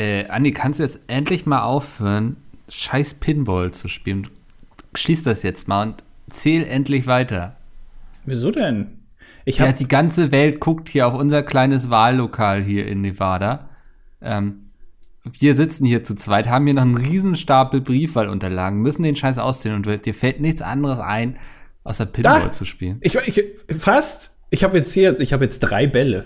Äh, 0.00 0.28
Andi, 0.28 0.52
kannst 0.52 0.78
du 0.78 0.82
jetzt 0.82 1.00
endlich 1.08 1.44
mal 1.44 1.60
aufhören, 1.60 2.36
scheiß 2.70 3.14
Pinball 3.14 3.72
zu 3.72 3.88
spielen? 3.88 4.26
Schließ 4.94 5.24
das 5.24 5.42
jetzt 5.42 5.68
mal 5.68 5.88
und 5.88 6.04
zähl 6.30 6.64
endlich 6.64 7.06
weiter. 7.06 7.56
Wieso 8.24 8.50
denn? 8.50 8.98
Ich 9.44 9.58
ja, 9.58 9.72
die 9.72 9.88
ganze 9.88 10.32
Welt 10.32 10.58
guckt 10.58 10.88
hier 10.88 11.06
auf 11.06 11.12
unser 11.12 11.42
kleines 11.42 11.90
Wahllokal 11.90 12.62
hier 12.62 12.86
in 12.86 13.02
Nevada. 13.02 13.68
Ähm, 14.22 14.70
wir 15.22 15.54
sitzen 15.54 15.84
hier 15.84 16.02
zu 16.02 16.14
zweit, 16.14 16.48
haben 16.48 16.64
hier 16.64 16.74
noch 16.74 16.82
einen 16.82 16.96
riesen 16.96 17.36
Stapel 17.36 17.82
Briefwahlunterlagen, 17.82 18.80
müssen 18.80 19.02
den 19.02 19.16
Scheiß 19.16 19.36
auszählen 19.36 19.84
und 19.84 20.06
dir 20.06 20.14
fällt 20.14 20.40
nichts 20.40 20.62
anderes 20.62 20.98
ein, 20.98 21.36
außer 21.84 22.06
Pinball 22.06 22.44
da, 22.44 22.52
zu 22.52 22.64
spielen. 22.64 22.96
Ich, 23.02 23.16
ich 23.16 23.44
fast. 23.78 24.38
Ich 24.48 24.64
habe 24.64 24.78
jetzt 24.78 24.94
hier, 24.94 25.20
ich 25.20 25.34
habe 25.34 25.44
jetzt 25.44 25.60
drei 25.60 25.86
Bälle. 25.86 26.24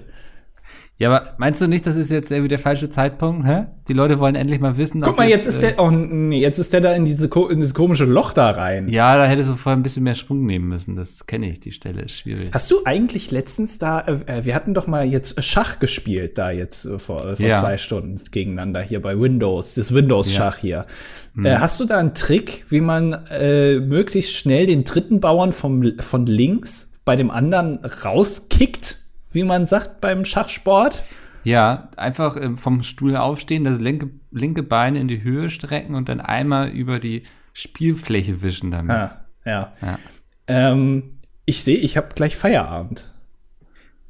Ja, 0.97 1.11
aber 1.11 1.35
meinst 1.39 1.61
du 1.61 1.67
nicht, 1.67 1.85
das 1.89 1.97
ist 1.97 2.13
jetzt 2.13 2.31
irgendwie 2.31 2.49
der 2.49 2.61
falsche 2.61 2.89
Zeitpunkt? 2.89 3.45
Hä? 3.45 3.67
Die 3.89 3.95
Leute 3.95 4.21
wollen 4.21 4.37
endlich 4.37 4.61
mal 4.61 4.79
wissen. 4.79 5.01
Guck 5.01 5.17
mal, 5.17 5.29
jetzt, 5.29 5.45
jetzt 5.45 5.55
ist 5.55 5.63
der, 5.63 5.73
äh, 5.73 5.81
oh 5.81 5.91
nee, 5.91 6.39
jetzt 6.39 6.59
ist 6.59 6.73
der 6.73 6.81
da 6.81 6.95
in, 6.95 7.05
diese, 7.05 7.29
in 7.51 7.57
dieses 7.57 7.75
komische 7.75 8.05
Loch 8.05 8.33
da 8.33 8.51
rein. 8.51 8.89
Ja, 8.89 9.17
da 9.17 9.27
hättest 9.27 9.51
du 9.51 9.57
vorher 9.57 9.77
ein 9.77 9.83
bisschen 9.83 10.05
mehr 10.05 10.15
Schwung 10.15 10.47
nehmen 10.47 10.69
müssen. 10.69 10.95
Das 10.95 11.27
kenne 11.27 11.51
ich, 11.51 11.59
die 11.59 11.73
Stelle 11.73 12.03
ist 12.03 12.21
schwierig. 12.21 12.51
Hast 12.53 12.71
du 12.71 12.85
eigentlich 12.85 13.33
letztens 13.33 13.79
da, 13.79 14.01
äh, 14.03 14.13
äh 14.27 14.45
wir 14.45 14.55
hatten 14.55 14.73
doch 14.73 14.87
mal 14.87 15.05
jetzt 15.05 15.43
Schach 15.43 15.81
gespielt 15.81 16.39
da 16.39 16.53
jetzt 16.53 16.85
äh, 16.85 17.01
vor, 17.01 17.27
äh, 17.27 17.37
vor 17.37 17.45
ja. 17.45 17.59
zwei 17.59 17.77
Stunden 17.77 18.21
gegeneinander 18.31 18.81
hier 18.81 19.03
bei 19.03 19.19
Windows, 19.19 19.75
das 19.75 19.93
Windows-Schach 19.93 20.59
ja. 20.59 20.63
hier. 20.63 20.87
Hm. 21.35 21.45
Äh, 21.45 21.57
hast 21.57 21.81
du 21.81 21.87
da 21.87 21.99
einen 21.99 22.15
Trick, 22.15 22.67
wie 22.69 22.81
man 22.81 23.27
äh, 23.31 23.81
möglichst 23.81 24.33
schnell 24.33 24.67
den 24.67 24.85
dritten 24.85 25.19
Bauern 25.19 25.51
vom, 25.51 25.99
von 25.99 26.27
links 26.27 26.93
bei 27.05 27.17
dem 27.17 27.33
anderen 27.33 27.81
rauskickt? 27.85 29.04
Wie 29.35 29.45
man 29.45 29.67
sagt 29.67 30.01
beim 30.01 30.25
Schachsport. 30.25 31.03
Ja, 31.45 31.89
einfach 31.97 32.37
ähm, 32.37 32.57
vom 32.57 32.83
Stuhl 32.83 33.17
aufstehen, 33.17 33.65
das 33.65 33.81
linke, 33.81 34.11
linke 34.31 34.63
Bein 34.63 34.97
in 34.97 35.09
die 35.09 35.23
Höhe 35.23 35.51
strecken 35.51 35.95
und 35.95 36.09
dann 36.09 36.21
einmal 36.21 36.69
über 36.69 36.99
die 36.99 37.25
Spielfläche 37.53 38.43
wischen 38.43 38.71
damit. 38.71 38.97
Ah, 38.97 39.25
ja. 39.45 39.73
ja. 39.83 39.99
Ähm, 40.47 41.19
ich 41.45 41.63
sehe, 41.63 41.77
ich 41.77 41.97
habe 41.97 42.09
gleich 42.15 42.37
Feierabend. 42.37 43.11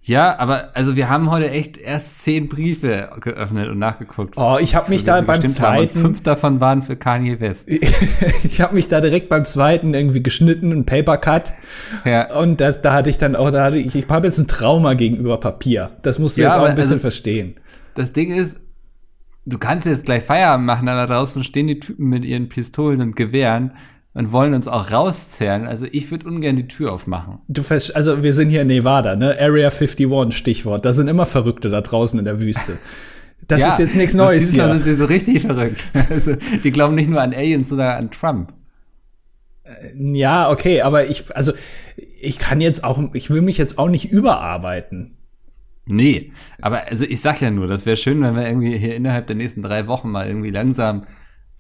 Ja, 0.06 0.38
aber 0.38 0.69
also 0.74 0.97
wir 0.97 1.08
haben 1.08 1.30
heute 1.30 1.50
echt 1.50 1.78
erst 1.78 2.20
zehn 2.20 2.50
Briefe 2.50 3.08
geöffnet 3.20 3.70
und 3.70 3.78
nachgeguckt. 3.78 4.36
Oh, 4.36 4.58
ich 4.60 4.74
habe 4.74 4.91
mich 4.91 5.02
da 5.02 5.19
beim 5.22 5.41
zweiten. 5.47 5.98
fünf 5.98 6.22
davon 6.22 6.60
waren 6.60 6.83
für 6.83 6.94
Kanye 6.94 7.41
West. 7.41 7.69
ich 8.44 8.60
habe 8.60 8.75
mich 8.75 8.88
da 8.88 9.00
direkt 9.00 9.30
beim 9.30 9.47
zweiten 9.47 9.94
irgendwie 9.94 10.22
geschnitten, 10.22 10.72
ein 10.72 10.84
Papercut. 10.84 11.55
Ja. 12.05 12.38
Und 12.38 12.60
da, 12.60 12.72
da 12.72 12.92
hatte 12.92 13.08
ich 13.08 13.16
dann 13.16 13.34
auch, 13.34 13.50
da 13.50 13.64
hatte 13.64 13.78
ich, 13.78 13.94
ich 13.94 14.06
habe 14.10 14.27
jetzt 14.27 14.38
ein 14.38 14.47
Trauma 14.47 14.92
gegenüber 14.92 15.41
Papier. 15.41 15.92
Das 16.02 16.19
musst 16.19 16.36
du 16.36 16.42
ja, 16.42 16.50
jetzt 16.50 16.58
auch 16.58 16.64
ein 16.66 16.75
bisschen 16.75 16.92
also, 16.92 17.00
verstehen. 17.00 17.55
Das 17.94 18.12
Ding 18.12 18.30
ist, 18.30 18.60
du 19.47 19.56
kannst 19.56 19.86
jetzt 19.86 20.05
gleich 20.05 20.22
Feierabend 20.22 20.66
machen, 20.66 20.84
da 20.84 21.06
draußen 21.06 21.44
stehen 21.44 21.66
die 21.66 21.80
Typen 21.80 22.10
mit 22.10 22.27
ihren 22.27 22.50
Pistolen 22.50 23.00
und 23.00 23.16
Gewehren 23.16 23.72
und 24.15 24.31
wollen 24.31 24.55
uns 24.55 24.69
auch 24.69 24.91
rauszerren. 24.91 25.67
Also 25.67 25.87
ich 25.91 26.11
würde 26.11 26.27
ungern 26.27 26.57
die 26.57 26.69
Tür 26.69 26.93
aufmachen. 26.93 27.41
Du 27.48 27.62
fest, 27.62 27.95
also 27.95 28.23
wir 28.23 28.33
sind 28.33 28.48
hier 28.48 28.62
in 28.62 28.69
Nevada, 28.69 29.17
ne? 29.17 29.37
Area 29.39 29.71
51, 29.71 30.33
Stichwort. 30.33 30.84
Da 30.84 30.93
sind 30.93 31.09
immer 31.09 31.27
Verrückte 31.27 31.69
da 31.69 31.81
draußen 31.81 32.19
in 32.19 32.25
der 32.25 32.41
Wüste. 32.41 32.79
Das 33.48 33.61
ja, 33.61 33.69
ist 33.69 33.79
jetzt 33.79 33.97
nichts 33.97 34.15
Neues 34.15 34.53
hier. 34.53 34.69
sind 34.69 34.84
sie 34.84 34.95
so 34.95 35.05
richtig 35.05 35.43
verrückt. 35.43 35.84
Also, 36.11 36.37
die 36.62 36.71
glauben 36.71 36.95
nicht 36.95 37.11
nur 37.11 37.21
an 37.21 37.34
Aliens, 37.34 37.69
sondern 37.69 37.98
an 37.98 38.11
Trump. 38.11 38.55
Äh, 39.65 40.17
ja, 40.17 40.51
okay, 40.51 40.83
aber 40.83 41.06
ich, 41.09 41.25
also 41.34 41.53
ich 42.21 42.39
kann 42.39 42.61
jetzt 42.61 42.84
auch, 42.84 43.03
ich 43.12 43.31
will 43.31 43.43
mich 43.43 43.59
jetzt 43.59 43.78
auch 43.78 43.89
nicht 43.89 44.11
überarbeiten. 44.11 45.17
Nee, 45.87 46.33
aber 46.62 46.89
also 46.89 47.05
ich 47.05 47.21
sag 47.21 47.43
ja 47.43 47.51
nur, 47.51 47.67
das 47.67 47.84
wäre 47.84 47.99
schön, 47.99 48.23
wenn 48.23 48.37
wir 48.37 48.47
irgendwie 48.47 48.78
hier 48.78 48.95
innerhalb 48.95 49.27
der 49.27 49.37
nächsten 49.37 49.61
drei 49.61 49.87
Wochen 49.87 50.11
mal 50.11 50.27
irgendwie 50.27 50.51
langsam 50.51 51.05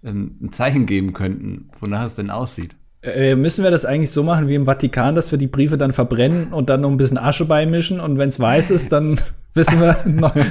ein 0.04 0.50
Zeichen 0.52 0.86
geben 0.86 1.12
könnten, 1.12 1.70
wonach 1.80 2.06
es 2.06 2.14
denn 2.14 2.30
aussieht. 2.30 2.76
Äh, 3.04 3.36
müssen 3.36 3.62
wir 3.62 3.70
das 3.70 3.84
eigentlich 3.84 4.10
so 4.10 4.22
machen 4.22 4.48
wie 4.48 4.54
im 4.54 4.64
Vatikan, 4.64 5.14
dass 5.14 5.30
wir 5.30 5.36
die 5.36 5.46
Briefe 5.46 5.76
dann 5.76 5.92
verbrennen 5.92 6.52
und 6.54 6.70
dann 6.70 6.80
noch 6.80 6.90
ein 6.90 6.96
bisschen 6.96 7.18
Asche 7.18 7.44
beimischen 7.44 8.00
und 8.00 8.16
wenn 8.16 8.30
es 8.30 8.40
weiß 8.40 8.70
ist, 8.70 8.92
dann 8.92 9.20
wissen 9.52 9.78
wir, 9.78 9.94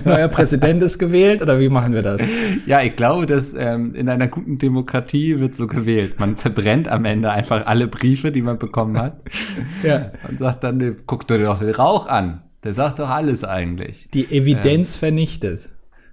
neuer 0.05 0.27
Präsident 0.27 0.83
ist 0.83 0.99
gewählt 0.99 1.41
oder 1.41 1.59
wie 1.59 1.69
machen 1.69 1.93
wir 1.93 2.03
das? 2.03 2.21
Ja, 2.67 2.81
ich 2.81 2.95
glaube, 2.95 3.25
dass 3.25 3.55
ähm, 3.57 3.95
in 3.95 4.07
einer 4.07 4.27
guten 4.27 4.59
Demokratie 4.59 5.39
wird 5.39 5.55
so 5.55 5.65
gewählt. 5.65 6.19
Man 6.19 6.35
verbrennt 6.35 6.87
am 6.87 7.05
Ende 7.05 7.31
einfach 7.31 7.65
alle 7.65 7.87
Briefe, 7.87 8.31
die 8.31 8.43
man 8.43 8.59
bekommen 8.59 8.99
hat. 8.99 9.17
ja. 9.83 10.11
Und 10.29 10.37
sagt 10.37 10.63
dann, 10.63 10.95
guck 11.07 11.27
dir 11.27 11.39
doch 11.39 11.57
den 11.57 11.71
Rauch 11.71 12.05
an. 12.05 12.43
Der 12.63 12.75
sagt 12.75 12.99
doch 12.99 13.09
alles 13.09 13.43
eigentlich. 13.43 14.09
Die 14.13 14.25
Evidenz 14.31 14.95
ähm, 14.95 14.99
vernichtet. 14.99 15.69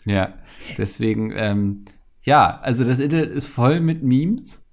Ja, 0.07 0.33
deswegen 0.79 1.33
ähm, 1.37 1.85
ja, 2.23 2.59
also 2.63 2.85
das 2.85 2.99
Internet 2.99 3.31
ist 3.31 3.47
voll 3.47 3.81
mit 3.81 4.03
Memes. 4.03 4.65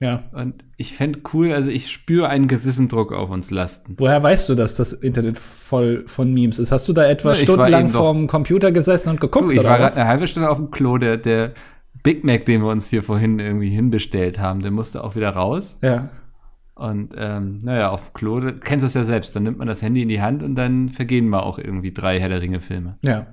Ja. 0.00 0.24
Und 0.32 0.64
ich 0.76 0.94
fände 0.94 1.20
cool, 1.32 1.52
also 1.52 1.70
ich 1.70 1.90
spüre 1.92 2.28
einen 2.28 2.48
gewissen 2.48 2.88
Druck 2.88 3.12
auf 3.12 3.30
uns 3.30 3.52
lasten. 3.52 3.94
Woher 3.98 4.20
weißt 4.20 4.48
du, 4.48 4.56
dass 4.56 4.74
das 4.74 4.92
Internet 4.92 5.38
voll 5.38 6.02
von 6.06 6.34
Memes 6.34 6.58
ist? 6.58 6.72
Hast 6.72 6.88
du 6.88 6.92
da 6.92 7.04
etwa 7.04 7.28
ja, 7.30 7.34
stundenlang 7.36 7.88
vorm 7.88 8.26
Computer 8.26 8.72
gesessen 8.72 9.10
und 9.10 9.20
geguckt? 9.20 9.44
Du, 9.44 9.52
ich 9.52 9.64
war 9.64 9.78
gerade 9.78 9.94
eine 9.94 10.08
halbe 10.08 10.26
Stunde 10.26 10.50
auf 10.50 10.56
dem 10.56 10.72
Klo, 10.72 10.98
der, 10.98 11.18
der 11.18 11.52
Big 12.02 12.24
Mac, 12.24 12.46
den 12.46 12.62
wir 12.62 12.70
uns 12.70 12.88
hier 12.88 13.04
vorhin 13.04 13.38
irgendwie 13.38 13.70
hinbestellt 13.70 14.40
haben, 14.40 14.60
der 14.60 14.72
musste 14.72 15.04
auch 15.04 15.14
wieder 15.14 15.30
raus. 15.30 15.78
Ja. 15.82 16.08
Und 16.74 17.14
ähm, 17.16 17.60
naja, 17.62 17.90
auf 17.90 18.08
dem 18.08 18.12
Klo, 18.14 18.40
du 18.40 18.54
kennst 18.54 18.84
das 18.84 18.94
ja 18.94 19.04
selbst, 19.04 19.36
dann 19.36 19.44
nimmt 19.44 19.58
man 19.58 19.68
das 19.68 19.82
Handy 19.82 20.02
in 20.02 20.08
die 20.08 20.20
Hand 20.20 20.42
und 20.42 20.56
dann 20.56 20.88
vergehen 20.88 21.28
mal 21.28 21.40
auch 21.40 21.58
irgendwie 21.58 21.92
drei 21.92 22.18
Herr 22.18 22.28
der 22.28 22.42
Ringe-Filme. 22.42 22.98
Ja. 23.02 23.26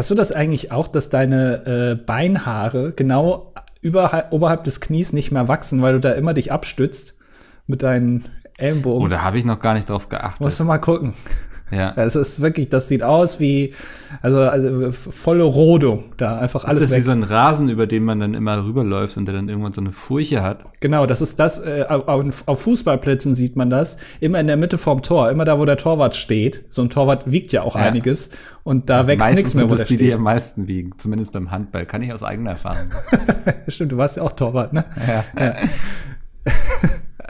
Hast 0.00 0.10
du 0.10 0.14
das 0.14 0.32
eigentlich 0.32 0.72
auch, 0.72 0.88
dass 0.88 1.10
deine 1.10 1.66
äh, 1.66 1.94
Beinhaare 1.94 2.92
genau 2.92 3.52
überhalb, 3.82 4.32
oberhalb 4.32 4.64
des 4.64 4.80
Knies 4.80 5.12
nicht 5.12 5.30
mehr 5.30 5.46
wachsen, 5.46 5.82
weil 5.82 5.92
du 5.92 6.00
da 6.00 6.12
immer 6.12 6.32
dich 6.32 6.52
abstützt 6.52 7.18
mit 7.66 7.82
deinen 7.82 8.24
Ellenbogen? 8.56 9.04
Oh, 9.04 9.08
da 9.08 9.20
habe 9.20 9.38
ich 9.38 9.44
noch 9.44 9.60
gar 9.60 9.74
nicht 9.74 9.90
drauf 9.90 10.08
geachtet. 10.08 10.40
Musst 10.40 10.58
du 10.58 10.64
mal 10.64 10.78
gucken. 10.78 11.12
Ja. 11.70 11.92
Es 11.96 12.16
ist 12.16 12.40
wirklich, 12.40 12.68
das 12.68 12.88
sieht 12.88 13.02
aus 13.02 13.40
wie, 13.40 13.74
also, 14.22 14.40
also 14.40 14.92
volle 14.92 15.44
Rodung, 15.44 16.12
da 16.16 16.38
einfach 16.38 16.64
alles. 16.64 16.82
Ist 16.82 16.84
das 16.84 16.90
weg. 16.90 16.98
wie 16.98 17.06
so 17.06 17.10
ein 17.12 17.22
Rasen, 17.22 17.68
über 17.68 17.86
den 17.86 18.04
man 18.04 18.20
dann 18.20 18.34
immer 18.34 18.64
rüberläuft 18.64 19.16
und 19.16 19.26
der 19.26 19.34
dann 19.34 19.48
irgendwann 19.48 19.72
so 19.72 19.80
eine 19.80 19.92
Furche 19.92 20.42
hat? 20.42 20.64
Genau, 20.80 21.06
das 21.06 21.20
ist 21.20 21.38
das, 21.38 21.58
äh, 21.58 21.84
auf, 21.88 22.44
auf 22.46 22.62
Fußballplätzen 22.62 23.34
sieht 23.34 23.56
man 23.56 23.70
das, 23.70 23.98
immer 24.20 24.40
in 24.40 24.46
der 24.46 24.56
Mitte 24.56 24.78
vorm 24.78 25.02
Tor, 25.02 25.30
immer 25.30 25.44
da, 25.44 25.58
wo 25.58 25.64
der 25.64 25.76
Torwart 25.76 26.16
steht. 26.16 26.64
So 26.68 26.82
ein 26.82 26.90
Torwart 26.90 27.30
wiegt 27.30 27.52
ja 27.52 27.62
auch 27.62 27.76
ja. 27.76 27.82
einiges 27.82 28.30
und 28.64 28.90
da 28.90 29.06
wächst 29.06 29.32
nichts 29.34 29.54
mehr, 29.54 29.70
wo 29.70 29.74
der 29.74 29.86
die, 29.86 29.94
steht. 29.94 30.06
die 30.06 30.14
am 30.14 30.22
meisten 30.22 30.68
wiegen, 30.68 30.92
zumindest 30.98 31.32
beim 31.32 31.50
Handball, 31.50 31.86
kann 31.86 32.02
ich 32.02 32.12
aus 32.12 32.22
eigener 32.22 32.50
Erfahrung. 32.50 32.90
Stimmt, 33.68 33.92
du 33.92 33.96
warst 33.96 34.16
ja 34.16 34.22
auch 34.22 34.32
Torwart, 34.32 34.72
ne? 34.72 34.84
Ja. 35.06 35.24
ja. 35.40 35.54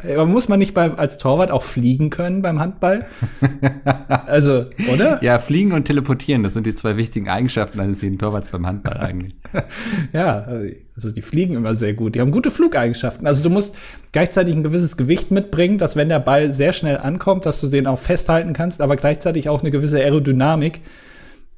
Aber 0.02 0.26
muss 0.26 0.48
man 0.48 0.58
nicht 0.58 0.74
beim, 0.74 0.96
als 0.96 1.18
Torwart 1.18 1.50
auch 1.50 1.62
fliegen 1.62 2.10
können 2.10 2.42
beim 2.42 2.58
Handball? 2.58 3.06
also, 4.26 4.66
oder? 4.92 5.22
Ja, 5.22 5.38
fliegen 5.38 5.72
und 5.72 5.84
teleportieren, 5.84 6.42
das 6.42 6.54
sind 6.54 6.66
die 6.66 6.74
zwei 6.74 6.96
wichtigen 6.96 7.28
Eigenschaften 7.28 7.80
eines 7.80 8.00
jeden 8.00 8.18
Torwarts 8.18 8.48
beim 8.48 8.66
Handball 8.66 8.96
eigentlich. 8.96 9.34
ja, 10.12 10.46
also 10.94 11.12
die 11.12 11.22
fliegen 11.22 11.54
immer 11.54 11.74
sehr 11.74 11.94
gut. 11.94 12.14
Die 12.14 12.20
haben 12.20 12.30
gute 12.30 12.50
Flugeigenschaften. 12.50 13.26
Also 13.26 13.42
du 13.42 13.50
musst 13.50 13.76
gleichzeitig 14.12 14.54
ein 14.54 14.62
gewisses 14.62 14.96
Gewicht 14.96 15.30
mitbringen, 15.30 15.78
dass 15.78 15.96
wenn 15.96 16.08
der 16.08 16.20
Ball 16.20 16.52
sehr 16.52 16.72
schnell 16.72 16.98
ankommt, 16.98 17.46
dass 17.46 17.60
du 17.60 17.66
den 17.66 17.86
auch 17.86 17.98
festhalten 17.98 18.52
kannst, 18.52 18.80
aber 18.80 18.96
gleichzeitig 18.96 19.48
auch 19.48 19.60
eine 19.60 19.70
gewisse 19.70 19.98
Aerodynamik, 19.98 20.80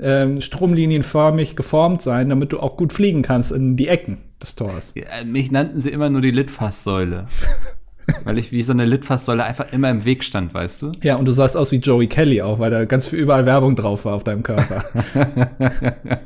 ähm, 0.02 0.40
stromlinienförmig 0.40 1.56
geformt 1.56 2.02
sein, 2.02 2.28
damit 2.28 2.52
du 2.52 2.60
auch 2.60 2.76
gut 2.76 2.92
fliegen 2.92 3.22
kannst 3.22 3.52
in 3.52 3.76
die 3.76 3.88
Ecken 3.88 4.18
des 4.42 4.56
Tors. 4.56 4.94
Ja, 4.94 5.04
mich 5.24 5.50
nannten 5.50 5.80
sie 5.80 5.90
immer 5.90 6.10
nur 6.10 6.20
die 6.20 6.30
Litfaßsäule. 6.30 7.26
Weil 8.24 8.38
ich 8.38 8.50
wie 8.50 8.62
so 8.62 8.72
eine 8.72 8.84
Litfaßsäule 8.84 9.44
einfach 9.44 9.72
immer 9.72 9.88
im 9.88 10.04
Weg 10.04 10.24
stand, 10.24 10.52
weißt 10.52 10.82
du? 10.82 10.92
Ja, 11.02 11.16
und 11.16 11.26
du 11.26 11.32
sahst 11.32 11.56
aus 11.56 11.70
wie 11.70 11.76
Joey 11.76 12.08
Kelly 12.08 12.42
auch, 12.42 12.58
weil 12.58 12.70
da 12.70 12.84
ganz 12.84 13.06
viel 13.06 13.20
überall 13.20 13.46
Werbung 13.46 13.76
drauf 13.76 14.04
war 14.04 14.14
auf 14.14 14.24
deinem 14.24 14.42
Körper. 14.42 14.84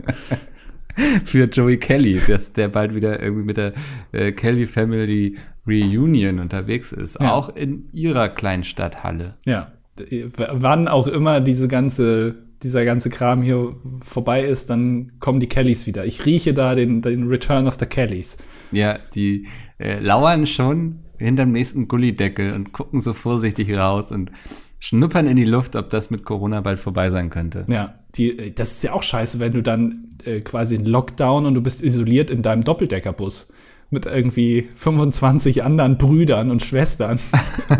Für 1.24 1.44
Joey 1.44 1.76
Kelly, 1.76 2.18
dass 2.26 2.54
der 2.54 2.68
bald 2.68 2.94
wieder 2.94 3.22
irgendwie 3.22 3.44
mit 3.44 3.58
der 3.58 3.74
äh, 4.12 4.32
Kelly 4.32 4.66
Family 4.66 5.36
Reunion 5.66 6.38
unterwegs 6.38 6.92
ist. 6.92 7.20
Ja. 7.20 7.34
Auch 7.34 7.54
in 7.54 7.90
ihrer 7.92 8.30
Kleinstadt 8.30 9.04
Halle. 9.04 9.34
Ja. 9.44 9.72
Wann 9.98 10.88
auch 10.88 11.06
immer 11.06 11.42
diese 11.42 11.68
ganze 11.68 12.45
dieser 12.62 12.84
ganze 12.84 13.10
Kram 13.10 13.42
hier 13.42 13.74
vorbei 14.00 14.44
ist, 14.44 14.70
dann 14.70 15.12
kommen 15.20 15.40
die 15.40 15.48
Kellys 15.48 15.86
wieder. 15.86 16.04
Ich 16.06 16.24
rieche 16.24 16.54
da 16.54 16.74
den, 16.74 17.02
den 17.02 17.26
Return 17.26 17.66
of 17.66 17.76
the 17.78 17.86
Kellys. 17.86 18.38
Ja, 18.72 18.98
die 19.14 19.46
äh, 19.78 19.98
lauern 20.00 20.46
schon 20.46 21.00
hinterm 21.18 21.52
nächsten 21.52 21.88
Gullideckel 21.88 22.52
und 22.52 22.72
gucken 22.72 23.00
so 23.00 23.12
vorsichtig 23.14 23.72
raus 23.72 24.10
und 24.10 24.30
schnuppern 24.78 25.26
in 25.26 25.36
die 25.36 25.44
Luft, 25.44 25.76
ob 25.76 25.90
das 25.90 26.10
mit 26.10 26.24
Corona 26.24 26.60
bald 26.60 26.78
vorbei 26.78 27.10
sein 27.10 27.30
könnte. 27.30 27.64
Ja, 27.68 27.98
die, 28.14 28.54
das 28.54 28.72
ist 28.72 28.84
ja 28.84 28.92
auch 28.92 29.02
scheiße, 29.02 29.40
wenn 29.40 29.52
du 29.52 29.62
dann 29.62 30.10
äh, 30.24 30.40
quasi 30.40 30.76
in 30.76 30.84
Lockdown 30.84 31.46
und 31.46 31.54
du 31.54 31.62
bist 31.62 31.82
isoliert 31.82 32.30
in 32.30 32.42
deinem 32.42 32.62
Doppeldeckerbus 32.62 33.52
mit 33.90 34.06
irgendwie 34.06 34.68
25 34.74 35.62
anderen 35.62 35.96
Brüdern 35.96 36.50
und 36.50 36.62
Schwestern. 36.62 37.18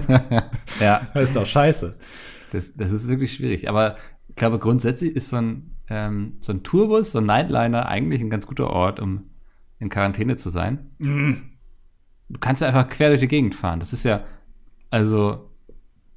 ja. 0.81 1.09
Das 1.15 1.25
ist 1.31 1.37
doch 1.37 1.47
scheiße. 1.47 1.97
Das, 2.53 2.75
das 2.77 2.93
ist 2.93 3.09
wirklich 3.09 3.35
schwierig. 3.35 3.69
Aber 3.69 3.97
ich 4.37 4.41
glaube, 4.41 4.59
grundsätzlich 4.59 5.17
ist 5.17 5.31
so 5.31 5.37
ein 5.37 5.77
ähm, 5.89 6.33
so 6.41 6.53
ein 6.53 6.63
Tourbus, 6.63 7.13
so 7.13 7.19
ein 7.19 7.27
Nightliner 7.27 7.87
eigentlich 7.87 8.21
ein 8.21 8.31
ganz 8.31 8.47
guter 8.47 8.71
Ort, 8.71 9.01
um 9.01 9.31
in 9.79 9.89
Quarantäne 9.89 10.37
zu 10.37 10.51
sein. 10.51 10.91
Mhm. 10.99 11.43
Du 12.29 12.41
kannst 12.41 12.63
ja 12.63 12.69
einfach 12.69 12.89
quer 12.89 13.09
durch 13.09 13.21
die 13.21 13.29
Gegend 13.29 13.55
fahren. 13.55 13.79
Das 13.79 13.93
ist 13.93 14.05
ja, 14.05 14.25
also, 14.91 15.51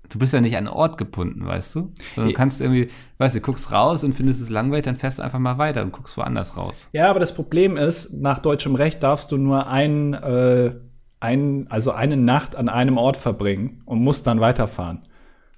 du 0.09 0.17
bist 0.17 0.33
ja 0.33 0.41
nicht 0.41 0.57
an 0.57 0.67
einen 0.67 0.75
Ort 0.75 0.97
gebunden, 0.97 1.45
weißt 1.45 1.75
du? 1.75 1.93
Sondern 2.15 2.31
du 2.31 2.35
kannst 2.35 2.61
irgendwie, 2.61 2.87
weißt 3.19 3.35
du, 3.35 3.41
guckst 3.41 3.71
raus 3.71 4.03
und 4.03 4.13
findest 4.13 4.41
es 4.41 4.49
langweilig, 4.49 4.85
dann 4.85 4.95
fährst 4.95 5.19
du 5.19 5.23
einfach 5.23 5.39
mal 5.39 5.59
weiter 5.59 5.83
und 5.83 5.91
guckst 5.91 6.17
woanders 6.17 6.57
raus. 6.57 6.89
Ja, 6.93 7.09
aber 7.09 7.19
das 7.19 7.35
Problem 7.35 7.77
ist, 7.77 8.13
nach 8.13 8.39
deutschem 8.39 8.73
Recht 8.73 9.03
darfst 9.03 9.31
du 9.31 9.37
nur 9.37 9.67
ein, 9.67 10.15
äh, 10.15 10.73
ein, 11.19 11.67
also 11.69 11.91
eine 11.91 12.17
Nacht 12.17 12.55
an 12.55 12.69
einem 12.69 12.97
Ort 12.97 13.17
verbringen 13.17 13.83
und 13.85 14.01
musst 14.01 14.25
dann 14.25 14.39
weiterfahren. 14.39 15.07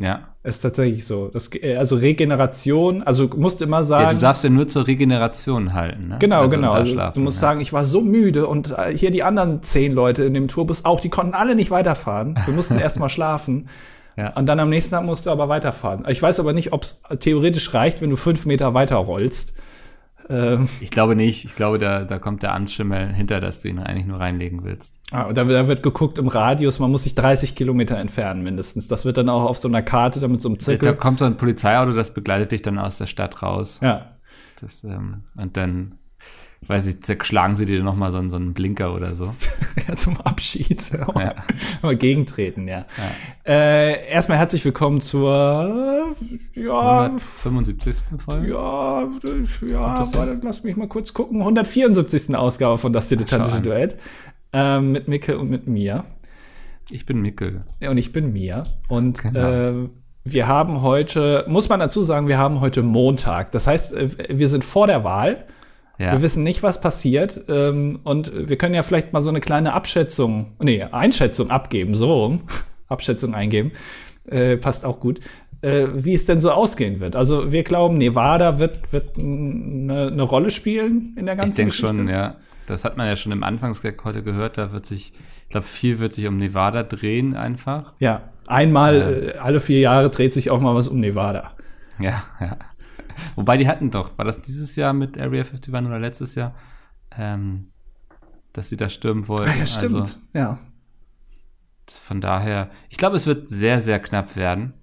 Ja. 0.01 0.27
Ist 0.43 0.61
tatsächlich 0.61 1.05
so. 1.05 1.27
Das, 1.27 1.53
äh, 1.53 1.75
also 1.75 1.95
Regeneration, 1.95 3.03
also 3.03 3.27
du 3.27 3.37
musst 3.37 3.61
immer 3.61 3.83
sagen. 3.83 4.03
Ja, 4.05 4.13
du 4.13 4.19
darfst 4.19 4.43
ja 4.43 4.49
nur 4.49 4.67
zur 4.67 4.87
Regeneration 4.87 5.73
halten, 5.73 6.07
ne? 6.07 6.17
Genau, 6.19 6.41
also 6.41 6.49
genau. 6.49 6.71
Also 6.71 6.95
du 7.13 7.19
musst 7.19 7.37
ja. 7.37 7.41
sagen, 7.41 7.61
ich 7.61 7.73
war 7.73 7.85
so 7.85 8.01
müde 8.01 8.47
und 8.47 8.71
äh, 8.71 8.97
hier 8.97 9.11
die 9.11 9.23
anderen 9.23 9.61
zehn 9.61 9.93
Leute 9.93 10.23
in 10.23 10.33
dem 10.33 10.47
Tourbus 10.47 10.83
auch, 10.85 10.99
die 10.99 11.09
konnten 11.09 11.33
alle 11.33 11.55
nicht 11.55 11.69
weiterfahren. 11.69 12.39
Wir 12.45 12.53
mussten 12.53 12.79
erst 12.79 12.99
mal 12.99 13.09
schlafen. 13.09 13.69
Ja. 14.17 14.33
Und 14.33 14.47
dann 14.47 14.59
am 14.59 14.69
nächsten 14.69 14.95
Tag 14.95 15.05
musst 15.05 15.25
du 15.25 15.29
aber 15.29 15.47
weiterfahren. 15.47 16.05
Ich 16.09 16.21
weiß 16.21 16.39
aber 16.39 16.53
nicht, 16.53 16.73
ob 16.73 16.83
es 16.83 17.01
theoretisch 17.19 17.73
reicht, 17.73 18.01
wenn 18.01 18.09
du 18.09 18.15
fünf 18.15 18.45
Meter 18.45 18.73
weiter 18.73 18.97
rollst. 18.97 19.53
Ähm, 20.29 20.67
ich 20.79 20.91
glaube 20.91 21.15
nicht. 21.15 21.45
Ich 21.45 21.55
glaube, 21.55 21.79
da, 21.79 22.03
da 22.03 22.19
kommt 22.19 22.43
der 22.43 22.53
Anschimmel 22.53 23.13
hinter, 23.13 23.39
dass 23.39 23.61
du 23.61 23.69
ihn 23.69 23.79
eigentlich 23.79 24.05
nur 24.05 24.19
reinlegen 24.19 24.63
willst. 24.63 24.99
Ah, 25.11 25.23
und 25.23 25.37
da, 25.37 25.43
da 25.43 25.67
wird 25.67 25.83
geguckt 25.83 26.17
im 26.17 26.27
Radius, 26.27 26.79
man 26.79 26.91
muss 26.91 27.03
sich 27.03 27.15
30 27.15 27.55
Kilometer 27.55 27.97
entfernen 27.97 28.43
mindestens. 28.43 28.87
Das 28.87 29.05
wird 29.05 29.17
dann 29.17 29.29
auch 29.29 29.45
auf 29.45 29.57
so 29.57 29.67
einer 29.67 29.81
Karte, 29.81 30.19
damit 30.19 30.41
so 30.41 30.49
einem 30.49 30.59
Zirkel. 30.59 30.89
Da 30.89 30.93
kommt 30.93 31.19
so 31.19 31.25
ein 31.25 31.37
Polizeiauto, 31.37 31.93
das 31.93 32.13
begleitet 32.13 32.51
dich 32.51 32.61
dann 32.61 32.77
aus 32.77 32.97
der 32.97 33.07
Stadt 33.07 33.41
raus. 33.41 33.79
Ja. 33.81 34.17
Das, 34.59 34.83
ähm, 34.83 35.23
und 35.35 35.57
dann 35.57 35.97
weiß 36.67 36.87
ich, 36.87 37.01
zerschlagen 37.01 37.55
sie 37.55 37.65
dir 37.65 37.83
noch 37.83 37.95
mal 37.95 38.11
so, 38.11 38.27
so 38.29 38.35
einen 38.35 38.53
Blinker 38.53 38.93
oder 38.93 39.15
so. 39.15 39.33
ja, 39.87 39.95
zum 39.95 40.19
Abschied. 40.21 40.81
Ja. 40.91 41.35
Mal 41.81 41.95
gegentreten, 41.95 42.67
ja. 42.67 42.85
ja. 42.97 43.51
Äh, 43.51 44.09
erstmal 44.09 44.37
herzlich 44.37 44.63
willkommen 44.63 45.01
zur 45.01 46.15
ja, 46.53 47.01
175. 47.05 47.95
Folge. 48.23 48.53
Ja, 48.53 49.09
ja, 49.67 50.13
warte, 50.13 50.39
lass 50.43 50.63
mich 50.63 50.77
mal 50.77 50.87
kurz 50.87 51.13
gucken. 51.13 51.39
174. 51.39 52.35
Ausgabe 52.35 52.77
von 52.77 52.93
Das 52.93 53.09
Dilettantische 53.09 53.61
Duett. 53.61 53.97
Ähm, 54.53 54.91
mit 54.91 55.07
Micke 55.07 55.37
und 55.37 55.49
mit 55.49 55.67
mir. 55.67 56.05
Ich 56.89 57.05
bin 57.05 57.21
Micke. 57.21 57.63
Ja, 57.79 57.89
und 57.89 57.97
ich 57.97 58.11
bin 58.11 58.33
Mia. 58.33 58.63
Und 58.87 59.23
genau. 59.23 59.39
äh, 59.39 59.89
wir 60.23 60.47
haben 60.47 60.81
heute, 60.81 61.45
muss 61.47 61.69
man 61.69 61.79
dazu 61.79 62.03
sagen, 62.03 62.27
wir 62.27 62.37
haben 62.37 62.59
heute 62.59 62.83
Montag. 62.83 63.51
Das 63.51 63.65
heißt, 63.65 63.93
äh, 63.93 64.09
wir 64.29 64.47
sind 64.47 64.63
vor 64.63 64.87
der 64.87 65.03
Wahl. 65.03 65.45
Ja. 66.01 66.13
Wir 66.13 66.21
wissen 66.23 66.41
nicht, 66.41 66.63
was 66.63 66.81
passiert. 66.81 67.41
Ähm, 67.47 67.99
und 68.03 68.31
wir 68.49 68.57
können 68.57 68.73
ja 68.73 68.81
vielleicht 68.81 69.13
mal 69.13 69.21
so 69.21 69.29
eine 69.29 69.39
kleine 69.39 69.73
Abschätzung, 69.73 70.53
nee, 70.59 70.81
Einschätzung 70.81 71.51
abgeben, 71.51 71.93
so 71.93 72.39
Abschätzung 72.87 73.35
eingeben. 73.35 73.71
Äh, 74.27 74.57
passt 74.57 74.83
auch 74.83 74.99
gut. 74.99 75.19
Äh, 75.61 75.87
wie 75.93 76.15
es 76.15 76.25
denn 76.25 76.39
so 76.39 76.49
ausgehen 76.49 76.99
wird. 76.99 77.15
Also 77.15 77.51
wir 77.51 77.61
glauben, 77.61 77.99
Nevada 77.99 78.57
wird, 78.57 78.91
wird 78.91 79.19
eine, 79.19 80.07
eine 80.07 80.23
Rolle 80.23 80.49
spielen 80.49 81.15
in 81.19 81.27
der 81.27 81.35
ganzen 81.35 81.51
ich 81.51 81.55
denk 81.57 81.69
Geschichte. 81.69 81.95
schon, 81.95 82.07
ja. 82.09 82.37
Das 82.65 82.83
hat 82.83 82.97
man 82.97 83.05
ja 83.05 83.15
schon 83.15 83.31
im 83.31 83.43
Anfangsgag 83.43 84.03
heute 84.03 84.23
gehört. 84.23 84.57
Da 84.57 84.71
wird 84.71 84.87
sich, 84.87 85.13
ich 85.43 85.49
glaube, 85.49 85.67
viel 85.67 85.99
wird 85.99 86.13
sich 86.13 86.25
um 86.25 86.37
Nevada 86.37 86.81
drehen 86.81 87.35
einfach. 87.35 87.93
Ja, 87.99 88.23
einmal 88.47 89.33
äh, 89.35 89.37
alle 89.37 89.59
vier 89.59 89.79
Jahre 89.79 90.09
dreht 90.09 90.33
sich 90.33 90.49
auch 90.49 90.59
mal 90.59 90.73
was 90.73 90.87
um 90.87 90.99
Nevada. 90.99 91.51
Ja, 91.99 92.23
ja. 92.39 92.57
Wobei 93.35 93.57
die 93.57 93.67
hatten 93.67 93.91
doch, 93.91 94.17
war 94.17 94.25
das 94.25 94.41
dieses 94.41 94.75
Jahr 94.75 94.93
mit 94.93 95.17
Area 95.17 95.43
51 95.43 95.73
oder 95.73 95.99
letztes 95.99 96.35
Jahr, 96.35 96.55
ähm, 97.17 97.71
dass 98.53 98.69
sie 98.69 98.77
da 98.77 98.89
stürmen 98.89 99.27
wollten. 99.27 99.51
Ah, 99.51 99.55
ja, 99.55 99.65
stimmt, 99.65 99.95
also, 99.95 100.17
ja. 100.33 100.59
Von 101.87 102.21
daher, 102.21 102.69
ich 102.89 102.97
glaube, 102.97 103.15
es 103.15 103.27
wird 103.27 103.49
sehr, 103.49 103.81
sehr 103.81 103.99
knapp 103.99 104.35
werden. 104.35 104.73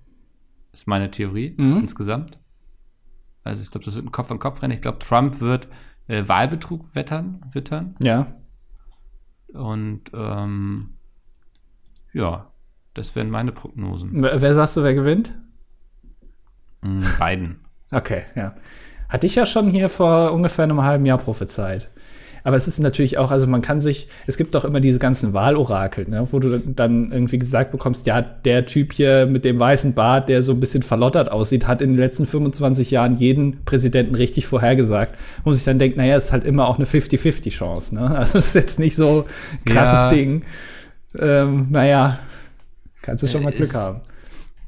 Ist 0.73 0.87
meine 0.87 1.11
Theorie 1.11 1.55
mhm. 1.57 1.79
insgesamt. 1.79 2.39
Also 3.45 3.63
ich 3.63 3.71
glaube, 3.71 3.85
das 3.85 3.95
wird 3.95 4.05
ein 4.05 4.13
Kopf 4.13 4.31
an 4.31 4.39
Kopf 4.39 4.63
rennen. 4.63 4.75
Ich 4.75 4.83
glaube, 4.83 4.99
Trump 4.99 5.41
wird 5.41 5.69
äh, 6.07 6.27
Wahlbetrug 6.27 6.95
wettern, 6.95 7.41
wittern. 7.53 7.95
Ja. 8.03 8.35
Und 9.55 10.03
ähm, 10.13 10.99
ja, 12.13 12.51
das 12.95 13.15
wären 13.17 13.31
meine 13.31 13.53
Prognosen. 13.53 14.23
Wer 14.23 14.55
sagst 14.55 14.77
du, 14.77 14.83
wer 14.83 14.95
gewinnt? 14.95 15.33
Mm, 16.83 17.03
Biden. 17.19 17.61
Okay, 17.91 18.23
ja. 18.35 18.55
Hatte 19.09 19.27
ich 19.27 19.35
ja 19.35 19.47
schon 19.47 19.69
hier 19.71 19.89
vor 19.89 20.33
ungefähr 20.33 20.65
einem 20.65 20.83
halben 20.83 21.07
Jahr 21.07 21.19
prophezeit. 21.19 21.89
Aber 22.45 22.57
es 22.57 22.69
ist 22.69 22.79
natürlich 22.79 23.19
auch, 23.19 23.31
also 23.31 23.47
man 23.47 23.63
kann 23.63 23.81
sich, 23.81 24.09
es 24.27 24.37
gibt 24.37 24.55
doch 24.55 24.65
immer 24.65 24.81
diese 24.81 24.99
ganzen 24.99 25.35
Wahlorakel, 25.35 26.09
ne, 26.09 26.27
wo 26.31 26.39
du 26.39 26.59
dann 26.59 27.11
irgendwie 27.13 27.39
gesagt 27.39 27.73
bekommst, 27.73 28.07
ja, 28.07 28.23
der 28.23 28.65
Typ 28.67 28.93
hier 28.93 29.27
mit 29.27 29.45
dem 29.45 29.59
weißen 29.59 29.95
Bart, 29.95 30.29
der 30.29 30.43
so 30.43 30.53
ein 30.53 30.61
bisschen 30.61 30.83
verlottert 30.83 31.31
aussieht, 31.31 31.67
hat 31.67 31.83
in 31.83 31.91
den 31.91 31.99
letzten 31.99 32.27
25 32.27 32.91
Jahren 32.91 33.19
jeden 33.19 33.65
Präsidenten 33.65 34.15
richtig 34.15 34.47
vorhergesagt. 34.47 35.19
Wo 35.45 35.53
sich 35.53 35.65
dann 35.65 35.79
denkt, 35.79 35.97
naja, 35.97 36.17
es 36.17 36.27
ist 36.27 36.33
halt 36.33 36.45
immer 36.45 36.69
auch 36.69 36.77
eine 36.77 36.87
50-50-Chance. 36.87 37.95
Ne? 37.95 38.17
Also 38.19 38.39
es 38.39 38.49
ist 38.49 38.55
jetzt 38.55 38.79
nicht 38.79 38.97
so 38.97 39.27
krasses 39.65 40.05
ja. 40.05 40.11
Ding. 40.11 40.43
Ähm, 41.19 41.67
naja, 41.71 42.19
kannst 43.03 43.23
du 43.25 43.29
schon 43.29 43.43
mal 43.43 43.53
Glück 43.53 43.75
haben. 43.75 44.01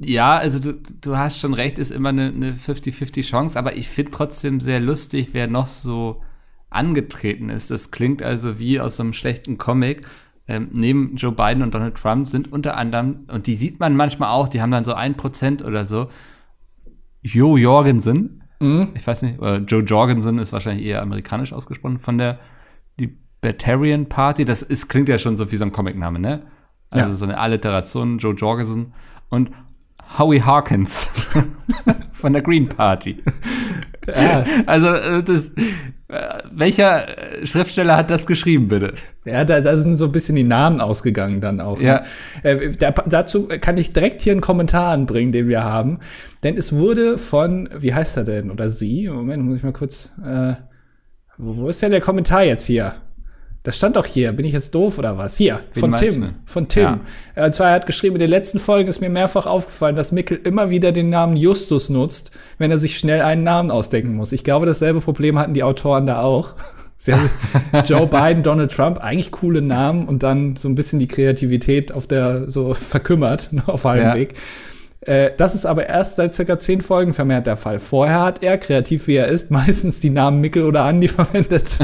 Ja, 0.03 0.37
also 0.39 0.59
du, 0.59 0.81
du 1.01 1.17
hast 1.17 1.39
schon 1.39 1.53
recht, 1.53 1.79
ist 1.79 1.91
immer 1.91 2.09
eine, 2.09 2.29
eine 2.29 2.53
50-50 2.55 3.23
Chance, 3.23 3.59
aber 3.59 3.77
ich 3.77 3.89
finde 3.89 4.13
trotzdem 4.13 4.61
sehr 4.61 4.81
lustig, 4.81 5.29
wer 5.33 5.47
noch 5.47 5.67
so 5.67 6.23
angetreten 6.71 7.51
ist. 7.51 7.71
Das 7.71 7.91
klingt 7.91 8.23
also 8.23 8.59
wie 8.59 8.81
aus 8.81 8.97
so 8.97 9.03
einem 9.03 9.13
schlechten 9.13 9.59
Comic. 9.59 10.07
Ähm, 10.49 10.69
neben 10.73 11.17
Joe 11.17 11.33
Biden 11.33 11.63
und 11.63 11.75
Donald 11.75 11.97
Trump 11.97 12.29
sind 12.29 12.51
unter 12.51 12.77
anderem, 12.77 13.27
und 13.29 13.47
die 13.47 13.55
sieht 13.57 13.79
man 13.79 13.95
manchmal 13.95 14.31
auch, 14.31 14.49
die 14.49 14.63
haben 14.63 14.71
dann 14.71 14.85
so 14.85 14.95
ein 14.95 15.17
Prozent 15.17 15.63
oder 15.63 15.85
so, 15.85 16.09
Jo 17.23 17.59
Jorgensen. 17.59 18.45
Mhm. 18.61 18.89
Ich 18.95 19.07
weiß 19.07 19.23
nicht, 19.23 19.39
oder 19.39 19.59
Joe 19.59 19.83
Jorgensen 19.83 20.39
ist 20.39 20.53
wahrscheinlich 20.53 20.87
eher 20.87 21.03
amerikanisch 21.03 21.53
ausgesprochen, 21.53 21.99
von 21.99 22.17
der 22.17 22.39
Libertarian 22.97 24.09
Party. 24.09 24.47
Das 24.47 24.63
ist, 24.63 24.89
klingt 24.89 25.11
ja 25.11 25.19
schon 25.19 25.37
so 25.37 25.53
wie 25.53 25.57
so 25.57 25.65
ein 25.65 25.73
Comicname, 25.73 26.19
ne? 26.19 26.47
Also 26.91 27.11
ja. 27.11 27.15
so 27.15 27.25
eine 27.27 27.39
Alliteration, 27.39 28.19
Joe 28.19 28.35
Jorgensen. 28.35 28.95
Und 29.29 29.51
Howie 30.19 30.43
Harkins 30.43 31.07
von 32.13 32.33
der 32.33 32.43
Green 32.43 32.69
Party. 32.69 33.23
Ja. 34.07 34.45
Also 34.67 34.89
äh, 34.89 35.23
das, 35.23 35.51
äh, 36.09 36.39
welcher 36.51 37.07
Schriftsteller 37.45 37.97
hat 37.97 38.11
das 38.11 38.27
geschrieben, 38.27 38.69
bitte? 38.69 38.95
Ja, 39.25 39.45
da, 39.45 39.61
da 39.61 39.77
sind 39.77 39.97
so 39.97 40.07
ein 40.07 40.13
bisschen 40.13 40.37
die 40.37 40.45
Namen 40.45 40.81
ausgegangen 40.81 41.41
dann 41.41 41.61
auch. 41.61 41.79
Ne? 41.79 41.85
Ja. 41.85 42.03
Ne? 42.43 42.73
Da, 42.77 42.91
dazu 42.91 43.49
kann 43.61 43.77
ich 43.77 43.93
direkt 43.93 44.23
hier 44.23 44.33
einen 44.33 44.41
Kommentar 44.41 44.93
anbringen, 44.93 45.33
den 45.33 45.49
wir 45.49 45.63
haben. 45.63 46.01
Denn 46.43 46.57
es 46.57 46.75
wurde 46.75 47.19
von, 47.19 47.69
wie 47.77 47.95
heißt 47.95 48.17
er 48.17 48.25
denn? 48.25 48.51
Oder 48.51 48.71
sie? 48.71 49.09
Moment, 49.09 49.45
muss 49.45 49.59
ich 49.59 49.63
mal 49.63 49.73
kurz. 49.73 50.13
Äh, 50.25 50.55
wo 51.39 51.69
ist 51.69 51.81
denn 51.83 51.93
der 51.93 52.01
Kommentar 52.01 52.45
jetzt 52.45 52.67
hier? 52.67 52.95
Das 53.63 53.77
stand 53.77 53.97
doch 53.97 54.07
hier. 54.07 54.33
Bin 54.33 54.47
ich 54.47 54.53
jetzt 54.53 54.75
doof 54.75 54.99
oder 54.99 55.19
was? 55.19 55.37
Hier, 55.37 55.61
Wen 55.75 55.81
von 55.81 55.97
Tim. 55.97 56.21
Du? 56.21 56.29
Von 56.47 56.69
Tim. 56.69 57.01
Ja. 57.37 57.45
Und 57.45 57.53
zwar, 57.53 57.69
er 57.69 57.75
hat 57.75 57.87
geschrieben, 57.87 58.17
in 58.17 58.21
den 58.21 58.31
letzten 58.31 58.59
Folgen 58.59 58.89
ist 58.89 59.01
mir 59.01 59.11
mehrfach 59.11 59.47
aufgefallen, 59.47 59.97
dass 59.97 60.13
Mickel 60.13 60.41
immer 60.45 60.71
wieder 60.71 60.93
den 60.93 61.11
Namen 61.11 61.37
Justus 61.37 61.91
nutzt, 61.91 62.31
wenn 62.59 62.71
er 62.71 62.79
sich 62.79 62.99
schnell 62.99 63.21
einen 63.21 63.43
Namen 63.43 63.71
ausdenken 63.71 64.15
muss. 64.15 64.33
Ich 64.33 64.45
glaube, 64.45 64.65
dasselbe 64.65 65.01
Problem 65.01 65.39
hatten 65.39 65.53
die 65.53 65.63
Autoren 65.63 66.07
da 66.07 66.23
auch. 66.23 66.55
Joe 67.85 68.07
Biden, 68.11 68.43
Donald 68.43 68.73
Trump, 68.73 68.99
eigentlich 68.99 69.31
coole 69.31 69.63
Namen 69.63 70.07
und 70.07 70.23
dann 70.23 70.57
so 70.57 70.69
ein 70.69 70.75
bisschen 70.75 70.99
die 70.99 71.09
Kreativität 71.09 71.93
auf 71.93 72.07
der, 72.07 72.51
so 72.51 72.75
verkümmert, 72.75 73.53
ne, 73.53 73.63
auf 73.67 73.85
halbem 73.85 74.07
ja. 74.07 74.15
Weg. 74.15 74.35
Äh, 75.01 75.31
das 75.37 75.55
ist 75.55 75.65
aber 75.65 75.87
erst 75.89 76.17
seit 76.17 76.35
circa 76.35 76.59
zehn 76.59 76.83
Folgen 76.83 77.15
vermehrt 77.15 77.47
der 77.47 77.57
Fall. 77.57 77.79
Vorher 77.79 78.21
hat 78.21 78.43
er, 78.43 78.59
kreativ 78.59 79.07
wie 79.07 79.17
er 79.17 79.29
ist, 79.29 79.51
meistens 79.51 80.01
die 80.01 80.11
Namen 80.11 80.41
Mickel 80.41 80.65
oder 80.65 80.89
Andy 80.89 81.09
verwendet. 81.09 81.79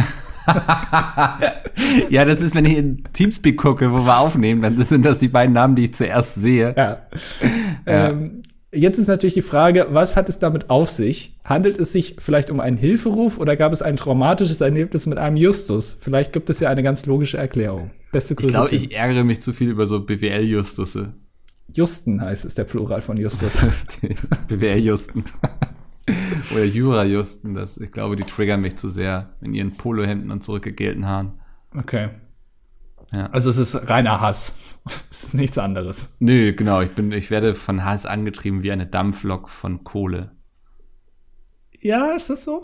ja, 2.11 2.25
das 2.25 2.41
ist, 2.41 2.55
wenn 2.55 2.65
ich 2.65 2.77
in 2.77 3.05
Teamspeak 3.13 3.57
gucke, 3.57 3.93
wo 3.93 4.05
wir 4.05 4.19
aufnehmen, 4.19 4.63
dann 4.63 4.83
sind 4.85 5.05
das 5.05 5.19
die 5.19 5.29
beiden 5.29 5.55
Namen, 5.55 5.75
die 5.75 5.85
ich 5.85 5.95
zuerst 5.95 6.35
sehe. 6.35 6.75
Ja. 6.77 7.07
ja. 7.87 8.09
Ähm, 8.09 8.43
jetzt 8.73 8.99
ist 8.99 9.09
natürlich 9.09 9.35
die 9.35 9.43
Frage, 9.43 9.89
was 9.91 10.17
hat 10.17 10.29
es 10.29 10.39
damit 10.39 10.71
auf 10.71 10.89
sich? 10.89 11.37
Handelt 11.45 11.79
es 11.79 11.93
sich 11.93 12.17
vielleicht 12.19 12.51
um 12.51 12.61
einen 12.61 12.77
Hilferuf 12.77 13.39
oder 13.39 13.57
gab 13.57 13.73
es 13.73 13.83
ein 13.83 13.97
traumatisches 13.97 14.61
Erlebnis 14.61 15.07
mit 15.07 15.19
einem 15.19 15.37
Justus? 15.37 15.97
Vielleicht 15.99 16.33
gibt 16.33 16.51
es 16.51 16.61
ja 16.61 16.71
eine 16.71 16.83
ganz 16.83 17.07
logische 17.07 17.39
Erklärung. 17.39 17.91
Beste 18.13 18.35
Grüße. 18.35 18.49
Ich 18.49 18.55
glaube, 18.55 18.75
ich 18.75 18.95
ärgere 18.95 19.25
mich 19.25 19.41
zu 19.41 19.53
viel 19.53 19.71
über 19.71 19.87
so 19.87 20.01
BWL-Justusse. 20.01 21.13
Justen 21.73 22.21
heißt 22.21 22.45
es, 22.45 22.55
der 22.55 22.65
Plural 22.65 23.01
von 23.01 23.17
Justus. 23.17 23.85
BWL-Justen. 24.49 25.25
Oder 26.53 26.65
Jura-Justen, 26.65 27.55
das, 27.55 27.79
ich 27.79 27.93
glaube, 27.93 28.17
die 28.17 28.25
triggern 28.25 28.61
mich 28.61 28.77
zu 28.77 28.89
sehr 28.89 29.31
in 29.41 29.55
ihren 29.55 29.73
Polohemden 29.73 30.31
und 30.31 30.43
zurückgegelten 30.43 31.07
Haaren. 31.07 31.41
Okay. 31.75 32.11
Ja. 33.15 33.27
Also 33.27 33.51
es 33.51 33.59
ist 33.59 33.89
reiner 33.89 34.21
Hass. 34.21 34.57
es 35.11 35.25
ist 35.25 35.35
nichts 35.35 35.59
anderes. 35.59 36.17
Nö, 36.19 36.53
genau. 36.53 36.81
Ich 36.81 36.91
bin, 36.91 37.13
ich 37.13 37.31
werde 37.31 37.55
von 37.55 37.85
Hass 37.85 38.07
angetrieben 38.07 38.63
wie 38.63 38.73
eine 38.73 38.87
Dampflok 38.87 39.49
von 39.49 39.85
Kohle. 39.85 40.33
Ja, 41.81 42.13
ist 42.13 42.31
das 42.31 42.45
so? 42.45 42.63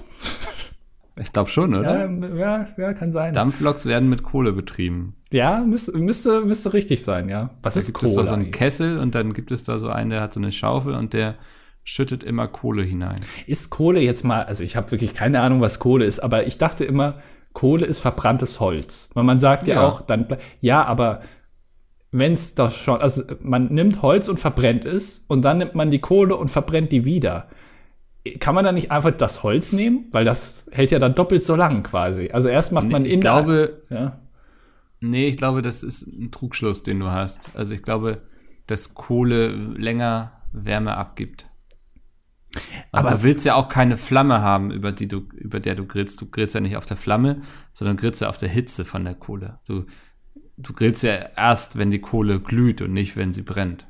Ich 1.21 1.33
glaube 1.33 1.51
schon, 1.51 1.75
oder? 1.75 2.09
Ja, 2.09 2.35
ja, 2.35 2.69
ja, 2.79 2.93
kann 2.95 3.11
sein. 3.11 3.35
Dampfloks 3.35 3.85
werden 3.85 4.09
mit 4.09 4.23
Kohle 4.23 4.53
betrieben. 4.53 5.15
Ja, 5.31 5.61
müsste, 5.61 5.97
müsste, 5.97 6.41
müsste 6.41 6.73
richtig 6.73 7.05
sein, 7.05 7.29
ja. 7.29 7.51
Was 7.63 7.75
da 7.75 7.81
ist 7.81 7.87
gibt 7.87 7.99
Kohle? 7.99 8.11
Es 8.11 8.17
da 8.17 8.25
so 8.25 8.33
einen 8.33 8.51
Kessel 8.51 8.99
und 8.99 9.15
dann 9.15 9.35
gibt 9.35 9.51
es 9.51 9.63
da 9.63 9.79
so 9.79 9.91
einen, 9.91 10.11
der 10.11 10.23
hat 10.23 10.33
so 10.33 10.41
eine 10.41 10.53
Schaufel 10.53 10.95
und 10.95 11.13
der 11.13 11.37
schüttet 11.85 12.23
immer 12.23 12.49
Kohle 12.49 12.83
hinein. 12.83 13.21
Ist 13.47 13.71
Kohle 13.71 14.01
jetzt 14.01 14.25
mal, 14.25 14.45
also 14.45 14.65
ich 14.65 14.77
habe 14.77 14.91
wirklich 14.91 15.15
keine 15.15 15.41
Ahnung, 15.41 15.61
was 15.61 15.79
Kohle 15.79 16.05
ist, 16.05 16.21
aber 16.21 16.47
ich 16.47 16.59
dachte 16.59 16.85
immer, 16.85 17.21
Kohle 17.53 17.87
ist 17.87 17.99
verbranntes 17.99 18.61
Holz. 18.61 19.09
Weil 19.15 19.25
man 19.25 19.41
sagt 19.41 19.69
ja, 19.69 19.75
ja 19.77 19.87
auch 19.87 20.01
dann, 20.03 20.27
ja, 20.61 20.85
aber 20.85 21.21
wenn 22.11 22.33
es 22.33 22.55
doch 22.55 22.71
schon, 22.71 23.01
also 23.01 23.23
man 23.41 23.73
nimmt 23.73 24.03
Holz 24.03 24.29
und 24.29 24.39
verbrennt 24.39 24.85
es 24.85 25.25
und 25.29 25.43
dann 25.43 25.59
nimmt 25.59 25.75
man 25.75 25.91
die 25.91 26.01
Kohle 26.01 26.37
und 26.37 26.49
verbrennt 26.49 26.93
die 26.93 27.05
wieder. 27.05 27.49
Kann 28.39 28.55
man 28.55 28.65
da 28.65 28.71
nicht 28.71 28.93
einfach 28.93 29.11
das 29.11 29.43
Holz 29.43 29.73
nehmen? 29.73 30.07
Weil 30.13 30.25
das 30.25 30.67
hält 30.71 30.93
ja 30.93 31.01
dann 31.01 31.15
doppelt 31.15 31.43
so 31.43 31.57
lang 31.57 31.83
quasi. 31.83 32.31
Also 32.31 32.49
erst 32.49 32.71
macht 32.71 32.89
man 32.89 33.03
nee, 33.03 33.09
ich 33.09 33.21
glaube, 33.21 33.83
ja. 33.91 34.21
Nee, 35.01 35.27
ich 35.27 35.37
glaube, 35.37 35.63
das 35.63 35.83
ist 35.83 36.07
ein 36.07 36.31
Trugschluss, 36.31 36.85
den 36.85 37.01
du 37.01 37.11
hast. 37.11 37.51
Also 37.55 37.75
ich 37.75 37.83
glaube, 37.83 38.19
dass 38.69 38.95
Kohle 38.95 39.49
länger 39.49 40.33
Wärme 40.53 40.97
abgibt. 40.97 41.49
Aber 42.91 43.11
du 43.11 43.23
willst 43.23 43.47
ja 43.47 43.55
auch 43.55 43.69
keine 43.69 43.97
Flamme 43.97 44.43
haben, 44.43 44.71
über 44.71 44.93
die 44.93 45.09
du, 45.09 45.29
über 45.35 45.61
der 45.61 45.75
du 45.75 45.87
grillst. 45.87 46.21
Du 46.21 46.27
grillst 46.27 46.55
ja 46.55 46.61
nicht 46.61 46.77
auf 46.77 46.87
der 46.87 46.97
Flamme, 46.97 47.43
sondern 47.73 47.97
grillst 47.97 48.21
ja 48.21 48.29
auf 48.29 48.37
der 48.37 48.49
Hitze 48.49 48.85
von 48.85 49.05
der 49.05 49.15
Kohle. 49.15 49.59
Du, 49.67 49.87
du 50.57 50.73
grillst 50.73 51.03
ja 51.03 51.15
erst, 51.37 51.79
wenn 51.79 51.91
die 51.91 52.01
Kohle 52.01 52.41
glüht 52.41 52.83
und 52.83 52.93
nicht, 52.93 53.17
wenn 53.17 53.33
sie 53.33 53.43
brennt. 53.43 53.87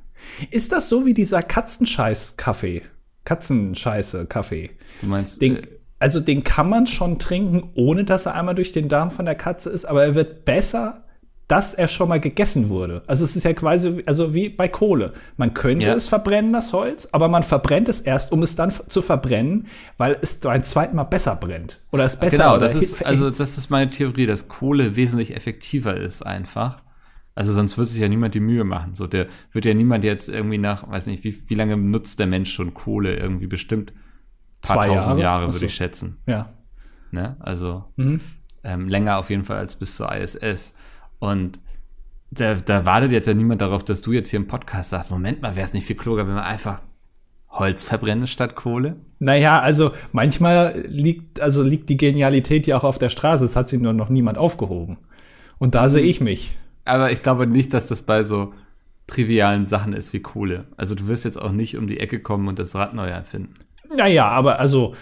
Ist 0.50 0.72
das 0.72 0.88
so 0.88 1.04
wie 1.04 1.14
dieser 1.14 1.42
Katzenscheiß-Kaffee? 1.42 2.82
Katzenscheiße-Kaffee. 3.24 4.70
Du 5.00 5.06
meinst. 5.06 5.42
Den, 5.42 5.56
äh, 5.56 5.62
also 5.98 6.20
den 6.20 6.44
kann 6.44 6.68
man 6.68 6.86
schon 6.86 7.18
trinken, 7.18 7.70
ohne 7.74 8.04
dass 8.04 8.26
er 8.26 8.34
einmal 8.34 8.54
durch 8.54 8.72
den 8.72 8.88
Darm 8.88 9.10
von 9.10 9.24
der 9.24 9.34
Katze 9.34 9.70
ist, 9.70 9.84
aber 9.84 10.04
er 10.04 10.14
wird 10.14 10.44
besser, 10.44 11.01
dass 11.48 11.74
er 11.74 11.88
schon 11.88 12.08
mal 12.08 12.20
gegessen 12.20 12.68
wurde. 12.68 13.02
Also 13.06 13.24
es 13.24 13.36
ist 13.36 13.44
ja 13.44 13.52
quasi, 13.52 14.02
also 14.06 14.34
wie 14.34 14.48
bei 14.48 14.68
Kohle. 14.68 15.12
Man 15.36 15.52
könnte 15.54 15.86
ja. 15.86 15.94
es 15.94 16.08
verbrennen, 16.08 16.52
das 16.52 16.72
Holz, 16.72 17.08
aber 17.12 17.28
man 17.28 17.42
verbrennt 17.42 17.88
es 17.88 18.00
erst, 18.00 18.32
um 18.32 18.42
es 18.42 18.56
dann 18.56 18.70
zu 18.70 19.02
verbrennen, 19.02 19.66
weil 19.98 20.16
es 20.22 20.44
ein 20.46 20.64
zweites 20.64 20.94
Mal 20.94 21.04
besser 21.04 21.36
brennt. 21.36 21.80
Oder 21.90 22.04
es 22.04 22.16
besser 22.16 22.38
Genau, 22.38 22.58
das 22.58 22.74
ist, 22.74 23.04
also 23.04 23.26
das 23.28 23.40
ist 23.40 23.70
meine 23.70 23.90
Theorie, 23.90 24.26
dass 24.26 24.48
Kohle 24.48 24.96
wesentlich 24.96 25.36
effektiver 25.36 25.96
ist 25.96 26.24
einfach. 26.24 26.82
Also 27.34 27.52
sonst 27.52 27.78
würde 27.78 27.88
sich 27.88 28.00
ja 28.00 28.08
niemand 28.08 28.34
die 28.34 28.40
Mühe 28.40 28.64
machen. 28.64 28.94
So, 28.94 29.06
der 29.06 29.26
wird 29.52 29.64
ja 29.64 29.74
niemand 29.74 30.04
jetzt 30.04 30.28
irgendwie 30.28 30.58
nach, 30.58 30.88
weiß 30.88 31.06
nicht, 31.06 31.24
wie, 31.24 31.48
wie 31.48 31.54
lange 31.54 31.76
nutzt 31.76 32.18
der 32.18 32.26
Mensch 32.26 32.52
schon 32.52 32.74
Kohle 32.74 33.16
irgendwie 33.16 33.46
bestimmt? 33.46 33.92
Zwei 34.60 34.88
Jahre, 34.88 35.20
Jahre 35.20 35.52
würde 35.52 35.66
ich 35.66 35.74
schätzen. 35.74 36.18
Ja. 36.26 36.50
Ne? 37.10 37.36
Also 37.40 37.84
mhm. 37.96 38.20
ähm, 38.62 38.88
länger 38.88 39.18
auf 39.18 39.30
jeden 39.30 39.44
Fall 39.44 39.58
als 39.58 39.74
bis 39.76 39.96
zur 39.96 40.14
ISS. 40.14 40.74
Und 41.22 41.60
da, 42.32 42.54
da 42.54 42.84
wartet 42.84 43.12
jetzt 43.12 43.28
ja 43.28 43.34
niemand 43.34 43.60
darauf, 43.60 43.84
dass 43.84 44.00
du 44.00 44.10
jetzt 44.10 44.30
hier 44.30 44.40
im 44.40 44.48
Podcast 44.48 44.90
sagst, 44.90 45.08
Moment 45.08 45.40
mal, 45.40 45.54
wäre 45.54 45.64
es 45.64 45.72
nicht 45.72 45.86
viel 45.86 45.94
kluger, 45.94 46.26
wenn 46.26 46.34
wir 46.34 46.44
einfach 46.44 46.82
Holz 47.48 47.84
verbrennen 47.84 48.26
statt 48.26 48.56
Kohle? 48.56 48.96
Naja, 49.20 49.60
also 49.60 49.92
manchmal 50.10 50.84
liegt, 50.88 51.38
also 51.38 51.62
liegt 51.62 51.90
die 51.90 51.96
Genialität 51.96 52.66
ja 52.66 52.76
auch 52.76 52.82
auf 52.82 52.98
der 52.98 53.08
Straße. 53.08 53.44
Es 53.44 53.54
hat 53.54 53.68
sich 53.68 53.80
nur 53.80 53.92
noch 53.92 54.08
niemand 54.08 54.36
aufgehoben. 54.36 54.98
Und 55.58 55.76
da 55.76 55.88
sehe 55.88 56.02
ich 56.02 56.20
mich. 56.20 56.58
Aber 56.84 57.12
ich 57.12 57.22
glaube 57.22 57.46
nicht, 57.46 57.72
dass 57.72 57.86
das 57.86 58.02
bei 58.02 58.24
so 58.24 58.52
trivialen 59.06 59.64
Sachen 59.64 59.92
ist 59.92 60.12
wie 60.12 60.22
Kohle. 60.22 60.64
Also 60.76 60.96
du 60.96 61.06
wirst 61.06 61.24
jetzt 61.24 61.40
auch 61.40 61.52
nicht 61.52 61.76
um 61.76 61.86
die 61.86 62.00
Ecke 62.00 62.18
kommen 62.18 62.48
und 62.48 62.58
das 62.58 62.74
Rad 62.74 62.94
neu 62.94 63.06
erfinden. 63.06 63.54
Naja, 63.96 64.26
aber 64.26 64.58
also 64.58 64.96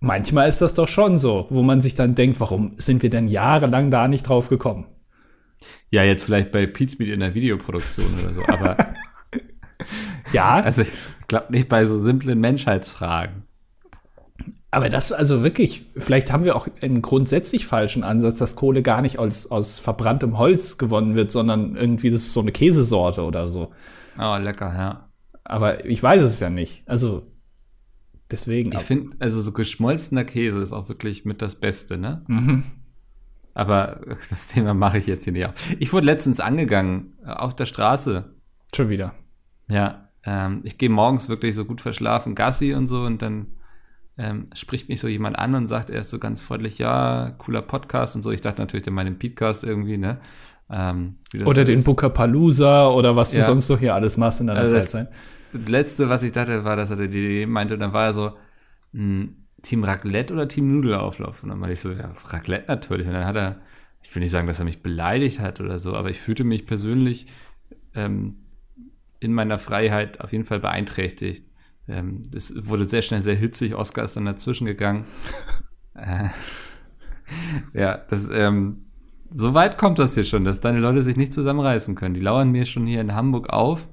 manchmal 0.00 0.50
ist 0.50 0.60
das 0.60 0.74
doch 0.74 0.88
schon 0.88 1.16
so, 1.16 1.46
wo 1.48 1.62
man 1.62 1.80
sich 1.80 1.94
dann 1.94 2.14
denkt, 2.14 2.40
warum 2.40 2.74
sind 2.76 3.02
wir 3.02 3.08
denn 3.08 3.26
jahrelang 3.26 3.90
da 3.90 4.06
nicht 4.06 4.28
drauf 4.28 4.50
gekommen? 4.50 4.84
Ja, 5.90 6.02
jetzt 6.04 6.24
vielleicht 6.24 6.52
bei 6.52 6.66
Pizmeet 6.66 7.08
in 7.08 7.20
der 7.20 7.34
Videoproduktion 7.34 8.06
oder 8.14 8.32
so, 8.32 8.42
aber. 8.46 8.76
ja. 10.32 10.60
Also, 10.62 10.82
ich 10.82 10.88
glaube 11.28 11.52
nicht 11.52 11.68
bei 11.68 11.84
so 11.84 11.98
simplen 11.98 12.40
Menschheitsfragen. 12.40 13.44
Aber 14.74 14.88
das, 14.88 15.12
also 15.12 15.42
wirklich, 15.42 15.84
vielleicht 15.98 16.32
haben 16.32 16.44
wir 16.44 16.56
auch 16.56 16.66
einen 16.80 17.02
grundsätzlich 17.02 17.66
falschen 17.66 18.04
Ansatz, 18.04 18.38
dass 18.38 18.56
Kohle 18.56 18.82
gar 18.82 19.02
nicht 19.02 19.18
aus, 19.18 19.50
aus 19.50 19.78
verbranntem 19.78 20.38
Holz 20.38 20.78
gewonnen 20.78 21.14
wird, 21.14 21.30
sondern 21.30 21.76
irgendwie, 21.76 22.08
das 22.08 22.22
ist 22.22 22.32
so 22.32 22.40
eine 22.40 22.52
Käsesorte 22.52 23.22
oder 23.22 23.48
so. 23.48 23.70
Oh, 24.18 24.36
lecker, 24.38 24.72
ja. 24.74 25.10
Aber 25.44 25.84
ich 25.84 26.02
weiß 26.02 26.22
es 26.22 26.40
ja 26.40 26.48
nicht. 26.48 26.88
Also, 26.88 27.26
deswegen. 28.30 28.72
Ich 28.72 28.80
finde, 28.80 29.14
also 29.18 29.42
so 29.42 29.52
geschmolzener 29.52 30.24
Käse 30.24 30.62
ist 30.62 30.72
auch 30.72 30.88
wirklich 30.88 31.26
mit 31.26 31.42
das 31.42 31.54
Beste, 31.54 31.98
ne? 31.98 32.24
Mhm. 32.28 32.64
Aber 33.54 34.00
das 34.30 34.46
Thema 34.46 34.74
mache 34.74 34.98
ich 34.98 35.06
jetzt 35.06 35.24
hier 35.24 35.32
nicht 35.32 35.46
auf. 35.46 35.54
Ich 35.78 35.92
wurde 35.92 36.06
letztens 36.06 36.40
angegangen, 36.40 37.14
äh, 37.24 37.30
auf 37.30 37.54
der 37.54 37.66
Straße. 37.66 38.34
Schon 38.74 38.88
wieder. 38.88 39.14
Ja, 39.68 40.08
ähm, 40.24 40.60
ich 40.64 40.78
gehe 40.78 40.90
morgens 40.90 41.28
wirklich 41.28 41.54
so 41.54 41.64
gut 41.64 41.80
verschlafen, 41.80 42.34
Gassi 42.34 42.74
und 42.74 42.86
so, 42.86 43.02
und 43.02 43.22
dann 43.22 43.46
ähm, 44.18 44.48
spricht 44.54 44.88
mich 44.88 45.00
so 45.00 45.08
jemand 45.08 45.38
an 45.38 45.54
und 45.54 45.66
sagt 45.66 45.90
erst 45.90 46.10
so 46.10 46.18
ganz 46.18 46.40
freundlich, 46.40 46.78
ja, 46.78 47.34
cooler 47.38 47.62
Podcast 47.62 48.14
und 48.14 48.22
so. 48.22 48.30
Ich 48.30 48.40
dachte 48.40 48.60
natürlich, 48.60 48.84
der 48.84 48.92
meinen 48.92 49.18
Podcast 49.18 49.64
irgendwie, 49.64 49.98
ne? 49.98 50.18
Ähm, 50.70 51.16
oder 51.44 51.64
den 51.64 51.82
Bookerpalooza 51.82 52.88
oder 52.88 53.16
was 53.16 53.32
du 53.32 53.38
ja. 53.38 53.44
sonst 53.44 53.66
so 53.66 53.76
hier 53.76 53.94
alles 53.94 54.16
machst 54.16 54.40
in 54.40 54.46
deiner 54.46 54.60
also 54.60 54.74
Freizeit. 54.74 55.08
Das 55.52 55.68
letzte, 55.68 56.08
was 56.08 56.22
ich 56.22 56.32
dachte, 56.32 56.64
war, 56.64 56.76
dass 56.76 56.90
er 56.90 56.96
die 56.96 57.04
Idee 57.04 57.46
meinte, 57.46 57.74
und 57.74 57.80
dann 57.80 57.92
war 57.92 58.06
er 58.06 58.12
so, 58.14 58.30
mh, 58.92 59.00
hm, 59.00 59.36
Team 59.62 59.84
Raclette 59.84 60.32
oder 60.32 60.48
Team 60.48 60.72
Nudelauflauf? 60.72 61.42
Und 61.42 61.50
dann 61.50 61.58
meinte 61.58 61.74
ich 61.74 61.80
so, 61.80 61.92
ja, 61.92 62.14
Raclette 62.24 62.66
natürlich. 62.68 63.06
Und 63.06 63.14
dann 63.14 63.26
hat 63.26 63.36
er, 63.36 63.60
ich 64.02 64.14
will 64.14 64.22
nicht 64.22 64.32
sagen, 64.32 64.46
dass 64.46 64.58
er 64.58 64.64
mich 64.64 64.82
beleidigt 64.82 65.40
hat 65.40 65.60
oder 65.60 65.78
so, 65.78 65.94
aber 65.94 66.10
ich 66.10 66.20
fühlte 66.20 66.44
mich 66.44 66.66
persönlich 66.66 67.26
ähm, 67.94 68.36
in 69.20 69.32
meiner 69.32 69.58
Freiheit 69.58 70.20
auf 70.20 70.32
jeden 70.32 70.44
Fall 70.44 70.60
beeinträchtigt. 70.60 71.46
Ähm, 71.88 72.30
es 72.34 72.66
wurde 72.66 72.86
sehr 72.86 73.02
schnell 73.02 73.22
sehr 73.22 73.34
hitzig, 73.34 73.74
Oscar 73.74 74.04
ist 74.04 74.16
dann 74.16 74.24
dazwischen 74.24 74.66
gegangen. 74.66 75.04
äh, 75.94 76.28
ja, 77.72 77.96
das, 77.96 78.28
ähm, 78.32 78.84
so 79.32 79.54
weit 79.54 79.78
kommt 79.78 79.98
das 79.98 80.14
hier 80.14 80.24
schon, 80.24 80.44
dass 80.44 80.60
deine 80.60 80.80
Leute 80.80 81.02
sich 81.02 81.16
nicht 81.16 81.32
zusammenreißen 81.32 81.94
können. 81.94 82.14
Die 82.14 82.20
lauern 82.20 82.50
mir 82.50 82.66
schon 82.66 82.86
hier 82.86 83.00
in 83.00 83.14
Hamburg 83.14 83.48
auf 83.50 83.88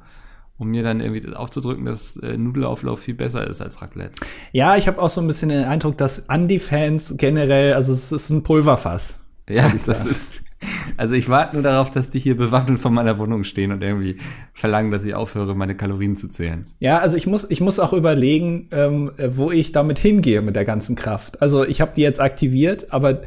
um 0.60 0.68
mir 0.68 0.84
dann 0.84 1.00
irgendwie 1.00 1.34
aufzudrücken, 1.34 1.86
dass 1.86 2.18
äh, 2.18 2.38
Nudelauflauf 2.38 3.00
viel 3.00 3.16
besser 3.16 3.48
ist 3.48 3.62
als 3.62 3.82
Raclette. 3.82 4.14
Ja, 4.52 4.76
ich 4.76 4.88
habe 4.88 5.02
auch 5.02 5.10
so 5.10 5.22
ein 5.22 5.28
bisschen 5.28 5.50
den 5.50 5.64
Eindruck, 5.64 5.98
dass 5.98 6.20
Andy-Fans 6.28 7.16
generell, 7.18 7.74
also 7.74 7.94
es 7.94 8.12
ist 8.12 8.30
ein 8.30 8.44
Pulverfass. 8.44 9.20
Ja, 9.50 9.68
das 9.70 10.06
ist. 10.06 10.34
Also 10.98 11.16
ich 11.16 11.30
warte 11.30 11.56
nur 11.56 11.64
darauf, 11.64 11.90
dass 11.90 12.10
die 12.10 12.20
hier 12.20 12.36
bewaffnet 12.36 12.80
vor 12.80 12.92
meiner 12.92 13.18
Wohnung 13.18 13.46
stehen 13.46 13.72
und 13.72 13.82
irgendwie 13.82 14.18
verlangen, 14.54 14.92
dass 14.92 15.06
ich 15.06 15.16
aufhöre, 15.16 15.56
meine 15.56 15.76
Kalorien 15.76 16.18
zu 16.18 16.28
zählen. 16.28 16.66
Ja, 16.80 17.00
also 17.00 17.16
ich 17.16 17.28
muss, 17.28 17.50
ich 17.50 17.62
muss 17.62 17.80
auch 17.80 17.94
überlegen, 17.94 18.68
ähm, 18.72 19.12
wo 19.30 19.52
ich 19.52 19.72
damit 19.72 20.00
hingehe 20.00 20.42
mit 20.42 20.58
der 20.58 20.66
ganzen 20.66 20.98
Kraft. 20.98 21.42
Also 21.42 21.66
ich 21.66 21.80
habe 21.80 21.94
die 21.96 22.02
jetzt 22.02 22.20
aktiviert, 22.20 22.92
aber 22.92 23.22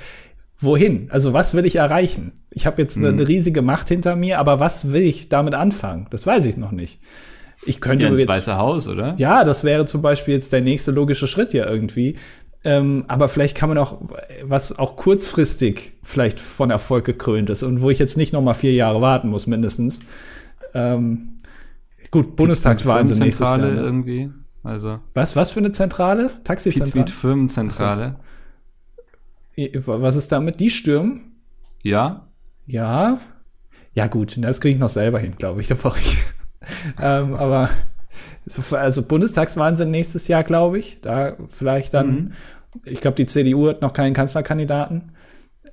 wohin? 0.63 1.09
Also 1.11 1.33
was 1.33 1.55
will 1.55 1.67
ich 1.67 1.77
erreichen? 1.77 2.33
Ich 2.51 2.67
habe 2.67 2.81
jetzt 2.81 2.97
eine, 2.97 3.09
eine, 3.09 3.23
mhm. 3.23 3.27
riesige 3.27 3.63
Macht 3.63 3.89
hinter 3.89 4.17
mir, 4.17 4.39
aber 4.39 4.61
was 4.61 4.93
will 4.93 5.03
ich 5.03 5.29
damit 5.29 5.55
anfangen? 5.55 6.07
Das 6.11 6.27
weiß 6.27 6.47
ich 6.47 6.57
noch 6.57 6.73
nicht. 6.73 7.01
Ich 7.65 7.81
könnte 7.81 8.07
ja, 8.07 8.11
ins 8.11 8.21
jetzt, 8.21 8.29
Weiße 8.29 8.57
Haus, 8.57 8.89
oder? 8.89 9.15
Ja, 9.19 9.45
das 9.45 9.63
wäre 9.65 9.85
zum 9.85 10.03
Beispiel 10.03 10.35
jetzt 10.35 10.53
der 10.53 10.61
nächste 10.61 10.91
logische 10.91 11.27
Schritt 11.27 11.53
ja 11.53 11.69
irgendwie. 11.69 12.17
Ähm, 12.65 13.05
aber 13.09 13.29
vielleicht 13.29 13.57
kann 13.57 13.69
man 13.69 13.79
auch 13.79 14.01
was 14.45 14.79
auch 14.79 14.97
kurzfristig 14.97 15.95
vielleicht 16.03 16.41
von 16.41 16.71
Erfolg 16.71 17.05
gekrönt 17.05 17.51
ist 17.51 17.65
und 17.65 17.83
wo 17.83 17.91
ich 17.91 17.99
jetzt 17.99 18.17
nicht 18.17 18.33
noch 18.33 18.43
mal 18.43 18.55
vier 18.55 18.73
Jahre 18.73 19.01
warten 19.01 19.29
muss 19.29 19.49
mindestens. 19.49 20.01
Ähm, 20.73 21.39
gut, 22.11 22.37
Bundestagswahl 22.37 23.07
sind 23.07 23.19
nächstes 23.19 23.47
Jahr. 23.47 23.59
Ne? 23.59 23.81
irgendwie. 23.81 24.31
Also 24.63 25.01
was 25.13 25.35
was 25.35 25.51
für 25.51 25.59
eine 25.59 25.73
Zentrale? 25.73 26.31
Taxizentrale. 26.45 27.09
Firmenzentrale. 27.09 28.17
Was 29.57 30.17
ist 30.17 30.33
damit? 30.33 30.61
Die 30.61 30.71
stürmen? 30.71 31.43
Ja. 31.83 32.29
Ja. 32.67 33.21
Ja, 33.95 34.07
gut, 34.07 34.37
das 34.39 34.61
kriege 34.61 34.75
ich 34.75 34.81
noch 34.81 34.89
selber 34.89 35.19
hin, 35.19 35.37
glaube 35.37 35.61
ich. 35.61 35.69
Da 35.73 35.75
brauche 35.75 35.99
ich. 35.99 36.19
ähm, 37.01 37.35
aber 37.35 37.71
also 38.73 39.03
Bundestagswahlen 39.03 39.77
sind 39.77 39.91
nächstes 39.91 40.29
Jahr, 40.29 40.45
glaube 40.45 40.79
ich. 40.79 41.01
Da 41.01 41.37
vielleicht 41.49 41.95
dann, 41.95 42.15
mhm. 42.15 42.33
ich 42.85 43.01
glaube, 43.01 43.17
die 43.17 43.27
CDU 43.27 43.69
hat 43.69 43.83
noch 43.83 43.93
keinen 43.93 44.15
Kanzlerkandidaten. 44.15 45.13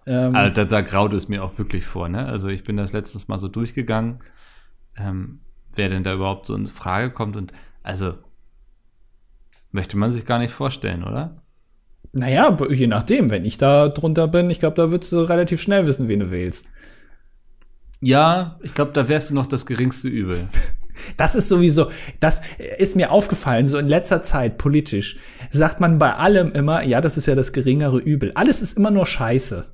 Ähm, 0.06 0.36
Alter, 0.36 0.66
da 0.66 0.82
graut 0.82 1.14
es 1.14 1.30
mir 1.30 1.44
auch 1.44 1.58
wirklich 1.58 1.86
vor, 1.86 2.10
ne? 2.10 2.26
Also 2.26 2.48
ich 2.48 2.64
bin 2.64 2.78
das 2.78 2.94
letztes 2.94 3.28
Mal 3.28 3.40
so 3.40 3.48
durchgegangen, 3.48 4.20
ähm, 4.98 5.42
wer 5.76 5.90
denn 5.90 6.04
da 6.04 6.14
überhaupt 6.14 6.46
so 6.46 6.56
in 6.56 6.68
Frage 6.68 7.12
kommt 7.12 7.36
und 7.36 7.54
also 7.84 8.16
möchte 9.72 9.98
man 9.98 10.12
sich 10.12 10.26
gar 10.26 10.40
nicht 10.40 10.54
vorstellen, 10.54 11.04
oder? 11.04 11.39
Naja, 12.12 12.58
je 12.70 12.88
nachdem. 12.88 13.30
Wenn 13.30 13.46
ich 13.46 13.58
da 13.58 13.90
drunter 13.90 14.28
bin, 14.28 14.50
ich 14.50 14.60
glaube, 14.60 14.76
da 14.76 14.92
würdest 14.92 15.12
du 15.12 15.22
relativ 15.22 15.62
schnell 15.62 15.86
wissen, 15.86 16.08
wen 16.08 16.22
du 16.22 16.32
wählst. 16.32 16.68
Ja, 18.02 18.58
ich 18.64 18.74
glaube, 18.74 18.92
da 18.94 19.08
wärst 19.08 19.30
du 19.30 19.36
noch 19.36 19.46
das 19.46 19.66
geringste 19.66 20.08
Übel. 20.08 20.48
Das 21.16 21.34
ist 21.34 21.48
sowieso, 21.48 21.92
das 22.20 22.42
ist 22.78 22.98
mir 22.98 23.12
aufgefallen, 23.12 23.68
so 23.68 23.78
in 23.78 23.88
letzter 23.88 24.22
Zeit 24.22 24.58
politisch, 24.58 25.18
sagt 25.50 25.80
man 25.80 25.98
bei 25.98 26.14
allem 26.14 26.52
immer, 26.52 26.84
ja, 26.84 27.00
das 27.00 27.16
ist 27.16 27.26
ja 27.26 27.36
das 27.36 27.54
geringere 27.54 28.00
Übel. 28.00 28.34
Alles 28.36 28.62
ist 28.62 28.78
immer 28.78 28.92
nur 28.92 29.06
Scheiße. 29.06 29.66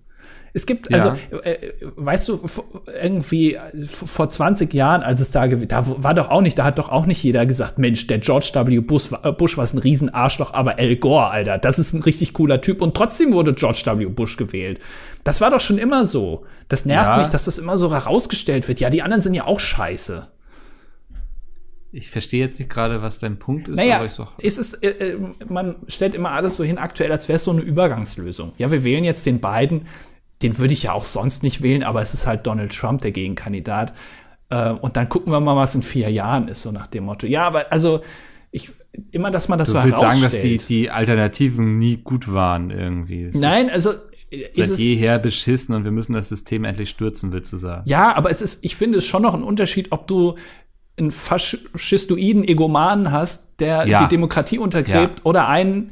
Es 0.55 0.65
gibt, 0.65 0.93
also, 0.93 1.09
ja. 1.09 1.39
äh, 1.39 1.73
weißt 1.97 2.29
du, 2.29 2.39
irgendwie 2.87 3.57
vor 3.87 4.29
20 4.29 4.73
Jahren, 4.73 5.03
als 5.03 5.19
es 5.19 5.31
da, 5.31 5.47
da 5.47 5.85
war 6.01 6.13
doch 6.13 6.29
auch 6.29 6.39
nicht, 6.39 6.57
da 6.57 6.63
hat 6.63 6.79
doch 6.79 6.87
auch 6.87 7.05
nicht 7.05 7.21
jeder 7.21 7.45
gesagt, 7.45 7.77
Mensch, 7.77 8.07
der 8.07 8.19
George 8.19 8.51
W. 8.53 8.79
Bush, 8.79 9.09
äh, 9.21 9.33
Bush 9.33 9.57
war 9.57 9.65
ein 9.65 9.77
Riesenarschloch, 9.77 10.53
aber 10.53 10.79
Al 10.79 10.95
Gore, 10.95 11.29
Alter, 11.29 11.57
das 11.57 11.77
ist 11.77 11.91
ein 11.91 12.03
richtig 12.03 12.31
cooler 12.31 12.61
Typ 12.61 12.81
und 12.81 12.95
trotzdem 12.95 13.33
wurde 13.33 13.53
George 13.53 13.83
W. 13.85 14.05
Bush 14.05 14.37
gewählt. 14.37 14.79
Das 15.25 15.41
war 15.41 15.51
doch 15.51 15.59
schon 15.59 15.77
immer 15.77 16.05
so. 16.05 16.45
Das 16.69 16.85
nervt 16.85 17.09
ja. 17.09 17.17
mich, 17.17 17.27
dass 17.27 17.43
das 17.43 17.57
immer 17.57 17.77
so 17.77 17.91
herausgestellt 17.91 18.69
wird. 18.69 18.79
Ja, 18.79 18.89
die 18.89 19.01
anderen 19.01 19.21
sind 19.21 19.33
ja 19.33 19.47
auch 19.47 19.59
scheiße. 19.59 20.25
Ich 21.91 22.09
verstehe 22.09 22.39
jetzt 22.39 22.59
nicht 22.59 22.71
gerade, 22.71 23.01
was 23.01 23.19
dein 23.19 23.39
Punkt 23.39 23.67
ist. 23.67 23.75
Naja, 23.75 23.97
aber 23.97 24.05
ich 24.05 24.13
so 24.13 24.25
ist 24.37 24.57
es, 24.57 24.73
äh, 24.75 24.87
äh, 24.87 25.17
man 25.49 25.75
stellt 25.89 26.15
immer 26.15 26.31
alles 26.31 26.55
so 26.55 26.63
hin 26.63 26.77
aktuell, 26.77 27.11
als 27.11 27.27
wäre 27.27 27.35
es 27.35 27.43
so 27.43 27.51
eine 27.51 27.61
Übergangslösung. 27.61 28.53
Ja, 28.57 28.71
wir 28.71 28.85
wählen 28.85 29.03
jetzt 29.03 29.25
den 29.25 29.41
beiden 29.41 29.87
den 30.45 30.59
würde 30.59 30.73
ich 30.73 30.83
ja 30.83 30.93
auch 30.93 31.03
sonst 31.03 31.41
nicht 31.41 31.63
wählen, 31.63 31.81
aber 31.81 32.03
es 32.03 32.13
ist 32.13 32.27
halt 32.27 32.45
Donald 32.45 32.71
Trump, 32.71 33.01
der 33.01 33.11
Gegenkandidat. 33.11 33.93
Äh, 34.49 34.69
und 34.69 34.95
dann 34.95 35.09
gucken 35.09 35.33
wir 35.33 35.39
mal, 35.39 35.55
was 35.55 35.73
in 35.73 35.81
vier 35.81 36.11
Jahren 36.11 36.47
ist, 36.47 36.61
so 36.61 36.71
nach 36.71 36.85
dem 36.85 37.05
Motto. 37.05 37.25
Ja, 37.25 37.47
aber 37.47 37.71
also 37.71 38.01
ich 38.51 38.71
immer, 39.09 39.31
dass 39.31 39.49
man 39.49 39.57
das 39.57 39.69
du 39.69 39.73
so 39.73 39.81
herausstellt. 39.81 40.11
sagen, 40.11 40.21
dass 40.21 40.39
die, 40.39 40.57
die 40.57 40.91
Alternativen 40.91 41.79
nie 41.79 41.97
gut 41.97 42.31
waren 42.31 42.69
irgendwie. 42.69 43.23
Es 43.23 43.35
Nein, 43.35 43.71
also 43.71 43.93
seit 44.29 44.55
ist 44.55 44.77
jeher 44.77 45.17
beschissen 45.17 45.73
und 45.73 45.83
wir 45.83 45.91
müssen 45.91 46.13
das 46.13 46.29
System 46.29 46.63
endlich 46.63 46.91
stürzen, 46.91 47.31
willst 47.31 47.51
du 47.51 47.57
sagen? 47.57 47.81
Ja, 47.89 48.15
aber 48.15 48.29
es 48.29 48.43
ist, 48.43 48.63
ich 48.63 48.75
finde 48.75 48.99
es 48.99 49.05
schon 49.05 49.23
noch 49.23 49.33
ein 49.33 49.41
Unterschied, 49.41 49.91
ob 49.91 50.05
du 50.05 50.35
einen 50.97 51.09
faschistoiden 51.09 52.47
Egomanen 52.47 53.11
hast, 53.11 53.59
der 53.59 53.87
ja. 53.87 54.03
die 54.03 54.09
Demokratie 54.09 54.59
untergräbt, 54.59 55.19
ja. 55.19 55.25
oder 55.25 55.47
einen, 55.47 55.91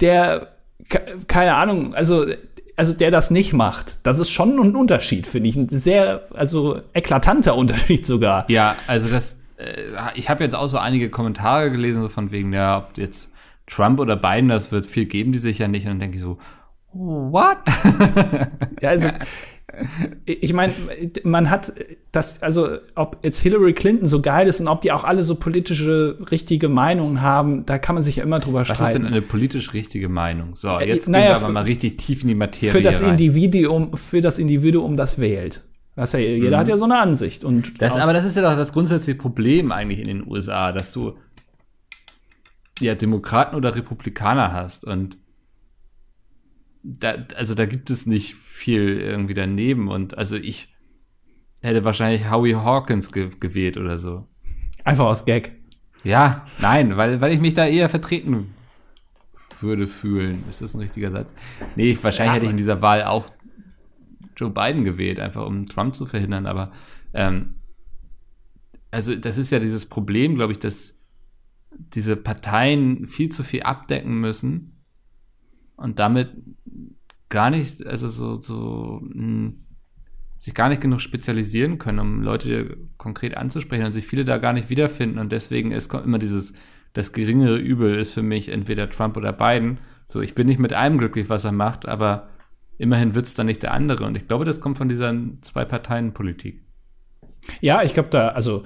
der 0.00 0.52
keine 1.26 1.56
Ahnung, 1.56 1.94
also 1.94 2.26
also 2.76 2.94
der 2.94 3.10
das 3.10 3.30
nicht 3.30 3.52
macht. 3.52 3.98
Das 4.02 4.18
ist 4.18 4.30
schon 4.30 4.58
ein 4.58 4.76
Unterschied, 4.76 5.26
finde 5.26 5.48
ich. 5.48 5.56
Ein 5.56 5.68
sehr, 5.68 6.22
also 6.34 6.80
eklatanter 6.92 7.56
Unterschied 7.56 8.06
sogar. 8.06 8.44
Ja, 8.48 8.76
also 8.86 9.08
das, 9.08 9.40
äh, 9.56 9.84
ich 10.14 10.28
habe 10.28 10.44
jetzt 10.44 10.54
auch 10.54 10.68
so 10.68 10.78
einige 10.78 11.10
Kommentare 11.10 11.70
gelesen, 11.70 12.02
so 12.02 12.08
von 12.08 12.30
wegen, 12.30 12.52
ja, 12.52 12.78
ob 12.78 12.98
jetzt 12.98 13.32
Trump 13.66 13.98
oder 13.98 14.16
Biden, 14.16 14.48
das 14.48 14.70
wird 14.70 14.86
viel 14.86 15.06
geben, 15.06 15.32
die 15.32 15.38
sich 15.38 15.58
ja 15.58 15.68
nicht. 15.68 15.84
Und 15.84 15.92
dann 15.92 16.00
denke 16.00 16.16
ich 16.16 16.22
so, 16.22 16.38
what? 16.92 17.58
ja, 18.80 18.90
also 18.90 19.08
ich 20.24 20.52
meine, 20.52 20.72
man 21.24 21.50
hat 21.50 21.72
das, 22.12 22.40
also 22.40 22.78
ob 22.94 23.18
jetzt 23.22 23.40
Hillary 23.40 23.74
Clinton 23.74 24.06
so 24.06 24.22
geil 24.22 24.46
ist 24.46 24.60
und 24.60 24.68
ob 24.68 24.80
die 24.80 24.92
auch 24.92 25.02
alle 25.02 25.22
so 25.24 25.34
politische 25.34 26.18
richtige 26.30 26.68
Meinungen 26.68 27.20
haben, 27.20 27.66
da 27.66 27.78
kann 27.78 27.96
man 27.96 28.04
sich 28.04 28.16
ja 28.16 28.22
immer 28.22 28.38
drüber 28.38 28.64
streiten. 28.64 28.80
Was 28.80 28.88
ist 28.90 28.94
denn 28.94 29.06
eine 29.06 29.22
politisch 29.22 29.74
richtige 29.74 30.08
Meinung? 30.08 30.54
So, 30.54 30.78
äh, 30.78 30.86
jetzt 30.86 31.08
naja, 31.08 31.32
gehen 31.32 31.40
wir 31.40 31.44
aber 31.44 31.52
mal 31.52 31.64
richtig 31.64 31.98
tief 31.98 32.22
in 32.22 32.28
die 32.28 32.34
Materie 32.36 32.70
für 32.70 32.80
das 32.80 33.02
rein. 33.02 33.10
Individuum, 33.10 33.96
für 33.96 34.20
das 34.20 34.38
Individuum, 34.38 34.96
das 34.96 35.18
wählt. 35.18 35.62
Das 35.96 36.12
ja, 36.12 36.20
jeder 36.20 36.56
mhm. 36.56 36.60
hat 36.60 36.68
ja 36.68 36.76
so 36.76 36.84
eine 36.84 36.98
Ansicht. 36.98 37.44
Und 37.44 37.82
das, 37.82 37.96
aber 37.96 38.12
das 38.12 38.24
ist 38.24 38.36
ja 38.36 38.42
doch 38.42 38.56
das 38.56 38.72
grundsätzliche 38.72 39.18
Problem 39.18 39.72
eigentlich 39.72 39.98
in 39.98 40.06
den 40.06 40.26
USA, 40.26 40.70
dass 40.70 40.92
du 40.92 41.16
ja 42.78 42.94
Demokraten 42.94 43.56
oder 43.56 43.74
Republikaner 43.74 44.52
hast 44.52 44.84
und 44.84 45.16
da, 46.82 47.14
also 47.36 47.54
da 47.54 47.66
gibt 47.66 47.90
es 47.90 48.06
nicht 48.06 48.36
viel 48.56 48.98
irgendwie 49.00 49.34
daneben 49.34 49.88
und 49.88 50.16
also 50.16 50.36
ich 50.36 50.74
hätte 51.60 51.84
wahrscheinlich 51.84 52.30
Howie 52.30 52.54
Hawkins 52.54 53.12
ge 53.12 53.28
gewählt 53.38 53.76
oder 53.76 53.98
so. 53.98 54.26
Einfach 54.82 55.04
aus 55.04 55.26
Gag. 55.26 55.52
Ja, 56.04 56.46
nein, 56.60 56.96
weil, 56.96 57.20
weil 57.20 57.32
ich 57.32 57.40
mich 57.40 57.54
da 57.54 57.66
eher 57.66 57.88
vertreten 57.88 58.54
würde 59.60 59.86
fühlen. 59.86 60.44
Ist 60.48 60.62
das 60.62 60.74
ein 60.74 60.80
richtiger 60.80 61.10
Satz? 61.10 61.34
Nee, 61.74 61.98
wahrscheinlich 62.00 62.30
ja, 62.30 62.34
hätte 62.34 62.46
ich 62.46 62.52
in 62.52 62.56
dieser 62.56 62.80
Wahl 62.80 63.04
auch 63.04 63.26
Joe 64.36 64.50
Biden 64.50 64.84
gewählt, 64.84 65.20
einfach 65.20 65.44
um 65.44 65.66
Trump 65.66 65.94
zu 65.94 66.06
verhindern, 66.06 66.46
aber 66.46 66.72
ähm, 67.12 67.56
also 68.90 69.14
das 69.14 69.36
ist 69.36 69.50
ja 69.50 69.58
dieses 69.58 69.86
Problem, 69.86 70.36
glaube 70.36 70.52
ich, 70.52 70.58
dass 70.58 70.98
diese 71.70 72.16
Parteien 72.16 73.06
viel 73.06 73.30
zu 73.30 73.42
viel 73.42 73.62
abdecken 73.62 74.18
müssen 74.18 74.82
und 75.76 75.98
damit 75.98 76.30
gar 77.28 77.50
nicht, 77.50 77.86
also 77.86 78.08
so, 78.08 78.40
so 78.40 79.00
mh, 79.02 79.14
hm, 79.14 79.66
sich 80.38 80.54
gar 80.54 80.68
nicht 80.68 80.80
genug 80.80 81.00
spezialisieren 81.00 81.78
können, 81.78 81.98
um 81.98 82.22
Leute 82.22 82.76
konkret 82.98 83.36
anzusprechen 83.36 83.84
und 83.84 83.92
sich 83.92 84.06
viele 84.06 84.24
da 84.24 84.38
gar 84.38 84.52
nicht 84.52 84.70
wiederfinden. 84.70 85.18
Und 85.18 85.32
deswegen 85.32 85.72
ist 85.72 85.92
immer 85.92 86.18
dieses, 86.18 86.52
das 86.92 87.12
geringere 87.12 87.56
Übel 87.56 87.96
ist 87.96 88.12
für 88.12 88.22
mich 88.22 88.50
entweder 88.50 88.90
Trump 88.90 89.16
oder 89.16 89.32
Biden. 89.32 89.78
So, 90.06 90.20
ich 90.20 90.34
bin 90.34 90.46
nicht 90.46 90.60
mit 90.60 90.72
einem 90.72 90.98
glücklich, 90.98 91.28
was 91.28 91.44
er 91.44 91.52
macht, 91.52 91.88
aber 91.88 92.28
immerhin 92.78 93.14
wird 93.14 93.26
es 93.26 93.34
dann 93.34 93.46
nicht 93.46 93.62
der 93.62 93.72
andere. 93.72 94.04
Und 94.04 94.16
ich 94.16 94.28
glaube, 94.28 94.44
das 94.44 94.60
kommt 94.60 94.78
von 94.78 94.88
dieser 94.88 95.12
Zwei-Parteien-Politik. 95.40 96.62
Ja, 97.60 97.82
ich 97.82 97.94
glaube 97.94 98.10
da, 98.10 98.28
also 98.28 98.62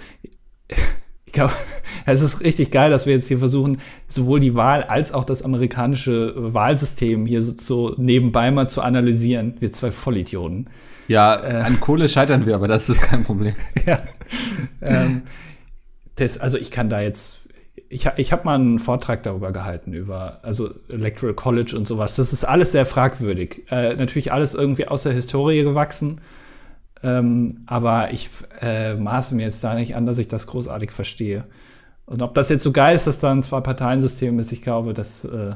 ich 1.30 1.34
glaube, 1.34 1.52
es 2.06 2.22
ist 2.22 2.40
richtig 2.40 2.72
geil, 2.72 2.90
dass 2.90 3.06
wir 3.06 3.14
jetzt 3.14 3.28
hier 3.28 3.38
versuchen, 3.38 3.78
sowohl 4.08 4.40
die 4.40 4.56
Wahl 4.56 4.82
als 4.82 5.12
auch 5.12 5.24
das 5.24 5.42
amerikanische 5.42 6.34
Wahlsystem 6.36 7.24
hier 7.24 7.40
so, 7.40 7.54
so 7.56 7.94
nebenbei 7.98 8.50
mal 8.50 8.66
zu 8.66 8.82
analysieren. 8.82 9.54
Wir 9.60 9.70
zwei 9.70 9.92
Vollidioten. 9.92 10.68
Ja, 11.06 11.40
äh, 11.40 11.62
an 11.62 11.78
Kohle 11.78 12.08
scheitern 12.08 12.46
wir, 12.46 12.56
aber 12.56 12.66
das 12.66 12.88
ist 12.88 13.00
kein 13.02 13.22
Problem. 13.22 13.54
ja. 13.86 14.00
Ähm, 14.82 15.22
das, 16.16 16.36
also 16.36 16.58
ich 16.58 16.72
kann 16.72 16.90
da 16.90 17.00
jetzt, 17.00 17.42
ich, 17.88 18.08
ich 18.16 18.32
habe 18.32 18.44
mal 18.44 18.56
einen 18.56 18.80
Vortrag 18.80 19.22
darüber 19.22 19.52
gehalten, 19.52 19.92
über 19.92 20.38
also 20.42 20.70
Electoral 20.88 21.34
College 21.34 21.76
und 21.76 21.86
sowas. 21.86 22.16
Das 22.16 22.32
ist 22.32 22.42
alles 22.42 22.72
sehr 22.72 22.86
fragwürdig. 22.86 23.66
Äh, 23.70 23.94
natürlich 23.94 24.32
alles 24.32 24.54
irgendwie 24.54 24.88
aus 24.88 25.04
der 25.04 25.12
Historie 25.12 25.62
gewachsen. 25.62 26.20
Ähm, 27.02 27.62
aber 27.66 28.12
ich 28.12 28.28
äh, 28.60 28.94
maße 28.94 29.34
mir 29.34 29.44
jetzt 29.44 29.64
da 29.64 29.74
nicht 29.74 29.96
an, 29.96 30.06
dass 30.06 30.18
ich 30.18 30.28
das 30.28 30.46
großartig 30.46 30.90
verstehe. 30.90 31.44
Und 32.04 32.22
ob 32.22 32.34
das 32.34 32.48
jetzt 32.48 32.64
so 32.64 32.72
geil 32.72 32.94
ist, 32.94 33.06
dass 33.06 33.20
da 33.20 33.30
ein 33.30 33.42
Zwei-Parteien-System 33.42 34.38
ist, 34.38 34.52
ich 34.52 34.62
glaube, 34.62 34.94
das 34.94 35.24
äh, 35.24 35.54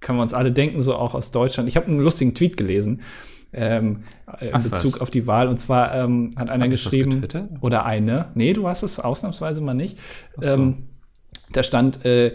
können 0.00 0.18
wir 0.18 0.22
uns 0.22 0.34
alle 0.34 0.52
denken, 0.52 0.82
so 0.82 0.94
auch 0.94 1.14
aus 1.14 1.30
Deutschland. 1.30 1.68
Ich 1.68 1.76
habe 1.76 1.86
einen 1.86 2.00
lustigen 2.00 2.34
Tweet 2.34 2.56
gelesen 2.56 3.02
ähm, 3.52 4.04
in 4.40 4.50
Ach, 4.52 4.62
Bezug 4.62 4.94
was? 4.94 5.00
auf 5.00 5.10
die 5.10 5.26
Wahl. 5.26 5.48
Und 5.48 5.58
zwar 5.58 5.94
ähm, 5.94 6.32
hat 6.36 6.50
einer 6.50 6.64
Hab 6.64 6.70
geschrieben, 6.70 7.26
oder 7.60 7.84
eine, 7.84 8.28
nee, 8.34 8.52
du 8.52 8.68
hast 8.68 8.82
es 8.82 9.00
ausnahmsweise 9.00 9.60
mal 9.60 9.74
nicht. 9.74 9.98
So. 10.40 10.48
Ähm, 10.48 10.88
da 11.52 11.62
stand, 11.62 12.04
äh, 12.04 12.34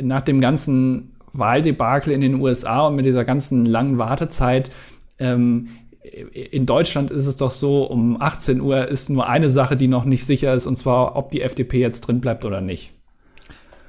nach 0.00 0.22
dem 0.22 0.40
ganzen 0.40 1.16
Wahldebakel 1.32 2.12
in 2.12 2.20
den 2.20 2.40
USA 2.40 2.86
und 2.86 2.96
mit 2.96 3.04
dieser 3.04 3.24
ganzen 3.24 3.66
langen 3.66 3.98
Wartezeit 3.98 4.70
ähm, 5.18 5.68
in 6.04 6.66
Deutschland 6.66 7.10
ist 7.10 7.26
es 7.26 7.36
doch 7.36 7.50
so, 7.50 7.84
um 7.84 8.20
18 8.20 8.60
Uhr 8.60 8.88
ist 8.88 9.08
nur 9.08 9.26
eine 9.26 9.48
Sache, 9.48 9.76
die 9.76 9.88
noch 9.88 10.04
nicht 10.04 10.26
sicher 10.26 10.52
ist, 10.52 10.66
und 10.66 10.76
zwar, 10.76 11.16
ob 11.16 11.30
die 11.30 11.40
FDP 11.40 11.80
jetzt 11.80 12.02
drin 12.02 12.20
bleibt 12.20 12.44
oder 12.44 12.60
nicht. 12.60 12.92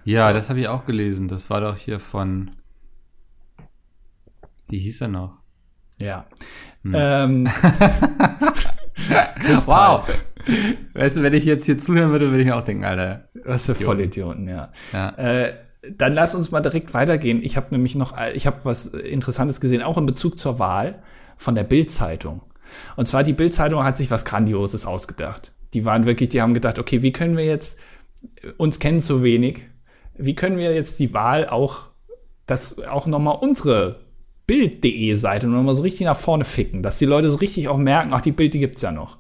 Ja, 0.06 0.32
das 0.32 0.50
habe 0.50 0.62
ich 0.62 0.68
auch 0.68 0.86
gelesen. 0.86 1.28
Das 1.28 1.50
war 1.50 1.62
doch 1.62 1.78
hier 1.78 2.00
von. 2.00 2.52
Wie 4.70 4.80
hieß 4.80 5.02
er 5.02 5.08
noch? 5.10 5.40
Ja. 5.98 6.28
Hm. 6.84 6.94
Ähm. 6.96 7.48
wow. 9.66 10.08
Weißt 10.94 11.18
du, 11.18 11.24
wenn 11.24 11.34
ich 11.34 11.44
jetzt 11.44 11.66
hier 11.66 11.80
zuhören 11.80 12.12
würde, 12.12 12.30
würde 12.30 12.44
ich 12.44 12.52
auch 12.52 12.64
denken, 12.64 12.86
Alter. 12.86 13.28
Was 13.44 13.66
für 13.66 13.74
Vollidioten, 13.76 14.48
ja. 14.48 14.72
ja. 14.94 15.10
Äh, 15.18 15.56
dann 15.98 16.14
lass 16.14 16.36
uns 16.36 16.52
mal 16.52 16.62
direkt 16.62 16.94
weitergehen. 16.94 17.42
Ich 17.44 17.58
habe 17.58 17.68
nämlich 17.72 17.96
noch, 17.96 18.16
ich 18.34 18.46
habe 18.48 18.64
was 18.64 18.86
Interessantes 18.88 19.60
gesehen, 19.60 19.82
auch 19.82 19.98
in 19.98 20.06
Bezug 20.06 20.38
zur 20.38 20.60
Wahl 20.60 21.02
von 21.36 21.56
der 21.56 21.64
Bild-Zeitung. 21.64 22.42
Und 22.96 23.06
zwar 23.06 23.24
die 23.24 23.34
Bild-Zeitung 23.34 23.84
hat 23.84 23.98
sich 23.98 24.12
was 24.12 24.26
Grandioses 24.26 24.86
ausgedacht. 24.86 25.54
Die 25.74 25.86
waren 25.86 26.06
wirklich, 26.06 26.30
die 26.30 26.42
haben 26.42 26.54
gedacht, 26.54 26.80
okay, 26.80 27.02
wie 27.02 27.12
können 27.12 27.38
wir 27.38 27.46
jetzt, 27.46 27.80
uns 28.58 28.80
kennen 28.80 29.00
zu 29.00 29.24
wenig, 29.24 29.62
wie 30.18 30.36
können 30.36 30.58
wir 30.58 30.74
jetzt 30.74 31.00
die 31.00 31.14
Wahl 31.14 31.48
auch, 31.48 31.88
das 32.46 32.80
auch 32.80 33.08
nochmal 33.08 33.38
unsere 33.42 34.06
Bild.de 34.48 35.16
Seite 35.16 35.48
nochmal 35.48 35.76
so 35.76 35.84
richtig 35.84 36.06
nach 36.06 36.18
vorne 36.18 36.44
ficken, 36.44 36.84
dass 36.84 37.00
die 37.00 37.06
Leute 37.06 37.30
so 37.30 37.38
richtig 37.38 37.68
auch 37.68 37.78
merken, 37.78 38.12
ach, 38.14 38.22
die 38.22 38.32
Bild, 38.32 38.54
die 38.54 38.60
gibt's 38.60 38.82
ja 38.82 38.92
noch. 38.92 39.18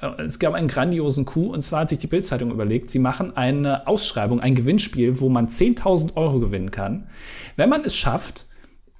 Äh, 0.00 0.22
es 0.22 0.38
gab 0.38 0.54
einen 0.54 0.68
grandiosen 0.68 1.24
Coup 1.24 1.52
und 1.52 1.62
zwar 1.62 1.80
hat 1.80 1.88
sich 1.88 1.98
die 1.98 2.06
Bild-Zeitung 2.06 2.50
überlegt, 2.50 2.90
sie 2.90 2.98
machen 2.98 3.36
eine 3.36 3.86
Ausschreibung, 3.86 4.40
ein 4.40 4.54
Gewinnspiel, 4.54 5.20
wo 5.20 5.28
man 5.28 5.48
10.000 5.48 6.16
Euro 6.16 6.38
gewinnen 6.38 6.70
kann, 6.70 7.08
wenn 7.56 7.68
man 7.68 7.84
es 7.84 7.96
schafft, 7.96 8.46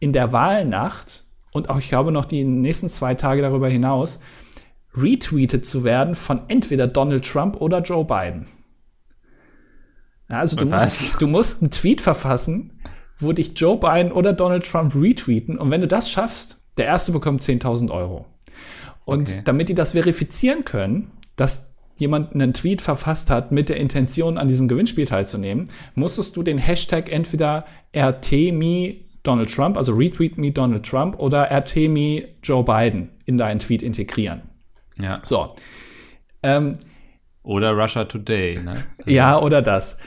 in 0.01 0.13
der 0.13 0.33
Wahlnacht 0.33 1.24
und 1.55 1.71
auch 1.71 1.79
ich 1.79 1.89
glaube 1.89 2.13
noch 2.13 2.25
die 2.25 2.45
nächsten 2.45 2.89
zwei 2.89 3.15
Tage 3.15 3.41
darüber 3.41 3.69
hinaus 3.69 4.21
retweetet 4.93 5.65
zu 5.65 5.85
werden 5.85 6.15
von 6.15 6.43
entweder 6.49 6.87
Donald 6.87 7.25
Trump 7.25 7.61
oder 7.61 7.81
Joe 7.81 8.05
Biden. 8.05 8.47
Also 10.29 10.57
du 10.57 10.67
musst, 10.67 11.21
du 11.21 11.27
musst 11.27 11.63
einen 11.63 11.71
Tweet 11.71 12.01
verfassen, 12.01 12.81
wo 13.19 13.33
dich 13.33 13.53
Joe 13.57 13.79
Biden 13.79 14.11
oder 14.11 14.33
Donald 14.33 14.67
Trump 14.67 14.95
retweeten 14.97 15.57
und 15.57 15.71
wenn 15.71 15.81
du 15.81 15.87
das 15.87 16.11
schaffst, 16.11 16.61
der 16.77 16.87
erste 16.87 17.13
bekommt 17.13 17.41
10.000 17.41 17.91
Euro. 17.91 18.27
Und 19.05 19.29
okay. 19.29 19.43
damit 19.45 19.69
die 19.69 19.75
das 19.75 19.93
verifizieren 19.93 20.65
können, 20.65 21.13
dass 21.37 21.73
jemand 21.97 22.35
einen 22.35 22.53
Tweet 22.53 22.83
verfasst 22.83 23.31
hat 23.31 23.53
mit 23.53 23.69
der 23.69 23.77
Intention, 23.77 24.39
an 24.39 24.49
diesem 24.49 24.67
Gewinnspiel 24.67 25.07
teilzunehmen, 25.07 25.69
musstest 25.95 26.37
du 26.37 26.43
den 26.43 26.59
Hashtag 26.59 27.13
entweder 27.13 27.65
RTMe 27.93 28.97
Donald 29.25 29.53
Trump, 29.53 29.77
also 29.77 29.93
Retweet 29.95 30.39
Me 30.39 30.53
Donald 30.53 30.87
Trump 30.87 31.19
oder 31.19 31.51
RTMe 31.51 32.29
Joe 32.43 32.63
Biden 32.63 33.11
in 33.25 33.39
deinen 33.39 33.59
Tweet 33.59 33.83
integrieren. 33.83 34.43
Ja. 34.99 35.19
So. 35.25 35.49
Ähm, 36.43 36.79
oder 37.43 37.73
Russia 37.73 38.05
Today, 38.05 38.61
ne? 38.63 38.75
ja, 39.07 39.41
oder 39.41 39.63
das. 39.63 39.99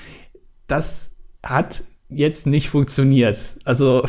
Das 0.67 1.15
hat 1.43 1.83
jetzt 2.09 2.47
nicht 2.47 2.69
funktioniert. 2.69 3.57
Also, 3.65 4.05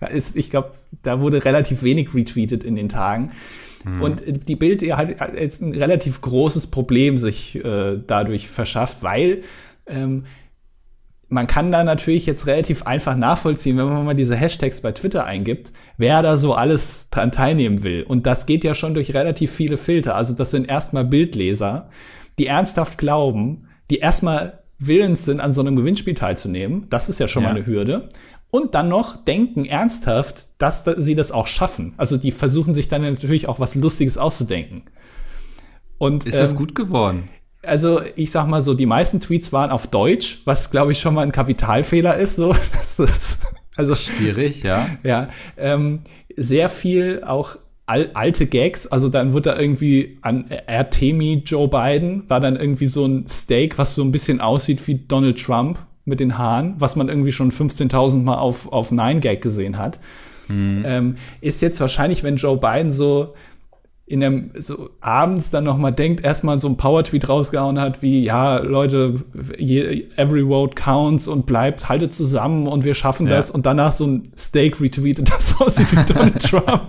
ist, 0.12 0.36
ich 0.36 0.50
glaube, 0.50 0.70
da 1.02 1.20
wurde 1.20 1.44
relativ 1.44 1.82
wenig 1.82 2.14
retweetet 2.14 2.64
in 2.64 2.76
den 2.76 2.88
Tagen. 2.88 3.32
Hm. 3.82 4.02
Und 4.02 4.48
die 4.48 4.56
Bild 4.56 4.82
hat 4.96 5.34
jetzt 5.34 5.60
ein 5.60 5.74
relativ 5.74 6.20
großes 6.20 6.68
Problem 6.68 7.18
sich 7.18 7.56
äh, 7.64 7.98
dadurch 8.06 8.48
verschafft, 8.48 9.02
weil 9.02 9.42
ähm, 9.86 10.26
man 11.30 11.46
kann 11.46 11.70
da 11.70 11.84
natürlich 11.84 12.26
jetzt 12.26 12.48
relativ 12.48 12.82
einfach 12.82 13.16
nachvollziehen, 13.16 13.78
wenn 13.78 13.86
man 13.86 14.04
mal 14.04 14.14
diese 14.14 14.36
Hashtags 14.36 14.80
bei 14.80 14.90
Twitter 14.90 15.24
eingibt, 15.24 15.72
wer 15.96 16.22
da 16.22 16.36
so 16.36 16.54
alles 16.54 17.08
dran 17.10 17.30
teilnehmen 17.30 17.84
will. 17.84 18.02
Und 18.02 18.26
das 18.26 18.46
geht 18.46 18.64
ja 18.64 18.74
schon 18.74 18.94
durch 18.94 19.14
relativ 19.14 19.52
viele 19.52 19.76
Filter. 19.76 20.16
Also 20.16 20.34
das 20.34 20.50
sind 20.50 20.68
erstmal 20.68 21.04
Bildleser, 21.04 21.88
die 22.38 22.46
ernsthaft 22.46 22.98
glauben, 22.98 23.68
die 23.90 23.98
erstmal 23.98 24.64
willens 24.78 25.24
sind, 25.24 25.40
an 25.40 25.52
so 25.52 25.60
einem 25.60 25.76
Gewinnspiel 25.76 26.14
teilzunehmen. 26.14 26.86
Das 26.90 27.08
ist 27.08 27.20
ja 27.20 27.28
schon 27.28 27.44
ja. 27.44 27.50
mal 27.50 27.56
eine 27.56 27.66
Hürde. 27.66 28.08
Und 28.50 28.74
dann 28.74 28.88
noch 28.88 29.16
denken 29.16 29.64
ernsthaft, 29.64 30.48
dass 30.58 30.84
sie 30.84 31.14
das 31.14 31.30
auch 31.30 31.46
schaffen. 31.46 31.94
Also 31.96 32.16
die 32.16 32.32
versuchen 32.32 32.74
sich 32.74 32.88
dann 32.88 33.02
natürlich 33.02 33.46
auch 33.46 33.60
was 33.60 33.76
Lustiges 33.76 34.18
auszudenken. 34.18 34.82
Und, 35.98 36.26
ist 36.26 36.40
das 36.40 36.52
ähm, 36.52 36.56
gut 36.56 36.74
geworden? 36.74 37.28
Also 37.62 38.00
ich 38.16 38.30
sag 38.30 38.46
mal 38.46 38.62
so, 38.62 38.74
die 38.74 38.86
meisten 38.86 39.20
Tweets 39.20 39.52
waren 39.52 39.70
auf 39.70 39.86
Deutsch, 39.86 40.42
was 40.44 40.70
glaube 40.70 40.92
ich 40.92 41.00
schon 41.00 41.14
mal 41.14 41.22
ein 41.22 41.32
Kapitalfehler 41.32 42.16
ist. 42.16 42.36
So, 42.36 42.52
das 42.72 42.98
ist 42.98 43.46
also 43.76 43.94
schwierig, 43.94 44.62
ja. 44.62 44.88
Ja, 45.02 45.28
ähm, 45.56 46.00
sehr 46.36 46.68
viel 46.68 47.22
auch 47.24 47.56
al 47.86 48.10
alte 48.14 48.46
Gags. 48.46 48.86
Also 48.86 49.08
dann 49.08 49.32
wird 49.32 49.46
da 49.46 49.58
irgendwie 49.58 50.18
an 50.22 50.46
Artemi 50.66 51.42
Joe 51.44 51.68
Biden 51.68 52.28
war 52.28 52.40
dann 52.40 52.56
irgendwie 52.56 52.86
so 52.86 53.06
ein 53.06 53.26
Steak, 53.28 53.78
was 53.78 53.94
so 53.94 54.02
ein 54.02 54.12
bisschen 54.12 54.40
aussieht 54.40 54.86
wie 54.86 54.96
Donald 54.96 55.42
Trump 55.42 55.78
mit 56.04 56.20
den 56.20 56.38
Haaren, 56.38 56.74
was 56.78 56.96
man 56.96 57.08
irgendwie 57.08 57.32
schon 57.32 57.50
15.000 57.52 58.22
Mal 58.22 58.38
auf 58.38 58.72
auf 58.72 58.90
Nine 58.90 59.20
Gag 59.20 59.42
gesehen 59.42 59.78
hat. 59.78 59.98
Hm. 60.46 60.82
Ähm, 60.84 61.14
ist 61.40 61.62
jetzt 61.62 61.80
wahrscheinlich, 61.80 62.22
wenn 62.22 62.36
Joe 62.36 62.56
Biden 62.56 62.90
so 62.90 63.34
in 64.10 64.18
dem 64.18 64.50
so 64.58 64.90
abends 65.00 65.50
dann 65.50 65.62
noch 65.62 65.78
mal 65.78 65.92
denkt, 65.92 66.24
erstmal 66.24 66.58
so 66.58 66.68
ein 66.68 66.76
Power-Tweet 66.76 67.28
rausgehauen 67.28 67.78
hat, 67.78 68.02
wie 68.02 68.24
ja 68.24 68.58
Leute, 68.58 69.22
every 70.16 70.44
vote 70.44 70.74
counts 70.74 71.28
und 71.28 71.46
bleibt, 71.46 71.88
haltet 71.88 72.12
zusammen 72.12 72.66
und 72.66 72.84
wir 72.84 72.94
schaffen 72.94 73.28
ja. 73.28 73.36
das 73.36 73.52
und 73.52 73.66
danach 73.66 73.92
so 73.92 74.08
ein 74.08 74.32
Steak 74.36 74.80
retweetet, 74.80 75.30
das 75.32 75.60
aussieht 75.60 75.92
wie 75.92 76.12
Donald 76.12 76.42
Trump. 76.42 76.88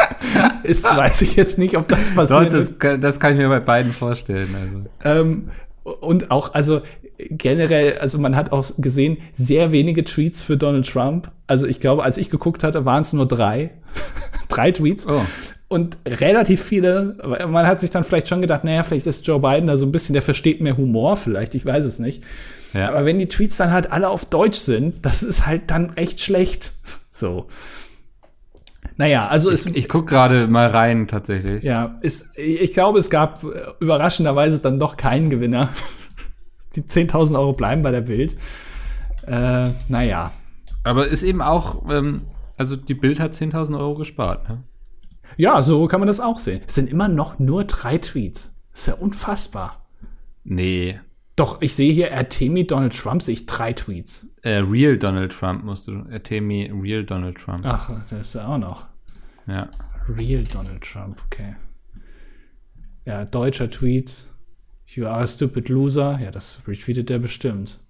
ist, 0.62 0.84
weiß 0.84 1.20
ich 1.20 1.36
jetzt 1.36 1.58
nicht, 1.58 1.76
ob 1.76 1.86
das 1.86 2.14
passiert. 2.14 2.46
Doch, 2.46 2.58
das, 2.58 2.78
kann, 2.78 2.98
das 2.98 3.20
kann 3.20 3.32
ich 3.32 3.38
mir 3.38 3.50
bei 3.50 3.60
beiden 3.60 3.92
vorstellen. 3.92 4.48
Also. 5.02 5.18
Ähm, 5.20 5.50
und 6.00 6.30
auch, 6.30 6.54
also 6.54 6.80
generell, 7.18 7.98
also 7.98 8.18
man 8.18 8.36
hat 8.36 8.52
auch 8.52 8.64
gesehen, 8.78 9.18
sehr 9.34 9.70
wenige 9.70 10.02
Tweets 10.02 10.40
für 10.40 10.56
Donald 10.56 10.90
Trump. 10.90 11.30
Also 11.46 11.66
ich 11.66 11.78
glaube, 11.78 12.04
als 12.04 12.16
ich 12.16 12.30
geguckt 12.30 12.64
hatte, 12.64 12.86
waren 12.86 13.02
es 13.02 13.12
nur 13.12 13.28
drei. 13.28 13.72
drei 14.48 14.72
Tweets. 14.72 15.06
Oh 15.06 15.20
und 15.74 15.98
relativ 16.06 16.62
viele, 16.62 17.16
man 17.48 17.66
hat 17.66 17.80
sich 17.80 17.90
dann 17.90 18.04
vielleicht 18.04 18.28
schon 18.28 18.40
gedacht, 18.40 18.62
naja, 18.62 18.84
vielleicht 18.84 19.08
ist 19.08 19.26
Joe 19.26 19.40
Biden 19.40 19.66
da 19.66 19.76
so 19.76 19.84
ein 19.84 19.90
bisschen, 19.90 20.12
der 20.12 20.22
versteht 20.22 20.60
mehr 20.60 20.76
Humor 20.76 21.16
vielleicht, 21.16 21.56
ich 21.56 21.66
weiß 21.66 21.84
es 21.84 21.98
nicht. 21.98 22.22
Ja. 22.74 22.90
Aber 22.90 23.04
wenn 23.04 23.18
die 23.18 23.26
Tweets 23.26 23.56
dann 23.56 23.72
halt 23.72 23.90
alle 23.90 24.08
auf 24.08 24.24
Deutsch 24.24 24.58
sind, 24.58 25.04
das 25.04 25.24
ist 25.24 25.48
halt 25.48 25.72
dann 25.72 25.96
echt 25.96 26.20
schlecht. 26.20 26.74
So. 27.08 27.46
Naja, 28.96 29.28
also 29.28 29.52
ich, 29.52 29.66
Ich 29.76 29.88
gucke 29.88 30.06
gerade 30.06 30.48
mal 30.48 30.66
rein, 30.66 31.06
tatsächlich. 31.06 31.62
Ja, 31.62 31.96
ist, 32.00 32.36
ich 32.36 32.72
glaube, 32.72 32.98
es 32.98 33.08
gab 33.08 33.44
überraschenderweise 33.78 34.60
dann 34.60 34.80
doch 34.80 34.96
keinen 34.96 35.30
Gewinner. 35.30 35.68
Die 36.74 36.82
10.000 36.82 37.38
Euro 37.38 37.52
bleiben 37.52 37.82
bei 37.82 37.92
der 37.92 38.00
Bild. 38.00 38.36
Äh, 39.28 39.68
naja. 39.88 40.32
Aber 40.82 41.06
ist 41.06 41.22
eben 41.22 41.40
auch, 41.40 41.88
ähm, 41.88 42.22
also 42.56 42.74
die 42.74 42.94
Bild 42.94 43.20
hat 43.20 43.34
10.000 43.34 43.78
Euro 43.78 43.94
gespart, 43.94 44.48
ne? 44.48 44.64
Ja, 45.36 45.62
so 45.62 45.86
kann 45.86 46.00
man 46.00 46.06
das 46.06 46.20
auch 46.20 46.38
sehen. 46.38 46.62
Es 46.66 46.74
sind 46.74 46.90
immer 46.90 47.08
noch 47.08 47.38
nur 47.38 47.64
drei 47.64 47.98
Tweets. 47.98 48.60
Das 48.70 48.80
ist 48.80 48.86
ja 48.88 48.94
unfassbar. 48.94 49.86
Nee. 50.44 51.00
Doch, 51.36 51.60
ich 51.62 51.74
sehe 51.74 51.92
hier, 51.92 52.16
Artemi 52.16 52.66
Donald 52.66 52.96
Trump, 52.96 53.22
sehe 53.22 53.34
ich 53.34 53.46
drei 53.46 53.72
Tweets. 53.72 54.28
Äh, 54.42 54.58
Real 54.58 54.96
Donald 54.96 55.32
Trump 55.32 55.64
musst 55.64 55.88
du. 55.88 56.04
Artemi 56.10 56.70
Real 56.72 57.04
Donald 57.04 57.38
Trump. 57.38 57.62
Ach, 57.64 57.90
das 58.08 58.12
ist 58.12 58.34
ja 58.34 58.46
auch 58.46 58.58
noch. 58.58 58.86
Ja. 59.46 59.68
Real 60.08 60.44
Donald 60.44 60.82
Trump, 60.82 61.20
okay. 61.26 61.56
Ja, 63.04 63.24
deutscher 63.24 63.68
Tweets. 63.68 64.34
You 64.86 65.06
are 65.06 65.22
a 65.22 65.26
stupid 65.26 65.68
loser. 65.68 66.18
Ja, 66.22 66.30
das 66.30 66.60
retweetet 66.66 67.08
der 67.08 67.18
bestimmt. 67.18 67.80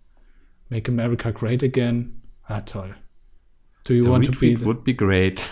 Make 0.70 0.90
America 0.90 1.30
great 1.30 1.62
again. 1.62 2.22
Ah, 2.44 2.61
toll. 2.61 2.94
Do 3.84 3.92
you 3.92 4.08
want 4.08 4.24
to 4.24 4.32
be 4.32 4.58
would 4.64 4.82
be 4.82 4.94
great. 4.94 5.46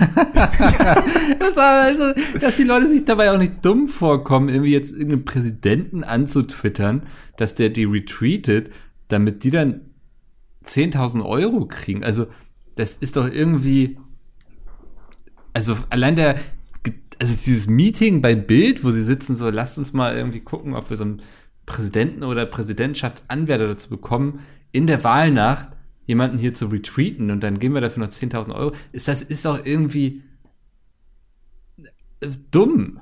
das 1.39 1.59
also, 1.59 2.15
dass 2.41 2.57
die 2.57 2.65
Leute 2.65 2.89
sich 2.89 3.05
dabei 3.05 3.31
auch 3.31 3.37
nicht 3.37 3.63
dumm 3.63 3.89
vorkommen, 3.89 4.49
irgendwie 4.49 4.73
jetzt 4.73 4.93
irgendeinen 4.93 5.27
Präsidenten 5.27 6.03
anzutwittern, 6.03 7.07
dass 7.37 7.55
der 7.55 7.69
die 7.69 7.85
retweetet, 7.85 8.73
damit 9.09 9.45
die 9.45 9.51
dann 9.51 9.83
10.000 10.65 11.23
Euro 11.23 11.67
kriegen. 11.67 12.05
Also, 12.05 12.27
das 12.75 12.97
ist 12.97 13.17
doch 13.17 13.31
irgendwie, 13.31 13.99
also 15.53 15.77
allein 15.91 16.17
der, 16.17 16.37
also 17.19 17.35
dieses 17.35 17.67
Meeting 17.67 18.23
bei 18.23 18.35
Bild, 18.35 18.83
wo 18.83 18.91
sie 18.93 19.03
sitzen, 19.03 19.35
so, 19.35 19.51
lasst 19.51 19.77
uns 19.77 19.93
mal 19.93 20.17
irgendwie 20.17 20.41
gucken, 20.41 20.75
ob 20.75 20.89
wir 20.89 20.97
so 20.97 21.05
einen 21.05 21.23
Präsidenten 21.67 22.23
oder 22.23 22.47
Präsidentschaftsanwärter 22.47 23.69
dazu 23.69 23.91
bekommen, 23.91 24.41
in 24.73 24.87
der 24.87 25.05
Wahlnacht 25.05 25.69
jemanden 26.07 26.39
hier 26.39 26.55
zu 26.55 26.67
retweeten 26.67 27.31
und 27.31 27.41
dann 27.41 27.59
geben 27.59 27.75
wir 27.75 27.81
dafür 27.81 28.05
noch 28.05 28.11
10.000 28.11 28.55
Euro, 28.55 28.73
ist 28.93 29.09
das 29.09 29.23
ist 29.23 29.45
doch 29.45 29.65
irgendwie 29.65 30.23
äh, 32.21 32.29
dumm. 32.51 33.01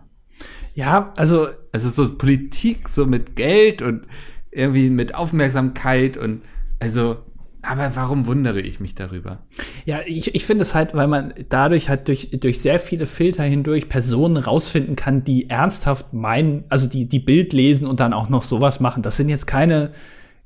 Ja, 0.74 1.12
also. 1.16 1.48
Also 1.72 1.88
so 1.88 2.16
Politik, 2.16 2.88
so 2.88 3.06
mit 3.06 3.36
Geld 3.36 3.80
und 3.80 4.06
irgendwie 4.50 4.90
mit 4.90 5.14
Aufmerksamkeit 5.14 6.16
und 6.16 6.42
also, 6.80 7.18
aber 7.62 7.94
warum 7.94 8.26
wundere 8.26 8.60
ich 8.60 8.80
mich 8.80 8.94
darüber? 8.94 9.46
Ja, 9.84 10.00
ich, 10.06 10.34
ich 10.34 10.44
finde 10.44 10.62
es 10.62 10.74
halt, 10.74 10.94
weil 10.94 11.06
man 11.06 11.34
dadurch 11.48 11.88
halt 11.88 12.08
durch, 12.08 12.30
durch 12.32 12.58
sehr 12.58 12.80
viele 12.80 13.06
Filter 13.06 13.44
hindurch 13.44 13.88
Personen 13.88 14.38
rausfinden 14.38 14.96
kann, 14.96 15.22
die 15.22 15.48
ernsthaft 15.50 16.12
meinen, 16.12 16.64
also 16.70 16.88
die, 16.88 17.06
die 17.06 17.18
Bild 17.20 17.52
lesen 17.52 17.86
und 17.86 18.00
dann 18.00 18.12
auch 18.12 18.28
noch 18.28 18.42
sowas 18.42 18.80
machen. 18.80 19.02
Das 19.02 19.16
sind 19.16 19.28
jetzt 19.28 19.46
keine 19.46 19.92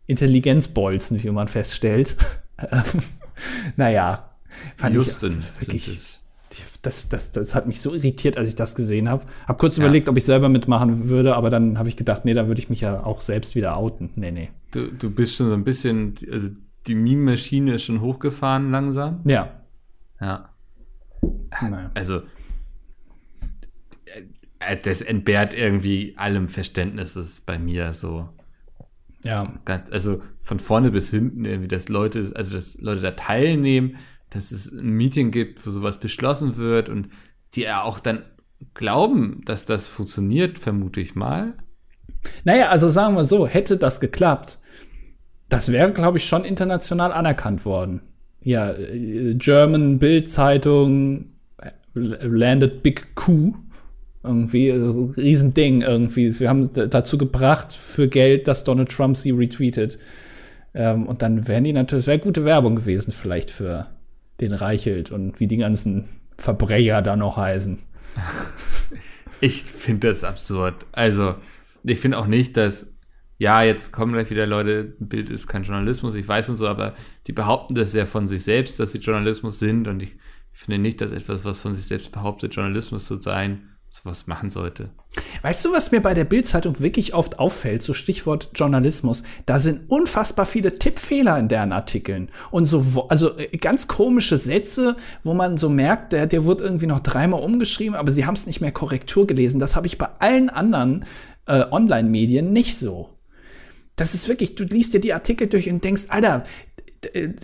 Intelligenzbolzen, 0.07 1.23
wie 1.23 1.31
man 1.31 1.49
feststellt. 1.49 2.17
naja, 3.77 4.31
fand 4.77 4.95
Justin 4.95 5.43
ich 5.61 5.69
wirklich. 5.69 6.21
Das, 6.83 7.09
das, 7.09 7.33
das 7.33 7.55
hat 7.57 7.67
mich 7.67 7.81
so 7.81 7.95
irritiert, 7.95 8.37
als 8.37 8.47
ich 8.47 8.55
das 8.55 8.77
gesehen 8.77 9.09
habe. 9.09 9.25
Hab 9.49 9.59
kurz 9.59 9.77
ja. 9.77 9.83
überlegt, 9.83 10.09
ob 10.09 10.17
ich 10.17 10.25
selber 10.25 10.49
mitmachen 10.49 11.09
würde, 11.09 11.35
aber 11.35 11.51
dann 11.51 11.79
habe 11.79 11.89
ich 11.89 11.97
gedacht, 11.97 12.25
nee, 12.25 12.35
dann 12.35 12.47
würde 12.47 12.61
ich 12.61 12.71
mich 12.71 12.83
ja 12.83 13.03
auch 13.03 13.23
selbst 13.23 13.57
wieder 13.57 13.77
outen. 13.77 14.11
Nee, 14.15 14.31
nee. 14.31 14.51
Du, 14.71 14.93
du 14.93 15.11
bist 15.11 15.35
schon 15.35 15.49
so 15.49 15.55
ein 15.55 15.65
bisschen, 15.65 16.15
also 16.31 16.51
die 16.87 16.95
Meme-Maschine 16.95 17.75
ist 17.75 17.85
schon 17.85 18.01
hochgefahren 18.01 18.71
langsam. 18.71 19.21
Ja. 19.25 19.63
Ja. 20.21 20.51
Naja. 21.61 21.91
Also, 21.95 22.23
äh, 24.61 24.77
das 24.77 25.01
entbehrt 25.01 25.55
irgendwie 25.55 26.15
allem 26.17 26.49
Verständnisses 26.49 27.41
bei 27.41 27.59
mir 27.59 27.93
so. 27.93 28.29
Ja. 29.25 29.55
Ganz, 29.65 29.91
also 29.91 30.23
von 30.45 30.61
vorne 30.61 30.91
bis 30.91 31.11
hinten 31.11 31.45
irgendwie, 31.45 31.69
dass 31.69 31.89
Leute, 31.89 32.31
also 32.35 32.55
dass 32.55 32.79
Leute 32.79 33.01
da 33.01 33.13
teilnehmen, 33.13 33.97
dass 34.31 34.53
es 34.53 34.71
ein 34.71 34.91
Meeting 34.91 35.31
gibt, 35.31 35.67
wo 35.67 35.71
sowas 35.71 35.99
beschlossen 35.99 36.57
wird 36.57 36.89
und 36.91 37.09
die 37.55 37.63
ja 37.63 37.83
auch 37.83 37.99
dann 37.99 38.23
glauben, 38.75 39.41
dass 39.47 39.65
das 39.65 39.89
funktioniert, 39.89 40.59
vermute 40.59 41.01
ich 41.01 41.15
mal. 41.15 41.55
Naja, 42.45 42.69
also 42.69 42.89
sagen 42.89 43.17
wir 43.17 43.25
so, 43.25 43.47
hätte 43.47 43.77
das 43.79 44.01
geklappt, 44.01 44.59
das 45.49 45.73
wäre, 45.73 45.93
glaube 45.93 46.19
ich, 46.19 46.27
schon 46.27 46.45
international 46.45 47.13
anerkannt 47.13 47.65
worden. 47.65 48.03
Ja, 48.43 48.73
äh, 48.73 49.35
German 49.35 49.99
Bild-Zeitung 49.99 51.33
äh, 51.59 51.71
landed 51.95 52.83
big 52.83 53.15
coup 53.15 53.55
irgendwie, 54.23 54.73
also 54.73 55.13
Riesending 55.17 55.83
irgendwie. 55.83 56.39
Wir 56.41 56.49
haben 56.49 56.69
dazu 56.73 57.19
gebracht 57.19 57.73
für 57.73 58.09
Geld, 58.09 58.49
dass 58.49 58.65
Donald 58.65 58.91
Trump 58.91 59.17
sie 59.17 59.31
retweetet. 59.31 59.99
Ähm, 60.75 61.07
und 61.07 61.23
dann 61.23 61.47
wären 61.49 61.65
die 61.65 61.73
natürlich, 61.73 62.07
wäre 62.07 62.19
gute 62.19 62.45
Werbung 62.45 62.77
gewesen, 62.77 63.13
vielleicht 63.13 63.51
für 63.51 63.87
den 64.41 64.53
Reichelt 64.53 65.11
und 65.11 65.39
wie 65.41 65.47
die 65.47 65.57
ganzen 65.57 66.09
Verbrecher 66.37 67.03
da 67.03 67.17
noch 67.17 67.37
heißen. 67.37 67.79
Ich 69.41 69.65
finde 69.65 70.09
das 70.09 70.25
absurd. 70.25 70.87
Also, 70.93 71.35
ich 71.83 71.99
finde 72.01 72.17
auch 72.17 72.27
nicht, 72.27 72.57
dass, 72.57 72.95
ja, 73.37 73.63
jetzt 73.63 73.93
kommen 73.93 74.15
gleich 74.15 74.31
wieder 74.31 74.47
Leute, 74.47 74.95
Bild 75.01 75.29
ist 75.29 75.49
kein 75.49 75.65
Journalismus, 75.65 76.15
ich 76.15 76.27
weiß 76.27 76.49
und 76.49 76.57
so, 76.57 76.67
aber 76.67 76.95
die 77.27 77.33
behaupten 77.33 77.75
das 77.75 77.93
ja 77.93 78.07
von 78.07 78.27
sich 78.27 78.43
selbst, 78.43 78.81
dass 78.81 78.93
sie 78.93 78.99
Journalismus 78.99 79.59
sind 79.59 79.87
und 79.87 80.03
ich 80.03 80.17
finde 80.53 80.79
nicht, 80.79 81.03
dass 81.03 81.13
etwas, 81.13 81.45
was 81.45 81.61
von 81.61 81.75
sich 81.75 81.85
selbst 81.85 82.11
behauptet, 82.11 82.55
Journalismus 82.55 83.05
zu 83.05 83.17
sein, 83.17 83.74
sowas 83.95 84.27
machen 84.27 84.51
sollte. 84.51 84.91
Weißt 85.43 85.65
du, 85.65 85.73
was 85.73 85.93
mir 85.93 86.01
bei 86.01 86.15
der 86.15 86.25
Bildzeitung 86.25 86.81
wirklich 86.81 87.15
oft 87.15 87.39
auffällt, 87.39 87.83
so 87.83 87.95
Stichwort 87.95 88.51
Journalismus, 88.55 89.23
da 89.47 89.61
sind 89.61 89.89
unfassbar 89.89 90.47
viele 90.47 90.75
Tippfehler 90.75 91.39
in 91.39 91.49
deren 91.49 91.73
Artikeln 91.73 92.31
und 92.51 92.67
so 92.67 93.07
also 93.09 93.39
äh, 93.39 93.57
ganz 93.57 93.87
komische 93.87 94.37
Sätze, 94.37 94.97
wo 95.23 95.33
man 95.33 95.57
so 95.57 95.69
merkt, 95.69 96.13
der 96.13 96.27
der 96.27 96.45
wird 96.45 96.61
irgendwie 96.61 96.87
noch 96.87 97.01
dreimal 97.01 97.43
umgeschrieben, 97.43 97.95
aber 97.95 98.11
sie 98.11 98.27
haben 98.27 98.35
es 98.35 98.47
nicht 98.47 98.61
mehr 98.61 98.73
Korrektur 98.73 99.27
gelesen. 99.27 99.61
Das 99.61 99.77
habe 99.77 99.87
ich 99.87 99.99
bei 99.99 100.09
allen 100.19 100.51
anderen 100.51 101.05
äh, 101.47 101.65
Online-Medien 101.71 102.53
nicht 102.53 102.77
so. 102.77 103.11
Das 103.97 104.15
ist 104.15 104.29
wirklich, 104.29 104.57
du 104.57 104.65
liest 104.65 104.95
dir 104.95 105.01
die 105.01 105.13
Artikel 105.13 105.47
durch 105.47 105.71
und 105.71 105.85
denkst, 105.85 106.07
Alter, 106.09 106.43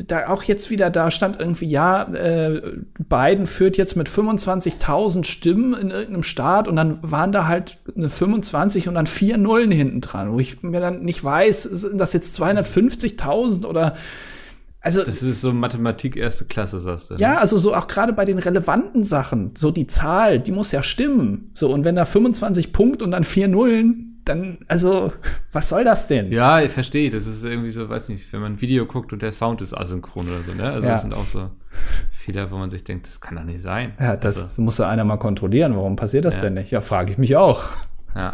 da 0.07 0.29
auch 0.29 0.43
jetzt 0.43 0.71
wieder 0.71 0.91
da 0.91 1.11
stand 1.11 1.41
irgendwie, 1.41 1.67
ja, 1.67 2.03
äh, 2.13 2.63
Biden 2.99 3.47
führt 3.47 3.77
jetzt 3.77 3.97
mit 3.97 4.09
25.000 4.09 5.25
Stimmen 5.25 5.75
in 5.75 5.91
irgendeinem 5.91 6.23
Staat 6.23 6.69
und 6.69 6.77
dann 6.77 6.99
waren 7.03 7.33
da 7.33 7.47
halt 7.47 7.79
eine 7.97 8.09
25 8.09 8.89
und 8.89 8.95
dann 8.95 9.07
vier 9.07 9.39
Nullen 9.39 9.71
hinten 9.71 10.01
dran, 10.01 10.33
wo 10.33 10.41
ich 10.41 10.63
mir 10.63 10.81
dann 10.81 11.03
nicht 11.03 11.23
weiß, 11.23 11.63
sind 11.63 11.99
das 11.99 12.13
jetzt 12.13 12.41
250.000 12.41 13.67
oder 13.67 13.95
also 14.83 15.05
das 15.05 15.23
ist 15.23 15.43
so 15.43 15.53
Mathematik 15.53 16.17
erste 16.17 16.47
Klasse, 16.47 16.81
sagst 16.81 17.11
du. 17.11 17.15
Ne? 17.15 17.21
Ja, 17.21 17.37
also 17.37 17.59
so 17.59 17.75
auch 17.75 17.87
gerade 17.87 18.15
bei 18.15 18.25
den 18.25 18.39
relevanten 18.39 19.05
Sachen, 19.05 19.53
so 19.55 19.71
die 19.71 19.87
Zahl, 19.87 20.41
die 20.41 20.53
muss 20.53 20.73
ja 20.73 20.83
stimmen. 20.83 21.51
So 21.53 21.71
und 21.71 21.85
wenn 21.85 21.97
da 21.97 22.07
25 22.07 22.73
Punkte 22.73 23.05
und 23.05 23.11
dann 23.11 23.25
vier 23.25 23.49
Nullen, 23.49 24.10
dann, 24.25 24.59
also, 24.69 25.13
was 25.53 25.69
soll 25.69 25.85
das 25.85 26.07
denn? 26.07 26.31
Ja, 26.31 26.61
ich 26.61 26.73
verstehe. 26.73 27.11
Das 27.11 27.27
ist 27.27 27.45
irgendwie 27.45 27.71
so, 27.71 27.89
weiß 27.89 28.09
nicht, 28.09 28.33
wenn 28.33 28.41
man 28.41 28.55
ein 28.55 28.61
Video 28.61 28.87
guckt 28.87 29.13
und 29.13 29.23
der 29.23 29.33
Sound 29.33 29.63
ist 29.63 29.75
asynchron 29.75 30.29
oder 30.29 30.43
so, 30.43 30.53
ne? 30.53 30.71
Also, 30.71 30.87
ja. 30.87 30.95
das 30.95 31.03
sind 31.03 31.15
auch 31.15 31.27
so 31.27 31.51
Fehler, 32.11 32.51
wo 32.51 32.57
man 32.57 32.71
sich 32.71 32.85
denkt, 32.85 33.07
das 33.07 33.21
kann 33.21 33.37
doch 33.37 33.45
nicht 33.45 33.63
sein. 33.63 33.95
Ja, 33.99 34.17
das 34.17 34.41
also, 34.41 34.63
muss 34.63 34.79
ja 34.79 34.89
einer 34.89 35.05
mal 35.05 35.19
kontrollieren. 35.19 35.75
Warum 35.77 35.97
passiert 35.97 36.25
das 36.25 36.37
ja. 36.37 36.43
denn 36.43 36.55
nicht? 36.55 36.71
Ja, 36.71 36.81
frage 36.81 37.13
ich 37.13 37.19
mich 37.19 37.37
auch. 37.37 37.65
Ja. 38.15 38.33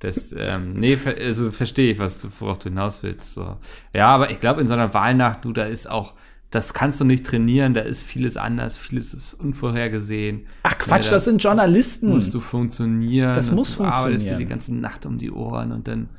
Das, 0.00 0.34
ähm, 0.36 0.74
nee, 0.74 0.98
also 1.20 1.52
verstehe 1.52 1.92
ich, 1.92 1.98
was 2.00 2.20
du, 2.20 2.28
worauf 2.40 2.58
du 2.58 2.70
hinaus 2.70 3.04
willst. 3.04 3.34
So. 3.34 3.58
Ja, 3.94 4.08
aber 4.08 4.30
ich 4.30 4.40
glaube, 4.40 4.60
in 4.60 4.66
so 4.66 4.74
einer 4.74 4.92
Wahlnacht, 4.94 5.44
du, 5.44 5.52
da 5.52 5.64
ist 5.64 5.88
auch, 5.88 6.14
das 6.52 6.74
kannst 6.74 7.00
du 7.00 7.04
nicht 7.04 7.24
trainieren, 7.24 7.72
da 7.72 7.80
ist 7.80 8.02
vieles 8.02 8.36
anders, 8.36 8.76
vieles 8.76 9.14
ist 9.14 9.32
unvorhergesehen. 9.32 10.46
Ach 10.62 10.76
Quatsch, 10.76 11.06
ja, 11.06 11.12
das 11.12 11.24
sind 11.24 11.42
Journalisten. 11.42 12.10
Musst 12.10 12.34
du 12.34 12.40
funktionieren. 12.40 13.34
Das 13.34 13.50
muss 13.50 13.70
du 13.70 13.84
funktionieren. 13.84 14.12
arbeitest 14.12 14.30
dir 14.30 14.36
die 14.36 14.46
ganze 14.46 14.74
Nacht 14.74 15.06
um 15.06 15.18
die 15.18 15.30
Ohren 15.30 15.72
und 15.72 15.88
dann, 15.88 16.10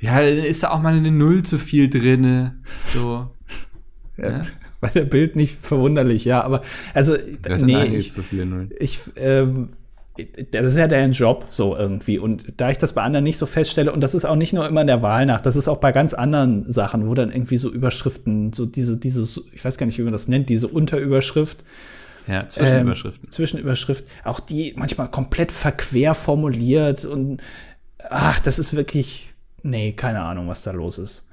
ja, 0.00 0.20
dann 0.20 0.38
ist 0.38 0.64
da 0.64 0.70
auch 0.70 0.82
mal 0.82 0.92
eine 0.92 1.12
Null 1.12 1.44
zu 1.44 1.58
viel 1.58 1.88
drinne, 1.88 2.56
so. 2.92 3.30
ja, 4.16 4.30
ja. 4.30 4.42
Bei 4.80 4.88
der 4.88 5.04
Bild 5.04 5.36
nicht 5.36 5.56
verwunderlich, 5.64 6.24
ja, 6.24 6.42
aber, 6.42 6.62
also, 6.92 7.16
nee, 7.60 7.84
ich, 7.84 8.12
ich, 8.78 9.00
ähm, 9.14 9.70
das 10.50 10.66
ist 10.66 10.76
ja 10.76 10.88
dein 10.88 11.12
Job 11.12 11.46
so 11.50 11.76
irgendwie. 11.76 12.18
Und 12.18 12.52
da 12.56 12.70
ich 12.70 12.78
das 12.78 12.92
bei 12.92 13.02
anderen 13.02 13.24
nicht 13.24 13.38
so 13.38 13.46
feststelle, 13.46 13.92
und 13.92 14.00
das 14.00 14.14
ist 14.14 14.24
auch 14.24 14.36
nicht 14.36 14.52
nur 14.52 14.66
immer 14.66 14.80
in 14.80 14.86
der 14.86 15.02
Wahlnacht, 15.02 15.46
das 15.46 15.56
ist 15.56 15.68
auch 15.68 15.78
bei 15.78 15.92
ganz 15.92 16.14
anderen 16.14 16.70
Sachen, 16.70 17.08
wo 17.08 17.14
dann 17.14 17.30
irgendwie 17.30 17.56
so 17.56 17.70
Überschriften, 17.70 18.52
so 18.52 18.66
diese, 18.66 18.96
diese, 18.96 19.42
ich 19.52 19.64
weiß 19.64 19.78
gar 19.78 19.86
nicht, 19.86 19.98
wie 19.98 20.02
man 20.02 20.12
das 20.12 20.28
nennt, 20.28 20.48
diese 20.48 20.68
Unterüberschrift. 20.68 21.64
Ja, 22.26 22.48
Zwischenüberschriften. 22.48 23.24
Ähm, 23.24 23.30
Zwischenüberschrift, 23.30 24.04
auch 24.24 24.40
die 24.40 24.74
manchmal 24.76 25.10
komplett 25.10 25.52
verquer 25.52 26.14
formuliert 26.14 27.04
und 27.04 27.40
ach, 28.10 28.40
das 28.40 28.58
ist 28.58 28.74
wirklich, 28.74 29.32
nee, 29.62 29.92
keine 29.92 30.22
Ahnung, 30.22 30.48
was 30.48 30.62
da 30.62 30.72
los 30.72 30.98
ist. 30.98 31.26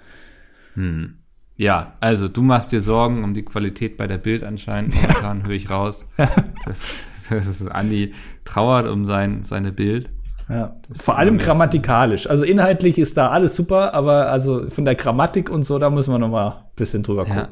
Hm. 0.76 1.15
Ja, 1.56 1.93
also 2.00 2.28
du 2.28 2.41
machst 2.41 2.72
dir 2.72 2.82
Sorgen 2.82 3.24
um 3.24 3.34
die 3.34 3.43
Qualität 3.43 3.98
bei 3.98 4.08
der 4.08 4.17
Bild 4.17 4.43
anscheinend. 4.43 4.96
Momentan 4.96 5.46
höre 5.46 5.54
ich 5.54 5.69
raus. 5.69 6.06
Das, 6.65 6.86
das 7.29 7.47
ist 7.47 7.67
Andi 7.67 8.13
trauert 8.45 8.88
um 8.88 9.05
sein, 9.05 9.43
seine 9.43 9.71
Bild. 9.71 10.09
Ja, 10.49 10.75
vor 10.91 11.17
allem 11.17 11.38
grammatikalisch. 11.38 12.29
Also 12.29 12.43
inhaltlich 12.43 12.97
ist 12.97 13.15
da 13.15 13.29
alles 13.29 13.55
super, 13.55 13.93
aber 13.93 14.29
also 14.29 14.69
von 14.69 14.86
der 14.86 14.95
Grammatik 14.95 15.49
und 15.49 15.63
so, 15.63 15.79
da 15.79 15.89
müssen 15.89 16.12
wir 16.12 16.19
noch 16.19 16.29
mal 16.29 16.49
ein 16.49 16.75
bisschen 16.75 17.01
drüber 17.03 17.25
gucken. 17.25 17.38
Ja. 17.38 17.49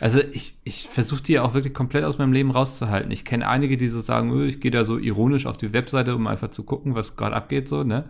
Also 0.00 0.20
ich, 0.32 0.58
ich 0.64 0.88
versuche 0.88 1.22
die 1.22 1.38
auch 1.38 1.54
wirklich 1.54 1.72
komplett 1.72 2.04
aus 2.04 2.18
meinem 2.18 2.32
Leben 2.32 2.50
rauszuhalten. 2.50 3.10
Ich 3.10 3.24
kenne 3.24 3.48
einige, 3.48 3.76
die 3.76 3.88
so 3.88 4.00
sagen, 4.00 4.32
öh, 4.32 4.46
ich 4.46 4.60
gehe 4.60 4.70
da 4.70 4.84
so 4.84 4.98
ironisch 4.98 5.46
auf 5.46 5.56
die 5.56 5.72
Webseite, 5.72 6.14
um 6.14 6.26
einfach 6.26 6.48
zu 6.48 6.64
gucken, 6.64 6.94
was 6.94 7.16
gerade 7.16 7.34
abgeht, 7.34 7.68
so, 7.68 7.84
ne? 7.84 8.04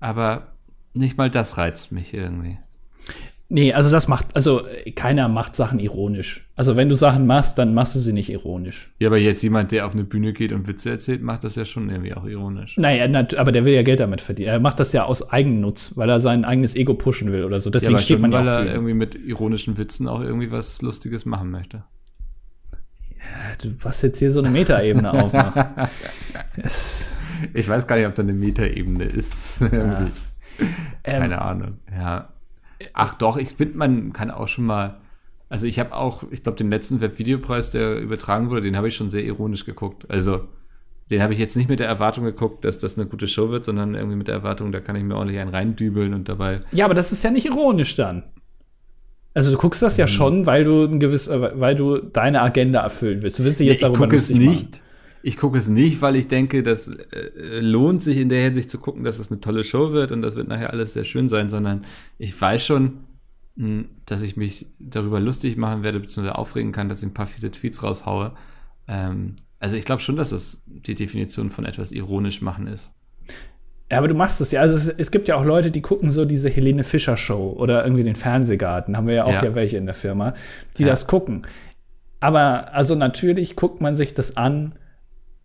Aber 0.00 0.48
nicht 0.94 1.18
mal 1.18 1.30
das 1.30 1.56
reizt 1.56 1.92
mich 1.92 2.14
irgendwie. 2.14 2.58
Nee, 3.52 3.72
also 3.72 3.90
das 3.90 4.06
macht, 4.06 4.26
also 4.36 4.62
keiner 4.94 5.28
macht 5.28 5.56
Sachen 5.56 5.80
ironisch. 5.80 6.48
Also 6.54 6.76
wenn 6.76 6.88
du 6.88 6.94
Sachen 6.94 7.26
machst, 7.26 7.58
dann 7.58 7.74
machst 7.74 7.96
du 7.96 7.98
sie 7.98 8.12
nicht 8.12 8.30
ironisch. 8.30 8.92
Ja, 9.00 9.08
aber 9.08 9.18
jetzt 9.18 9.42
jemand, 9.42 9.72
der 9.72 9.86
auf 9.86 9.92
eine 9.92 10.04
Bühne 10.04 10.32
geht 10.32 10.52
und 10.52 10.68
Witze 10.68 10.88
erzählt, 10.88 11.20
macht 11.20 11.42
das 11.42 11.56
ja 11.56 11.64
schon 11.64 11.90
irgendwie 11.90 12.14
auch 12.14 12.24
ironisch. 12.26 12.76
Naja, 12.76 13.04
aber 13.38 13.50
der 13.50 13.64
will 13.64 13.74
ja 13.74 13.82
Geld 13.82 13.98
damit 13.98 14.20
verdienen. 14.20 14.50
Er 14.50 14.60
macht 14.60 14.78
das 14.78 14.92
ja 14.92 15.02
aus 15.02 15.30
Eigennutz, 15.30 15.96
weil 15.96 16.08
er 16.08 16.20
sein 16.20 16.44
eigenes 16.44 16.76
Ego 16.76 16.94
pushen 16.94 17.32
will 17.32 17.42
oder 17.42 17.58
so. 17.58 17.70
Deswegen 17.70 17.94
ja, 17.94 17.98
steht 17.98 18.14
schon, 18.14 18.22
man 18.22 18.30
ja 18.30 18.38
weil 18.38 18.46
er 18.46 18.72
irgendwie 18.72 18.94
mit 18.94 19.16
ironischen 19.16 19.76
Witzen 19.78 20.06
auch 20.06 20.20
irgendwie 20.20 20.52
was 20.52 20.80
Lustiges 20.80 21.24
machen 21.24 21.50
möchte. 21.50 21.82
Ja, 23.18 23.56
du 23.62 23.74
was 23.82 24.00
jetzt 24.02 24.20
hier 24.20 24.30
so 24.30 24.38
eine 24.38 24.50
Metaebene 24.50 25.12
aufmacht. 25.24 25.90
ich 27.52 27.68
weiß 27.68 27.84
gar 27.88 27.96
nicht, 27.96 28.06
ob 28.06 28.14
da 28.14 28.22
eine 28.22 28.32
Metaebene 28.32 29.06
ist. 29.06 29.60
Ja. 29.60 30.06
Keine 31.02 31.34
ähm, 31.34 31.40
Ahnung. 31.40 31.78
Ja. 31.90 32.28
Ach 32.92 33.14
doch, 33.14 33.36
ich 33.36 33.50
finde, 33.50 33.76
man 33.78 34.12
kann 34.12 34.30
auch 34.30 34.48
schon 34.48 34.66
mal. 34.66 35.00
Also 35.48 35.66
ich 35.66 35.78
habe 35.80 35.94
auch, 35.94 36.24
ich 36.30 36.42
glaube, 36.42 36.58
den 36.58 36.70
letzten 36.70 37.00
Webvideopreis, 37.00 37.70
der 37.70 37.98
übertragen 37.98 38.50
wurde, 38.50 38.62
den 38.62 38.76
habe 38.76 38.88
ich 38.88 38.94
schon 38.94 39.10
sehr 39.10 39.24
ironisch 39.24 39.64
geguckt. 39.64 40.08
Also 40.08 40.48
den 41.10 41.22
habe 41.22 41.32
ich 41.32 41.40
jetzt 41.40 41.56
nicht 41.56 41.68
mit 41.68 41.80
der 41.80 41.88
Erwartung 41.88 42.24
geguckt, 42.24 42.64
dass 42.64 42.78
das 42.78 42.96
eine 42.96 43.08
gute 43.08 43.26
Show 43.26 43.50
wird, 43.50 43.64
sondern 43.64 43.94
irgendwie 43.94 44.16
mit 44.16 44.28
der 44.28 44.36
Erwartung, 44.36 44.70
da 44.70 44.78
kann 44.78 44.94
ich 44.94 45.02
mir 45.02 45.16
ordentlich 45.16 45.40
einen 45.40 45.50
reindübeln 45.50 46.14
und 46.14 46.28
dabei. 46.28 46.60
Ja, 46.70 46.84
aber 46.84 46.94
das 46.94 47.10
ist 47.10 47.24
ja 47.24 47.32
nicht 47.32 47.46
ironisch 47.46 47.96
dann. 47.96 48.22
Also 49.34 49.50
du 49.50 49.58
guckst 49.58 49.82
das 49.82 49.96
ja 49.96 50.06
mhm. 50.06 50.10
schon, 50.10 50.46
weil 50.46 50.64
du 50.64 50.84
ein 50.84 51.00
gewiss, 51.00 51.28
äh, 51.28 51.60
weil 51.60 51.74
du 51.74 51.98
deine 51.98 52.42
Agenda 52.42 52.80
erfüllen 52.80 53.22
willst. 53.22 53.38
Du 53.38 53.44
willst 53.44 53.60
dich 53.60 53.68
jetzt 53.68 53.82
nee, 53.82 53.88
ich 53.88 53.94
gucke 53.94 54.16
es 54.16 54.30
nicht. 54.30 54.70
Machen. 54.72 54.82
Ich 55.22 55.36
gucke 55.36 55.58
es 55.58 55.68
nicht, 55.68 56.00
weil 56.00 56.16
ich 56.16 56.28
denke, 56.28 56.62
das 56.62 56.88
äh, 56.88 57.60
lohnt 57.60 58.02
sich 58.02 58.18
in 58.18 58.28
der 58.28 58.42
Hinsicht 58.42 58.70
zu 58.70 58.78
gucken, 58.78 59.04
dass 59.04 59.18
es 59.18 59.30
eine 59.30 59.40
tolle 59.40 59.64
Show 59.64 59.92
wird 59.92 60.12
und 60.12 60.22
das 60.22 60.34
wird 60.34 60.48
nachher 60.48 60.70
alles 60.70 60.94
sehr 60.94 61.04
schön 61.04 61.28
sein, 61.28 61.50
sondern 61.50 61.84
ich 62.18 62.38
weiß 62.40 62.64
schon, 62.64 63.00
mh, 63.56 63.66
hm, 63.66 63.88
dass 64.06 64.22
ich 64.22 64.36
mich 64.36 64.66
darüber 64.78 65.20
lustig 65.20 65.56
machen 65.56 65.82
werde, 65.82 66.00
beziehungsweise 66.00 66.38
aufregen 66.38 66.72
kann, 66.72 66.88
dass 66.88 67.02
ich 67.02 67.08
ein 67.08 67.14
paar 67.14 67.26
fiese 67.26 67.50
Tweets 67.50 67.82
raushaue. 67.82 68.32
Ähm, 68.88 69.36
also 69.58 69.76
ich 69.76 69.84
glaube 69.84 70.00
schon, 70.00 70.16
dass 70.16 70.30
das 70.30 70.62
die 70.66 70.94
Definition 70.94 71.50
von 71.50 71.66
etwas 71.66 71.92
ironisch 71.92 72.40
machen 72.40 72.66
ist. 72.66 72.92
Ja, 73.90 73.98
aber 73.98 74.08
du 74.08 74.14
machst 74.14 74.40
es 74.40 74.52
ja. 74.52 74.60
Also 74.60 74.74
es, 74.74 74.88
es, 74.88 75.10
gibt 75.10 75.28
ja 75.28 75.36
auch 75.36 75.44
Leute, 75.44 75.70
die 75.70 75.82
gucken 75.82 76.10
so 76.10 76.24
diese 76.24 76.48
Helene 76.48 76.84
Fischer 76.84 77.16
Show 77.16 77.54
oder 77.58 77.84
irgendwie 77.84 78.04
den 78.04 78.14
Fernsehgarten. 78.14 78.96
Haben 78.96 79.08
wir 79.08 79.14
ja 79.14 79.24
auch 79.24 79.32
ja, 79.32 79.44
ja 79.44 79.54
welche 79.54 79.76
in 79.76 79.86
der 79.86 79.94
Firma, 79.94 80.34
die 80.78 80.84
ja. 80.84 80.88
das 80.88 81.06
gucken. 81.06 81.46
Aber 82.20 82.72
also 82.72 82.94
natürlich 82.94 83.56
guckt 83.56 83.80
man 83.80 83.96
sich 83.96 84.14
das 84.14 84.36
an, 84.36 84.74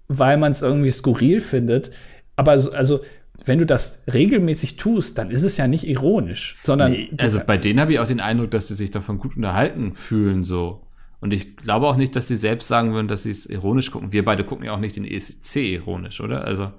weil 0.08 0.38
man 0.38 0.52
es 0.52 0.62
irgendwie 0.62 0.92
skurril 0.92 1.42
findet. 1.42 1.92
Aber 2.36 2.52
also, 2.52 3.02
wenn 3.44 3.60
du 3.60 3.66
das 3.66 4.04
regelmäßig 4.12 4.78
tust, 4.78 5.18
dann 5.18 5.32
ist 5.32 5.44
es 5.44 5.58
ja 5.58 5.68
nicht 5.68 5.88
ironisch, 5.88 6.58
sondern. 6.62 6.92
Nee, 6.92 7.10
also 7.18 7.40
bei 7.46 7.58
denen 7.58 7.80
habe 7.80 7.94
ich 7.94 8.00
auch 8.00 8.08
den 8.08 8.20
Eindruck, 8.20 8.52
dass 8.52 8.68
sie 8.68 8.76
sich 8.76 8.92
davon 8.92 9.18
gut 9.18 9.36
unterhalten 9.36 9.94
fühlen, 9.94 10.44
so. 10.44 10.82
Und 11.20 11.34
ich 11.34 11.58
glaube 11.58 11.88
auch 11.88 11.96
nicht, 11.96 12.16
dass 12.16 12.28
sie 12.28 12.36
selbst 12.36 12.68
sagen 12.68 12.94
würden, 12.94 13.08
dass 13.08 13.24
sie 13.24 13.32
es 13.32 13.46
ironisch 13.46 13.92
gucken. 13.92 14.12
Wir 14.12 14.24
beide 14.24 14.44
gucken 14.44 14.66
ja 14.66 14.74
auch 14.74 14.80
nicht 14.80 14.96
den 14.96 15.06
ESC 15.06 15.56
ironisch, 15.56 16.22
oder? 16.22 16.46
Also. 16.46 16.72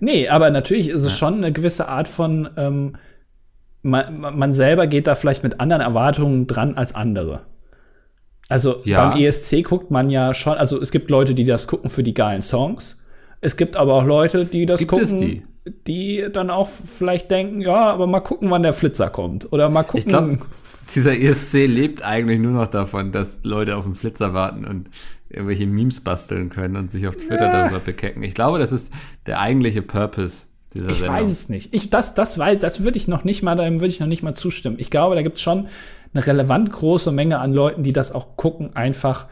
Nee, 0.00 0.28
aber 0.28 0.50
natürlich 0.50 0.88
ist 0.88 1.04
es 1.04 1.12
ja. 1.12 1.18
schon 1.18 1.34
eine 1.34 1.52
gewisse 1.52 1.88
Art 1.88 2.08
von, 2.08 2.48
ähm, 2.56 2.96
man, 3.82 4.36
man 4.36 4.52
selber 4.52 4.86
geht 4.86 5.06
da 5.06 5.14
vielleicht 5.14 5.42
mit 5.42 5.60
anderen 5.60 5.82
Erwartungen 5.82 6.46
dran 6.46 6.74
als 6.74 6.94
andere. 6.94 7.42
Also 8.48 8.80
ja. 8.84 9.08
beim 9.08 9.18
ESC 9.20 9.64
guckt 9.64 9.90
man 9.90 10.10
ja 10.10 10.32
schon, 10.34 10.54
also 10.54 10.80
es 10.80 10.90
gibt 10.90 11.10
Leute, 11.10 11.34
die 11.34 11.44
das 11.44 11.66
gucken 11.66 11.90
für 11.90 12.02
die 12.02 12.14
geilen 12.14 12.42
Songs. 12.42 12.98
Es 13.40 13.56
gibt 13.56 13.76
aber 13.76 13.94
auch 13.94 14.04
Leute, 14.04 14.44
die 14.44 14.66
das 14.66 14.80
gibt 14.80 14.90
gucken, 14.90 15.18
die? 15.18 15.42
die? 15.86 16.26
dann 16.32 16.50
auch 16.50 16.68
vielleicht 16.68 17.30
denken, 17.30 17.60
ja, 17.60 17.90
aber 17.90 18.06
mal 18.06 18.20
gucken, 18.20 18.50
wann 18.50 18.62
der 18.62 18.72
Flitzer 18.72 19.10
kommt. 19.10 19.52
Oder 19.52 19.68
mal 19.68 19.82
gucken. 19.82 19.98
Ich 19.98 20.06
glaub, 20.06 20.46
dieser 20.94 21.18
ESC 21.18 21.66
lebt 21.66 22.04
eigentlich 22.04 22.38
nur 22.38 22.52
noch 22.52 22.68
davon, 22.68 23.12
dass 23.12 23.40
Leute 23.42 23.76
auf 23.76 23.84
den 23.84 23.94
Flitzer 23.94 24.32
warten 24.32 24.64
und 24.64 24.90
irgendwelche 25.28 25.66
Memes 25.66 26.00
basteln 26.00 26.48
können 26.48 26.76
und 26.76 26.90
sich 26.90 27.06
auf 27.08 27.16
Twitter 27.16 27.46
ja. 27.46 27.62
darüber 27.62 27.80
bekecken. 27.80 28.22
Ich 28.22 28.34
glaube, 28.34 28.58
das 28.58 28.72
ist 28.72 28.92
der 29.26 29.40
eigentliche 29.40 29.82
Purpose 29.82 30.46
dieser 30.72 30.90
ich 30.90 30.98
Sendung. 30.98 31.16
weiß 31.16 31.30
es 31.30 31.48
nicht. 31.48 31.74
Ich, 31.74 31.90
das, 31.90 32.14
das, 32.14 32.36
das 32.36 32.84
würde 32.84 32.96
ich 32.96 33.08
noch 33.08 33.24
nicht 33.24 33.42
mal, 33.42 33.56
dem 33.56 33.80
würde 33.80 33.88
ich 33.88 34.00
noch 34.00 34.06
nicht 34.06 34.22
mal 34.22 34.34
zustimmen. 34.34 34.76
Ich 34.78 34.90
glaube, 34.90 35.16
da 35.16 35.22
gibt 35.22 35.36
es 35.36 35.42
schon 35.42 35.68
eine 36.16 36.26
relevant 36.26 36.72
große 36.72 37.12
Menge 37.12 37.38
an 37.38 37.52
Leuten, 37.52 37.82
die 37.82 37.92
das 37.92 38.12
auch 38.12 38.36
gucken, 38.36 38.74
einfach 38.74 39.26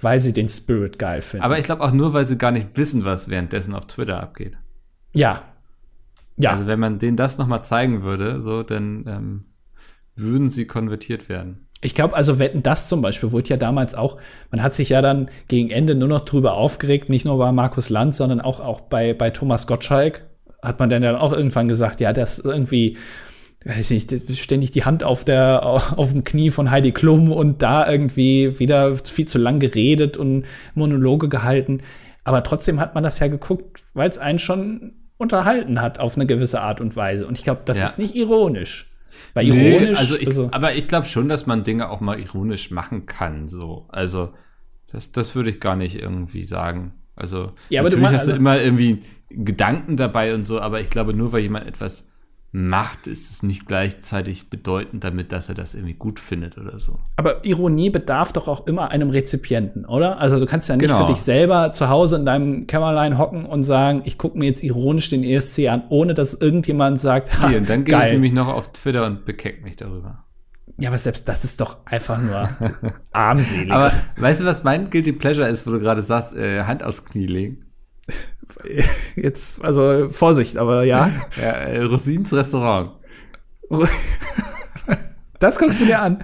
weil 0.00 0.20
sie 0.20 0.32
den 0.32 0.48
Spirit 0.48 0.98
geil 0.98 1.22
finden. 1.22 1.44
Aber 1.44 1.58
ich 1.58 1.64
glaube 1.64 1.82
auch 1.82 1.92
nur, 1.92 2.12
weil 2.12 2.24
sie 2.24 2.38
gar 2.38 2.52
nicht 2.52 2.76
wissen, 2.76 3.04
was 3.04 3.28
währenddessen 3.28 3.74
auf 3.74 3.86
Twitter 3.86 4.22
abgeht. 4.22 4.56
Ja. 5.12 5.42
Ja. 6.36 6.52
Also 6.52 6.66
wenn 6.68 6.78
man 6.78 6.98
denen 7.00 7.16
das 7.16 7.36
nochmal 7.36 7.64
zeigen 7.64 8.02
würde, 8.02 8.40
so, 8.40 8.62
dann 8.62 9.04
ähm, 9.08 9.44
würden 10.14 10.50
sie 10.50 10.66
konvertiert 10.66 11.28
werden. 11.28 11.66
Ich 11.80 11.94
glaube, 11.94 12.14
also 12.16 12.38
Wetten 12.38 12.62
das 12.62 12.88
zum 12.88 13.02
Beispiel 13.02 13.32
wurde 13.32 13.50
ja 13.50 13.56
damals 13.56 13.94
auch, 13.94 14.18
man 14.50 14.62
hat 14.62 14.74
sich 14.74 14.88
ja 14.88 15.02
dann 15.02 15.30
gegen 15.46 15.70
Ende 15.70 15.94
nur 15.94 16.08
noch 16.08 16.20
drüber 16.20 16.54
aufgeregt, 16.54 17.08
nicht 17.08 17.24
nur 17.24 17.38
bei 17.38 17.52
Markus 17.52 17.88
Land, 17.88 18.14
sondern 18.14 18.40
auch, 18.40 18.60
auch 18.60 18.82
bei, 18.82 19.14
bei 19.14 19.30
Thomas 19.30 19.66
Gottschalk 19.66 20.26
hat 20.60 20.80
man 20.80 20.90
dann 20.90 21.04
ja 21.04 21.18
auch 21.20 21.32
irgendwann 21.32 21.68
gesagt, 21.68 22.00
ja, 22.00 22.12
das 22.12 22.40
irgendwie, 22.40 22.96
weiß 23.68 23.90
nicht, 23.90 24.14
ständig 24.38 24.70
die 24.70 24.84
Hand 24.84 25.04
auf 25.04 25.24
der, 25.24 25.64
auf 25.96 26.12
dem 26.12 26.24
Knie 26.24 26.50
von 26.50 26.70
Heidi 26.70 26.92
Klum 26.92 27.30
und 27.30 27.62
da 27.62 27.90
irgendwie 27.90 28.58
wieder 28.58 28.94
viel 28.96 29.28
zu 29.28 29.38
lang 29.38 29.60
geredet 29.60 30.16
und 30.16 30.46
Monologe 30.74 31.28
gehalten. 31.28 31.82
Aber 32.24 32.42
trotzdem 32.42 32.80
hat 32.80 32.94
man 32.94 33.04
das 33.04 33.18
ja 33.18 33.28
geguckt, 33.28 33.82
weil 33.94 34.08
es 34.08 34.18
einen 34.18 34.38
schon 34.38 34.92
unterhalten 35.16 35.80
hat 35.80 35.98
auf 35.98 36.16
eine 36.16 36.26
gewisse 36.26 36.60
Art 36.60 36.80
und 36.80 36.94
Weise. 36.96 37.26
Und 37.26 37.38
ich 37.38 37.44
glaube, 37.44 37.62
das 37.64 37.78
ja. 37.78 37.84
ist 37.84 37.98
nicht 37.98 38.14
ironisch. 38.14 38.90
Weil 39.34 39.46
ironisch. 39.46 39.90
Nee, 39.90 39.96
also 39.96 40.16
ich, 40.16 40.26
also 40.28 40.48
aber 40.52 40.74
ich 40.74 40.88
glaube 40.88 41.06
schon, 41.06 41.28
dass 41.28 41.46
man 41.46 41.64
Dinge 41.64 41.90
auch 41.90 42.00
mal 42.00 42.18
ironisch 42.18 42.70
machen 42.70 43.06
kann. 43.06 43.48
So, 43.48 43.86
also 43.88 44.32
das, 44.92 45.12
das 45.12 45.34
würde 45.34 45.50
ich 45.50 45.60
gar 45.60 45.76
nicht 45.76 46.00
irgendwie 46.00 46.44
sagen. 46.44 46.92
Also 47.16 47.52
ja, 47.68 47.80
aber 47.80 47.90
natürlich 47.90 48.08
du 48.08 48.14
hast 48.14 48.26
du 48.26 48.30
also 48.32 48.40
immer 48.40 48.60
irgendwie 48.60 49.02
Gedanken 49.28 49.96
dabei 49.96 50.34
und 50.34 50.44
so, 50.44 50.60
aber 50.60 50.80
ich 50.80 50.88
glaube 50.88 51.14
nur, 51.14 51.32
weil 51.32 51.42
jemand 51.42 51.66
etwas 51.66 52.08
macht, 52.50 53.06
ist 53.06 53.30
es 53.30 53.42
nicht 53.42 53.66
gleichzeitig 53.66 54.48
bedeutend 54.48 55.04
damit, 55.04 55.32
dass 55.32 55.50
er 55.50 55.54
das 55.54 55.74
irgendwie 55.74 55.94
gut 55.94 56.18
findet 56.18 56.56
oder 56.56 56.78
so. 56.78 56.98
Aber 57.16 57.44
Ironie 57.44 57.90
bedarf 57.90 58.32
doch 58.32 58.48
auch 58.48 58.66
immer 58.66 58.90
einem 58.90 59.10
Rezipienten, 59.10 59.84
oder? 59.84 60.18
Also 60.18 60.38
du 60.38 60.46
kannst 60.46 60.68
ja 60.68 60.76
nicht 60.76 60.86
genau. 60.86 61.06
für 61.06 61.12
dich 61.12 61.20
selber 61.20 61.72
zu 61.72 61.90
Hause 61.90 62.16
in 62.16 62.24
deinem 62.24 62.66
Kämmerlein 62.66 63.18
hocken 63.18 63.44
und 63.44 63.64
sagen, 63.64 64.02
ich 64.04 64.16
gucke 64.16 64.38
mir 64.38 64.46
jetzt 64.46 64.62
ironisch 64.62 65.10
den 65.10 65.24
ESC 65.24 65.68
an, 65.68 65.82
ohne 65.90 66.14
dass 66.14 66.34
irgendjemand 66.34 66.98
sagt, 66.98 67.38
ha, 67.38 67.48
Hier, 67.48 67.58
und 67.58 67.68
dann 67.68 67.84
gehe 67.84 67.98
ich 68.06 68.12
nämlich 68.12 68.32
noch 68.32 68.48
auf 68.48 68.72
Twitter 68.72 69.04
und 69.04 69.26
bekeck 69.26 69.62
mich 69.62 69.76
darüber. 69.76 70.24
Ja, 70.78 70.90
aber 70.90 70.98
selbst 70.98 71.28
das 71.28 71.44
ist 71.44 71.60
doch 71.60 71.78
einfach 71.86 72.18
nur 72.22 72.48
armselig. 73.12 73.70
Aber 73.70 73.92
weißt 74.16 74.40
du, 74.40 74.44
was 74.44 74.64
mein 74.64 74.90
Guilty 74.90 75.12
Pleasure 75.12 75.48
ist, 75.48 75.66
wo 75.66 75.70
du 75.70 75.80
gerade 75.80 76.02
sagst, 76.02 76.34
äh, 76.34 76.62
Hand 76.62 76.82
aufs 76.82 77.04
Knie 77.04 77.26
legen? 77.26 77.67
Jetzt, 79.16 79.64
also 79.64 80.08
Vorsicht, 80.10 80.56
aber 80.56 80.84
ja. 80.84 81.10
ja 81.40 81.52
äh, 81.52 81.82
Rosins 81.82 82.32
Restaurant. 82.32 82.92
Das 85.40 85.56
guckst 85.60 85.80
du 85.80 85.84
dir 85.84 86.02
an. 86.02 86.18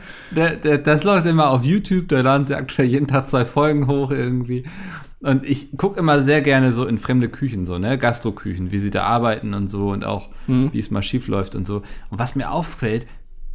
Das 0.83 1.05
läuft 1.05 1.29
immer 1.29 1.51
auf 1.51 1.63
YouTube, 1.63 2.09
da 2.09 2.21
laden 2.21 2.45
sie 2.45 2.57
aktuell 2.57 2.89
jeden 2.89 3.07
Tag 3.07 3.29
zwei 3.29 3.45
Folgen 3.45 3.87
hoch 3.87 4.11
irgendwie. 4.11 4.65
Und 5.21 5.49
ich 5.49 5.77
gucke 5.77 6.01
immer 6.01 6.23
sehr 6.23 6.43
gerne 6.43 6.73
so 6.73 6.85
in 6.85 6.99
fremde 6.99 7.29
Küchen, 7.29 7.65
so, 7.65 7.79
ne, 7.79 7.97
Gastroküchen, 7.97 8.73
wie 8.73 8.79
sie 8.79 8.91
da 8.91 9.05
arbeiten 9.05 9.55
und 9.55 9.69
so 9.69 9.91
und 9.91 10.05
auch, 10.05 10.31
mhm. 10.49 10.71
wie 10.73 10.81
es 10.81 10.91
mal 10.91 11.03
schief 11.03 11.29
läuft 11.29 11.55
und 11.55 11.67
so. 11.67 11.77
Und 12.11 12.19
was 12.19 12.35
mir 12.35 12.51
auffällt, 12.51 13.07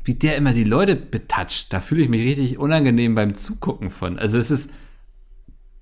wie 0.03 0.15
der 0.15 0.37
immer 0.37 0.53
die 0.53 0.63
Leute 0.63 0.95
betatscht, 0.95 1.71
da 1.73 1.79
fühle 1.79 2.03
ich 2.03 2.09
mich 2.09 2.25
richtig 2.25 2.57
unangenehm 2.57 3.13
beim 3.13 3.35
Zugucken 3.35 3.91
von. 3.91 4.17
Also 4.17 4.37
es 4.37 4.49
ist, 4.49 4.71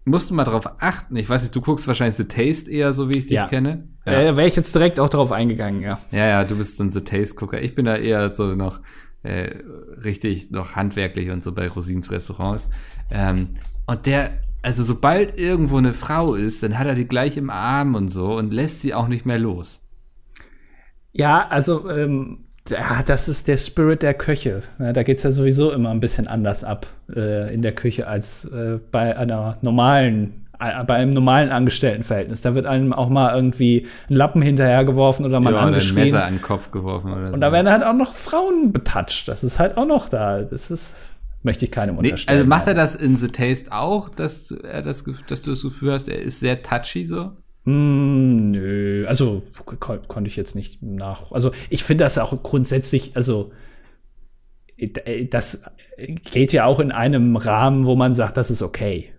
musst 0.07 0.29
du 0.29 0.33
mal 0.33 0.43
drauf 0.43 0.69
achten. 0.79 1.15
Ich 1.15 1.29
weiß 1.29 1.43
nicht, 1.43 1.55
du 1.55 1.61
guckst 1.61 1.87
wahrscheinlich 1.87 2.15
The 2.15 2.25
Taste 2.25 2.71
eher, 2.71 2.93
so 2.93 3.09
wie 3.09 3.17
ich 3.17 3.27
dich 3.27 3.35
ja. 3.35 3.47
kenne. 3.47 3.87
Ja, 4.05 4.13
äh, 4.13 4.37
wäre 4.37 4.47
ich 4.47 4.55
jetzt 4.55 4.73
direkt 4.73 4.99
auch 4.99 5.09
drauf 5.09 5.31
eingegangen, 5.31 5.81
ja. 5.81 5.99
Ja, 6.11 6.27
ja, 6.27 6.43
du 6.43 6.57
bist 6.57 6.77
so 6.77 6.83
ein 6.83 6.89
The 6.89 7.01
Taste-Gucker. 7.01 7.61
Ich 7.61 7.75
bin 7.75 7.85
da 7.85 7.97
eher 7.97 8.33
so 8.33 8.53
noch 8.53 8.79
äh, 9.23 9.55
richtig 10.03 10.51
noch 10.51 10.75
handwerklich 10.75 11.29
und 11.29 11.43
so 11.43 11.51
bei 11.51 11.67
Rosins 11.67 12.09
Restaurants. 12.09 12.69
Ähm, 13.11 13.49
und 13.85 14.05
der, 14.05 14.41
also 14.61 14.83
sobald 14.83 15.37
irgendwo 15.37 15.77
eine 15.77 15.93
Frau 15.93 16.35
ist, 16.35 16.63
dann 16.63 16.79
hat 16.79 16.87
er 16.87 16.95
die 16.95 17.07
gleich 17.07 17.35
im 17.37 17.49
Arm 17.49 17.95
und 17.95 18.09
so 18.09 18.37
und 18.37 18.53
lässt 18.53 18.81
sie 18.81 18.93
auch 18.93 19.07
nicht 19.07 19.25
mehr 19.25 19.39
los. 19.39 19.81
Ja, 21.11 21.47
also 21.47 21.89
ähm, 21.89 22.46
ja, 22.69 23.03
das 23.05 23.27
ist 23.29 23.47
der 23.47 23.57
Spirit 23.57 24.01
der 24.01 24.13
Köche. 24.13 24.61
Ja, 24.79 24.93
da 24.93 25.01
es 25.01 25.23
ja 25.23 25.31
sowieso 25.31 25.71
immer 25.71 25.91
ein 25.91 25.99
bisschen 25.99 26.27
anders 26.27 26.63
ab 26.63 26.87
äh, 27.13 27.53
in 27.53 27.61
der 27.61 27.73
Küche 27.73 28.07
als 28.07 28.45
äh, 28.45 28.79
bei 28.91 29.17
einer 29.17 29.57
normalen, 29.61 30.47
äh, 30.59 30.83
bei 30.83 30.95
einem 30.95 31.11
normalen 31.11 31.49
Angestelltenverhältnis. 31.49 32.41
Da 32.41 32.55
wird 32.55 32.65
einem 32.65 32.93
auch 32.93 33.09
mal 33.09 33.33
irgendwie 33.35 33.87
ein 34.09 34.15
Lappen 34.15 34.41
hinterhergeworfen 34.41 35.25
oder 35.25 35.39
mal 35.39 35.53
ja, 35.53 35.59
angeschrien. 35.59 35.95
Oder 35.95 36.01
ein 36.01 36.05
Messer 36.11 36.25
an 36.25 36.33
den 36.35 36.41
Kopf 36.41 36.71
geworfen 36.71 37.11
oder 37.13 37.27
Und 37.27 37.35
so. 37.35 37.39
da 37.39 37.51
werden 37.51 37.69
halt 37.69 37.83
auch 37.83 37.93
noch 37.93 38.13
Frauen 38.13 38.71
betatscht. 38.71 39.27
Das 39.27 39.43
ist 39.43 39.59
halt 39.59 39.77
auch 39.77 39.87
noch 39.87 40.09
da. 40.09 40.43
Das 40.43 40.71
ist 40.71 40.95
möchte 41.43 41.65
ich 41.65 41.71
keinem 41.71 41.95
nee, 41.95 42.09
unterstellen. 42.09 42.37
Also 42.39 42.47
macht 42.47 42.67
er 42.67 42.73
das 42.73 42.95
in 42.95 43.15
The 43.15 43.29
Taste 43.29 43.71
auch, 43.71 44.09
dass 44.09 44.51
er 44.51 44.81
das, 44.81 45.05
dass 45.27 45.41
du 45.41 45.51
das 45.51 45.61
Gefühl 45.61 45.93
hast, 45.93 46.07
er 46.07 46.21
ist 46.21 46.39
sehr 46.39 46.61
touchy 46.61 47.07
so? 47.07 47.31
Mm, 47.67 48.51
nö, 48.51 49.05
also 49.07 49.43
kon 49.65 49.99
konnte 50.07 50.29
ich 50.29 50.37
jetzt 50.37 50.55
nicht 50.55 50.81
nach. 50.81 51.33
Also 51.33 51.51
ich 51.69 51.83
finde 51.83 52.05
das 52.05 52.17
auch 52.17 52.41
grundsätzlich, 52.41 53.11
also 53.17 53.51
äh, 54.77 55.25
das 55.25 55.65
geht 56.31 56.53
ja 56.53 56.63
auch 56.63 56.79
in 56.79 56.93
einem 56.93 57.35
Rahmen, 57.35 57.85
wo 57.85 57.97
man 57.97 58.15
sagt, 58.15 58.37
das 58.37 58.51
ist 58.51 58.61
okay, 58.61 59.11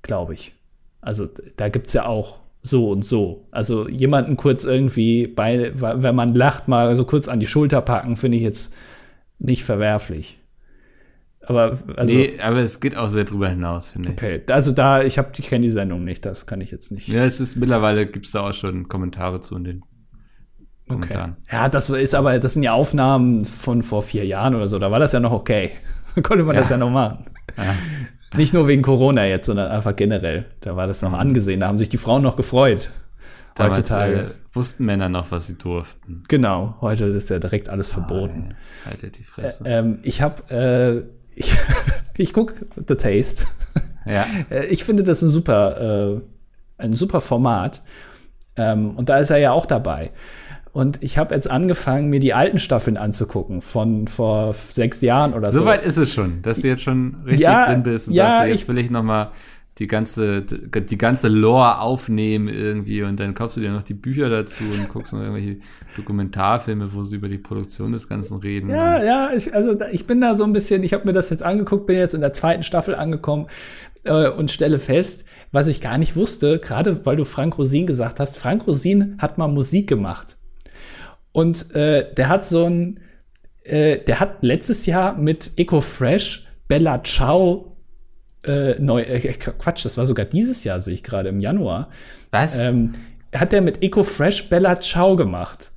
glaube 0.00 0.32
ich. 0.32 0.54
Also 1.02 1.28
da 1.58 1.68
gibt 1.68 1.88
es 1.88 1.92
ja 1.92 2.06
auch 2.06 2.38
so 2.62 2.88
und 2.88 3.04
so. 3.04 3.46
Also 3.50 3.86
jemanden 3.86 4.38
kurz 4.38 4.64
irgendwie 4.64 5.26
bei, 5.26 5.72
wenn 5.74 6.14
man 6.14 6.34
lacht, 6.34 6.68
mal 6.68 6.96
so 6.96 7.04
kurz 7.04 7.28
an 7.28 7.40
die 7.40 7.46
Schulter 7.46 7.82
packen, 7.82 8.16
finde 8.16 8.38
ich 8.38 8.42
jetzt 8.42 8.72
nicht 9.38 9.64
verwerflich. 9.64 10.38
Aber 11.46 11.78
also, 11.96 12.12
nee, 12.12 12.38
aber 12.40 12.58
es 12.58 12.78
geht 12.80 12.96
auch 12.96 13.08
sehr 13.08 13.24
drüber 13.24 13.48
hinaus, 13.48 13.90
finde 13.90 14.10
ich. 14.10 14.14
Okay, 14.14 14.42
also 14.48 14.72
da, 14.72 15.02
ich 15.02 15.18
habe, 15.18 15.30
ich 15.36 15.48
kenne 15.48 15.62
die 15.62 15.72
Sendung 15.72 16.04
nicht, 16.04 16.24
das 16.24 16.46
kann 16.46 16.60
ich 16.60 16.70
jetzt 16.70 16.92
nicht. 16.92 17.08
Ja, 17.08 17.24
es 17.24 17.40
ist 17.40 17.56
mittlerweile 17.56 18.06
gibt 18.06 18.26
es 18.26 18.32
da 18.32 18.48
auch 18.48 18.54
schon 18.54 18.88
Kommentare 18.88 19.40
zu 19.40 19.56
in 19.56 19.64
den 19.64 19.84
Kommentaren. 20.88 21.36
Okay. 21.42 21.56
Ja, 21.56 21.68
das 21.68 21.90
ist 21.90 22.14
aber, 22.14 22.38
das 22.38 22.54
sind 22.54 22.62
ja 22.62 22.72
Aufnahmen 22.72 23.44
von 23.44 23.82
vor 23.82 24.02
vier 24.02 24.24
Jahren 24.24 24.54
oder 24.54 24.68
so. 24.68 24.78
Da 24.78 24.90
war 24.90 25.00
das 25.00 25.12
ja 25.12 25.20
noch 25.20 25.32
okay. 25.32 25.70
Da 26.14 26.20
konnte 26.20 26.44
man 26.44 26.54
ja. 26.54 26.60
das 26.60 26.68
ja 26.68 26.76
noch 26.76 26.90
machen. 26.90 27.24
Ja. 27.56 27.74
Nicht 28.36 28.52
nur 28.52 28.68
wegen 28.68 28.82
Corona 28.82 29.24
jetzt, 29.24 29.46
sondern 29.46 29.70
einfach 29.70 29.96
generell. 29.96 30.44
Da 30.60 30.76
war 30.76 30.86
das 30.86 31.00
noch 31.00 31.12
mhm. 31.12 31.16
angesehen. 31.16 31.60
Da 31.60 31.68
haben 31.68 31.78
sich 31.78 31.88
die 31.88 31.96
Frauen 31.96 32.22
noch 32.22 32.36
gefreut. 32.36 32.90
Damals, 33.54 33.78
Heutzutage 33.78 34.14
äh, 34.14 34.30
wussten 34.54 34.84
Männer 34.84 35.08
noch, 35.08 35.30
was 35.30 35.46
sie 35.46 35.56
durften. 35.56 36.22
Genau, 36.28 36.76
heute 36.80 37.04
ist 37.04 37.30
ja 37.30 37.38
direkt 37.38 37.68
alles 37.68 37.88
verboten. 37.88 38.54
Ah, 38.84 38.90
haltet 38.90 39.18
die 39.18 39.24
Fresse. 39.24 39.64
Äh, 39.64 39.78
ähm, 39.78 39.98
ich 40.02 40.22
habe 40.22 41.06
äh, 41.08 41.21
ich, 41.34 41.56
ich 42.16 42.32
gucke 42.32 42.54
The 42.76 42.94
Taste. 42.94 43.46
Ja. 44.06 44.26
Äh, 44.50 44.66
ich 44.66 44.84
finde 44.84 45.04
das 45.04 45.22
ein 45.22 45.28
super, 45.28 46.18
äh, 46.18 46.20
ein 46.78 46.94
super 46.94 47.20
Format. 47.20 47.82
Ähm, 48.56 48.96
und 48.96 49.08
da 49.08 49.18
ist 49.18 49.30
er 49.30 49.38
ja 49.38 49.52
auch 49.52 49.66
dabei. 49.66 50.10
Und 50.72 51.02
ich 51.02 51.18
habe 51.18 51.34
jetzt 51.34 51.50
angefangen, 51.50 52.08
mir 52.08 52.18
die 52.18 52.32
alten 52.32 52.58
Staffeln 52.58 52.96
anzugucken 52.96 53.60
von 53.60 54.08
vor 54.08 54.54
sechs 54.54 55.02
Jahren 55.02 55.34
oder 55.34 55.52
so. 55.52 55.60
Soweit 55.60 55.84
ist 55.84 55.98
es 55.98 56.12
schon, 56.12 56.40
dass 56.42 56.60
du 56.60 56.68
jetzt 56.68 56.82
schon 56.82 57.16
richtig 57.26 57.40
ja, 57.40 57.66
drin 57.66 57.82
bist 57.82 58.08
und 58.08 58.14
ja, 58.14 58.38
sagst, 58.38 58.48
jetzt 58.48 58.68
will 58.68 58.78
ich 58.78 58.90
noch 58.90 59.02
mal 59.02 59.32
die 59.82 59.88
ganze, 59.88 60.42
die 60.42 60.96
ganze 60.96 61.26
Lore 61.26 61.80
aufnehmen 61.80 62.46
irgendwie 62.46 63.02
und 63.02 63.18
dann 63.18 63.34
kaufst 63.34 63.56
du 63.56 63.60
dir 63.60 63.72
noch 63.72 63.82
die 63.82 63.94
Bücher 63.94 64.30
dazu 64.30 64.62
und 64.62 64.88
guckst 64.88 65.12
noch 65.12 65.20
irgendwelche 65.20 65.56
Dokumentarfilme, 65.96 66.94
wo 66.94 67.02
sie 67.02 67.16
über 67.16 67.28
die 67.28 67.38
Produktion 67.38 67.90
des 67.90 68.08
Ganzen 68.08 68.38
reden. 68.38 68.70
Ja, 68.70 69.02
ja, 69.02 69.30
ich, 69.36 69.52
also 69.52 69.76
ich 69.90 70.06
bin 70.06 70.20
da 70.20 70.36
so 70.36 70.44
ein 70.44 70.52
bisschen, 70.52 70.84
ich 70.84 70.92
habe 70.92 71.04
mir 71.04 71.12
das 71.12 71.30
jetzt 71.30 71.42
angeguckt, 71.42 71.88
bin 71.88 71.96
jetzt 71.96 72.14
in 72.14 72.20
der 72.20 72.32
zweiten 72.32 72.62
Staffel 72.62 72.94
angekommen 72.94 73.48
äh, 74.04 74.28
und 74.28 74.52
stelle 74.52 74.78
fest, 74.78 75.24
was 75.50 75.66
ich 75.66 75.80
gar 75.80 75.98
nicht 75.98 76.14
wusste, 76.14 76.60
gerade 76.60 77.04
weil 77.04 77.16
du 77.16 77.24
Frank 77.24 77.58
Rosin 77.58 77.88
gesagt 77.88 78.20
hast, 78.20 78.38
Frank 78.38 78.64
Rosin 78.68 79.16
hat 79.18 79.36
mal 79.36 79.48
Musik 79.48 79.88
gemacht. 79.88 80.36
Und 81.32 81.74
äh, 81.74 82.14
der 82.14 82.28
hat 82.28 82.44
so 82.44 82.66
ein, 82.66 83.00
äh, 83.64 83.98
der 83.98 84.20
hat 84.20 84.44
letztes 84.44 84.86
Jahr 84.86 85.18
mit 85.18 85.50
Eco 85.56 85.80
Fresh 85.80 86.46
Bella 86.68 87.02
Ciao 87.02 87.71
äh, 88.44 88.78
neu, 88.80 89.02
äh, 89.02 89.32
Quatsch, 89.32 89.84
das 89.84 89.96
war 89.96 90.06
sogar 90.06 90.26
dieses 90.26 90.64
Jahr, 90.64 90.80
sehe 90.80 90.94
ich 90.94 91.02
gerade 91.02 91.28
im 91.28 91.40
Januar. 91.40 91.88
Was? 92.30 92.58
Ähm, 92.58 92.92
hat 93.34 93.52
der 93.52 93.62
mit 93.62 93.82
EcoFresh 93.82 94.48
Bella 94.48 94.80
Ciao 94.80 95.16
gemacht. 95.16 95.72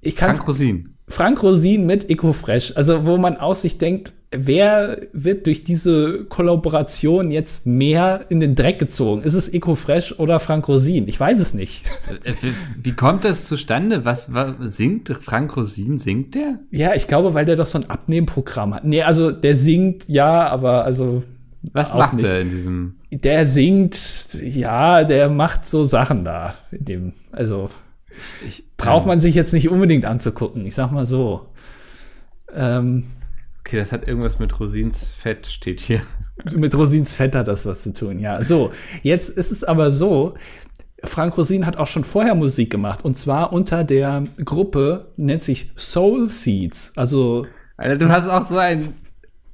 Ich 0.00 0.16
kann's, 0.16 0.38
Frank 0.38 0.48
Rosin. 0.48 0.94
Frank 1.06 1.42
Rosin 1.42 1.86
mit 1.86 2.10
EcoFresh. 2.10 2.76
Also, 2.76 3.06
wo 3.06 3.16
man 3.16 3.36
aus 3.36 3.62
sich 3.62 3.78
denkt, 3.78 4.12
wer 4.30 4.98
wird 5.12 5.46
durch 5.46 5.64
diese 5.64 6.26
Kollaboration 6.26 7.30
jetzt 7.30 7.66
mehr 7.66 8.26
in 8.28 8.40
den 8.40 8.54
Dreck 8.54 8.78
gezogen? 8.78 9.22
Ist 9.22 9.34
es 9.34 9.48
EcoFresh 9.48 10.18
oder 10.18 10.38
Frank 10.38 10.68
Rosin? 10.68 11.08
Ich 11.08 11.18
weiß 11.18 11.40
es 11.40 11.54
nicht. 11.54 11.84
Äh, 12.24 12.32
wie 12.82 12.92
kommt 12.92 13.24
das 13.24 13.44
zustande? 13.44 14.04
Was, 14.04 14.32
was 14.32 14.54
singt 14.76 15.08
Frank 15.20 15.56
Rosin? 15.56 15.98
Singt 15.98 16.34
der? 16.34 16.58
Ja, 16.70 16.94
ich 16.94 17.06
glaube, 17.06 17.34
weil 17.34 17.44
der 17.44 17.56
doch 17.56 17.66
so 17.66 17.78
ein 17.78 17.88
Abnehmprogramm 17.88 18.74
hat. 18.74 18.84
Nee, 18.84 19.02
also 19.02 19.30
der 19.30 19.54
singt 19.56 20.08
ja, 20.08 20.48
aber 20.48 20.84
also 20.84 21.22
was 21.62 21.92
macht 21.92 22.14
nicht. 22.14 22.26
er 22.26 22.40
in 22.40 22.50
diesem? 22.50 22.96
Der 23.10 23.46
singt, 23.46 24.28
ja, 24.34 25.04
der 25.04 25.28
macht 25.28 25.66
so 25.66 25.84
Sachen 25.84 26.24
da. 26.24 26.54
In 26.70 26.84
dem, 26.84 27.12
also 27.32 27.70
ich, 28.46 28.60
ich, 28.60 28.76
braucht 28.76 29.06
man 29.06 29.20
sich 29.20 29.34
jetzt 29.34 29.52
nicht 29.52 29.68
unbedingt 29.68 30.04
anzugucken. 30.04 30.66
Ich 30.66 30.74
sag 30.74 30.90
mal 30.90 31.06
so. 31.06 31.48
Ähm, 32.54 33.04
okay, 33.60 33.76
das 33.76 33.92
hat 33.92 34.06
irgendwas 34.06 34.38
mit 34.38 34.58
Rosins 34.58 35.12
Fett, 35.12 35.46
steht 35.46 35.80
hier. 35.80 36.02
Mit 36.54 36.72
Rosins 36.76 37.12
Fett 37.14 37.34
hat 37.34 37.48
das 37.48 37.66
was 37.66 37.82
zu 37.82 37.92
tun, 37.92 38.20
ja. 38.20 38.40
So, 38.44 38.70
jetzt 39.02 39.28
ist 39.28 39.50
es 39.50 39.64
aber 39.64 39.90
so, 39.90 40.36
Frank 41.04 41.36
Rosin 41.36 41.66
hat 41.66 41.76
auch 41.76 41.86
schon 41.86 42.04
vorher 42.04 42.34
Musik 42.34 42.70
gemacht 42.70 43.04
und 43.04 43.16
zwar 43.16 43.52
unter 43.52 43.84
der 43.84 44.24
Gruppe 44.44 45.12
nennt 45.16 45.42
sich 45.42 45.72
Soul 45.76 46.28
Seeds. 46.28 46.92
Also 46.96 47.46
Alter, 47.76 47.96
du 47.96 48.08
hast 48.08 48.28
auch 48.28 48.48
so 48.48 48.56
ein 48.56 48.94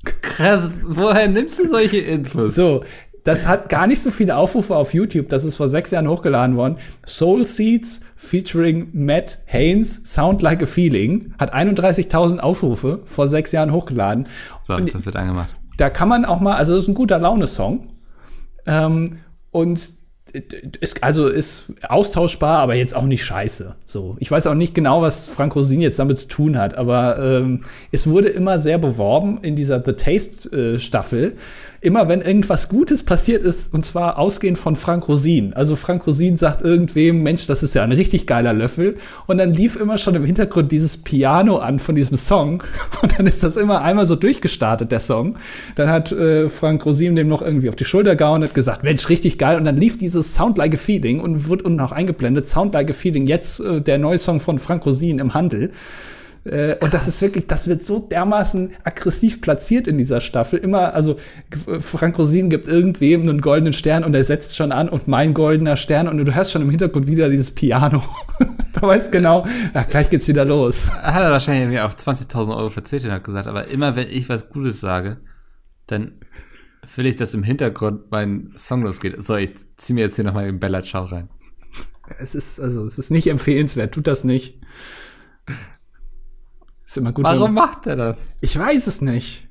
krass. 0.05 0.71
Woher 0.83 1.29
nimmst 1.29 1.59
du 1.59 1.69
solche 1.69 1.99
Infos? 1.99 2.55
So, 2.55 2.85
das 3.25 3.47
hat 3.47 3.71
gar 3.71 3.87
nicht 3.87 4.03
so 4.03 4.11
viele 4.11 4.37
Aufrufe 4.37 4.77
auf 4.77 4.93
YouTube. 4.93 5.31
Das 5.31 5.45
ist 5.45 5.57
vor 5.57 5.69
sechs 5.69 5.91
Jahren 5.91 6.09
hochgeladen 6.09 6.57
worden. 6.57 6.77
Soul 7.07 7.45
Seeds 7.45 8.03
featuring 8.17 8.91
Matt 8.93 9.39
Haynes, 9.47 10.03
Sound 10.05 10.43
Like 10.43 10.63
a 10.63 10.67
Feeling, 10.67 11.35
hat 11.39 11.55
31.000 11.55 12.39
Aufrufe 12.39 13.01
vor 13.07 13.27
sechs 13.27 13.53
Jahren 13.53 13.73
hochgeladen. 13.73 14.29
So, 14.63 14.77
das 14.77 15.07
wird 15.07 15.17
angemacht. 15.17 15.55
Da 15.79 15.89
kann 15.91 16.09
man 16.09 16.25
auch 16.27 16.41
mal, 16.41 16.57
also 16.57 16.75
das 16.75 16.83
ist 16.83 16.89
ein 16.89 16.95
guter 16.95 17.19
Laune-Song. 17.19 17.89
Ähm, 18.67 19.19
und 19.51 20.04
ist, 20.81 21.03
also 21.03 21.29
ist 21.29 21.67
austauschbar, 21.89 22.59
aber 22.59 22.75
jetzt 22.75 22.97
auch 22.97 23.05
nicht 23.05 23.25
scheiße. 23.25 23.77
So, 23.85 24.17
ich 24.19 24.31
weiß 24.31 24.49
auch 24.49 24.55
nicht 24.55 24.75
genau, 24.75 25.01
was 25.01 25.29
Frank 25.29 25.55
Rosin 25.55 25.81
jetzt 25.81 25.99
damit 25.99 26.19
zu 26.19 26.27
tun 26.27 26.59
hat, 26.59 26.77
aber 26.77 27.19
ähm, 27.19 27.65
es 27.93 28.09
wurde 28.09 28.29
immer 28.29 28.59
sehr 28.59 28.79
beworben 28.79 29.39
in 29.43 29.55
dieser 29.55 29.83
The 29.85 29.93
Taste 29.93 30.75
äh, 30.75 30.79
Staffel 30.79 31.37
immer 31.85 32.09
wenn 32.09 32.23
irgendwas 32.23 32.69
Gutes 32.69 33.03
passiert 33.03 33.43
ist, 33.43 33.75
und 33.75 33.85
zwar 33.85 34.19
ausgehend 34.19 34.59
von 34.59 34.75
Frank 34.75 35.07
Rosin. 35.07 35.53
Also 35.53 35.77
Frank 35.77 36.07
Rosin 36.07 36.37
sagt 36.37 36.63
irgendwem, 36.63 37.23
Mensch, 37.23 37.47
das 37.47 37.63
ist 37.63 37.75
ja 37.75 37.83
ein 37.83 37.93
richtig 37.93 38.27
geiler 38.27 38.53
Löffel. 38.53 38.97
Und 39.27 39.39
dann 39.39 39.53
lief 39.53 39.77
immer 39.77 39.99
schon 39.99 40.15
im 40.15 40.25
Hintergrund 40.25 40.73
dieses 40.73 40.97
Piano 40.97 41.59
an 41.59 41.79
von 41.79 41.95
diesem 41.95 42.17
Song. 42.17 42.63
Und 43.03 43.19
dann 43.19 43.27
ist 43.27 43.43
das 43.43 43.57
immer 43.57 43.83
einmal 43.83 44.07
so 44.07 44.17
durchgestartet, 44.17 44.91
der 44.91 45.01
Song. 45.01 45.37
Dann 45.77 45.91
hat 45.91 46.11
äh, 46.11 46.49
Frank 46.49 46.85
Rosin 46.87 47.17
dem 47.17 47.29
noch 47.29 47.43
irgendwie 47.43 47.69
auf 47.69 47.77
die 47.77 47.85
Schulter 47.85 48.17
gehauen 48.17 48.43
und 48.43 48.49
hat 48.49 48.55
gesagt, 48.55 48.83
Mensch, 48.83 49.09
richtig 49.09 49.39
geil. 49.39 49.59
Und 49.59 49.65
dann 49.65 49.77
lief 49.77 49.97
dieses 49.97 50.35
Sound 50.35 50.57
Like 50.57 50.75
a 50.75 50.79
Feeling 50.79 51.21
und 51.21 51.49
wird 51.49 51.63
unten 51.63 51.81
auch 51.81 51.93
eingeblendet. 51.93 52.49
Sound 52.49 52.73
Like 52.73 52.91
a 52.91 52.95
Feeling, 52.95 53.27
jetzt 53.27 53.61
äh, 53.61 53.81
der 53.81 53.99
neue 53.99 54.19
Song 54.19 54.41
von 54.41 54.59
Frank 54.59 54.87
Rosin 54.87 55.19
im 55.19 55.35
Handel. 55.35 55.71
Äh, 56.45 56.77
und 56.81 56.93
das 56.93 57.09
ist 57.09 57.21
wirklich, 57.23 57.47
das 57.47 57.69
wird 57.69 57.83
so 57.83 57.99
dermaßen 57.99 58.73
aggressiv 58.85 59.41
platziert 59.41 59.87
in 59.87 59.99
dieser 59.99 60.21
Staffel. 60.21 60.59
Immer, 60.59 60.95
also 60.95 61.17
Frank 61.81 62.19
Rosin 62.19 62.51
gibt 62.51 62.69
irgendwem 62.69 63.23
einen 63.23 63.41
goldenen 63.41 63.73
Stern 63.73 64.05
und 64.05 64.15
er 64.15 64.25
setzt 64.25 64.57
schon 64.57 64.73
an 64.73 64.89
und 64.89 65.09
mein 65.09 65.35
goldener 65.35 65.77
Stern 65.77 66.09
und 66.09 66.19
du 66.19 66.35
hörst 66.35 66.53
schon 66.53 66.63
im 66.63 66.71
Hintergrund 66.71 67.07
wieder 67.07 67.29
dieses 67.29 67.51
Piano. 67.51 68.03
du 68.73 68.81
weißt 68.83 69.11
genau, 69.11 69.47
ach, 69.73 69.89
gleich 69.89 70.11
geht's 70.11 70.29
wieder 70.29 70.45
los. 70.45 70.91
Hat 70.91 71.23
er 71.23 71.31
wahrscheinlich 71.31 71.69
mir 71.69 71.87
auch 71.87 71.95
20.000 71.95 72.57
Euro 72.57 72.71
verzählt 72.71 73.05
und 73.05 73.13
hat 73.13 73.25
gesagt, 73.25 73.47
aber 73.47 73.69
immer 73.69 73.97
wenn 73.97 74.09
ich 74.09 74.29
was 74.29 74.51
Gutes 74.51 74.81
sage, 74.81 75.19
dann 75.87 76.21
will 76.97 77.07
ich, 77.07 77.17
dass 77.17 77.33
im 77.33 77.43
Hintergrund 77.43 78.11
mein 78.11 78.53
Song 78.57 78.83
losgeht. 78.83 79.23
So, 79.23 79.37
ich 79.37 79.53
zieh 79.77 79.95
mir 79.95 80.03
jetzt 80.03 80.17
hier 80.17 80.25
nochmal 80.25 80.45
den 80.45 80.61
Bella 80.61 80.83
Ciao 80.83 81.05
rein. 81.05 81.29
Es 82.19 82.35
ist, 82.35 82.61
also, 82.61 82.85
es 82.85 82.99
ist 82.99 83.11
nicht 83.11 83.29
empfehlenswert, 83.29 83.95
tut 83.95 84.07
das 84.07 84.25
nicht. 84.25 84.61
Ist 86.95 86.99
immer 86.99 87.13
gut. 87.13 87.25
Warum 87.25 87.55
macht 87.55 87.89
er 87.89 87.97
das? 87.97 88.29
Ich 88.41 88.57
weiß 88.57 88.87
es 88.87 89.01
nicht. 89.01 89.49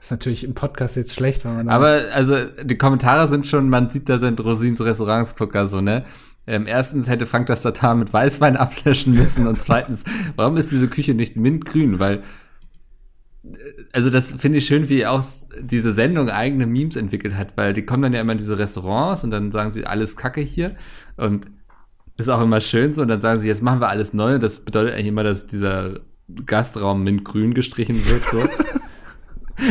Ist 0.00 0.10
natürlich 0.10 0.44
im 0.44 0.54
Podcast 0.54 0.96
jetzt 0.96 1.12
schlecht, 1.12 1.44
wenn 1.44 1.56
man. 1.56 1.68
Aber 1.68 2.06
also 2.10 2.34
die 2.62 2.78
Kommentare 2.78 3.28
sind 3.28 3.46
schon, 3.46 3.68
man 3.68 3.90
sieht, 3.90 4.08
da 4.08 4.18
sind 4.18 4.42
Rosins 4.42 4.80
Restaurantsgucker 4.80 5.66
so, 5.66 5.82
ne? 5.82 6.06
Ähm, 6.46 6.66
erstens 6.66 7.06
hätte 7.10 7.26
Frank 7.26 7.48
das 7.48 7.60
Tatar 7.60 7.94
mit 7.96 8.14
Weißwein 8.14 8.56
ablöschen 8.56 9.12
müssen 9.12 9.46
und 9.46 9.60
zweitens, 9.60 10.04
warum 10.36 10.56
ist 10.56 10.70
diese 10.70 10.88
Küche 10.88 11.12
nicht 11.12 11.36
mintgrün? 11.36 11.98
Weil 11.98 12.22
äh, 13.44 13.56
also 13.92 14.08
das 14.08 14.32
finde 14.32 14.56
ich 14.56 14.64
schön, 14.64 14.88
wie 14.88 15.04
auch 15.04 15.22
diese 15.60 15.92
Sendung 15.92 16.30
eigene 16.30 16.66
Memes 16.66 16.96
entwickelt 16.96 17.34
hat, 17.34 17.58
weil 17.58 17.74
die 17.74 17.84
kommen 17.84 18.04
dann 18.04 18.14
ja 18.14 18.22
immer 18.22 18.32
in 18.32 18.38
diese 18.38 18.58
Restaurants 18.58 19.22
und 19.22 19.32
dann 19.32 19.52
sagen 19.52 19.70
sie 19.70 19.84
alles 19.84 20.16
Kacke 20.16 20.40
hier 20.40 20.76
und 21.18 21.46
ist 22.16 22.28
auch 22.28 22.40
immer 22.42 22.60
schön 22.60 22.92
so. 22.92 23.02
Und 23.02 23.08
dann 23.08 23.20
sagen 23.20 23.40
sie, 23.40 23.48
jetzt 23.48 23.62
machen 23.62 23.80
wir 23.80 23.88
alles 23.88 24.12
neu. 24.12 24.38
Das 24.38 24.60
bedeutet 24.60 24.94
eigentlich 24.94 25.08
immer, 25.08 25.24
dass 25.24 25.46
dieser 25.46 26.00
Gastraum 26.46 27.04
mintgrün 27.04 27.54
gestrichen 27.54 28.04
wird. 28.08 28.24
So. 28.26 28.38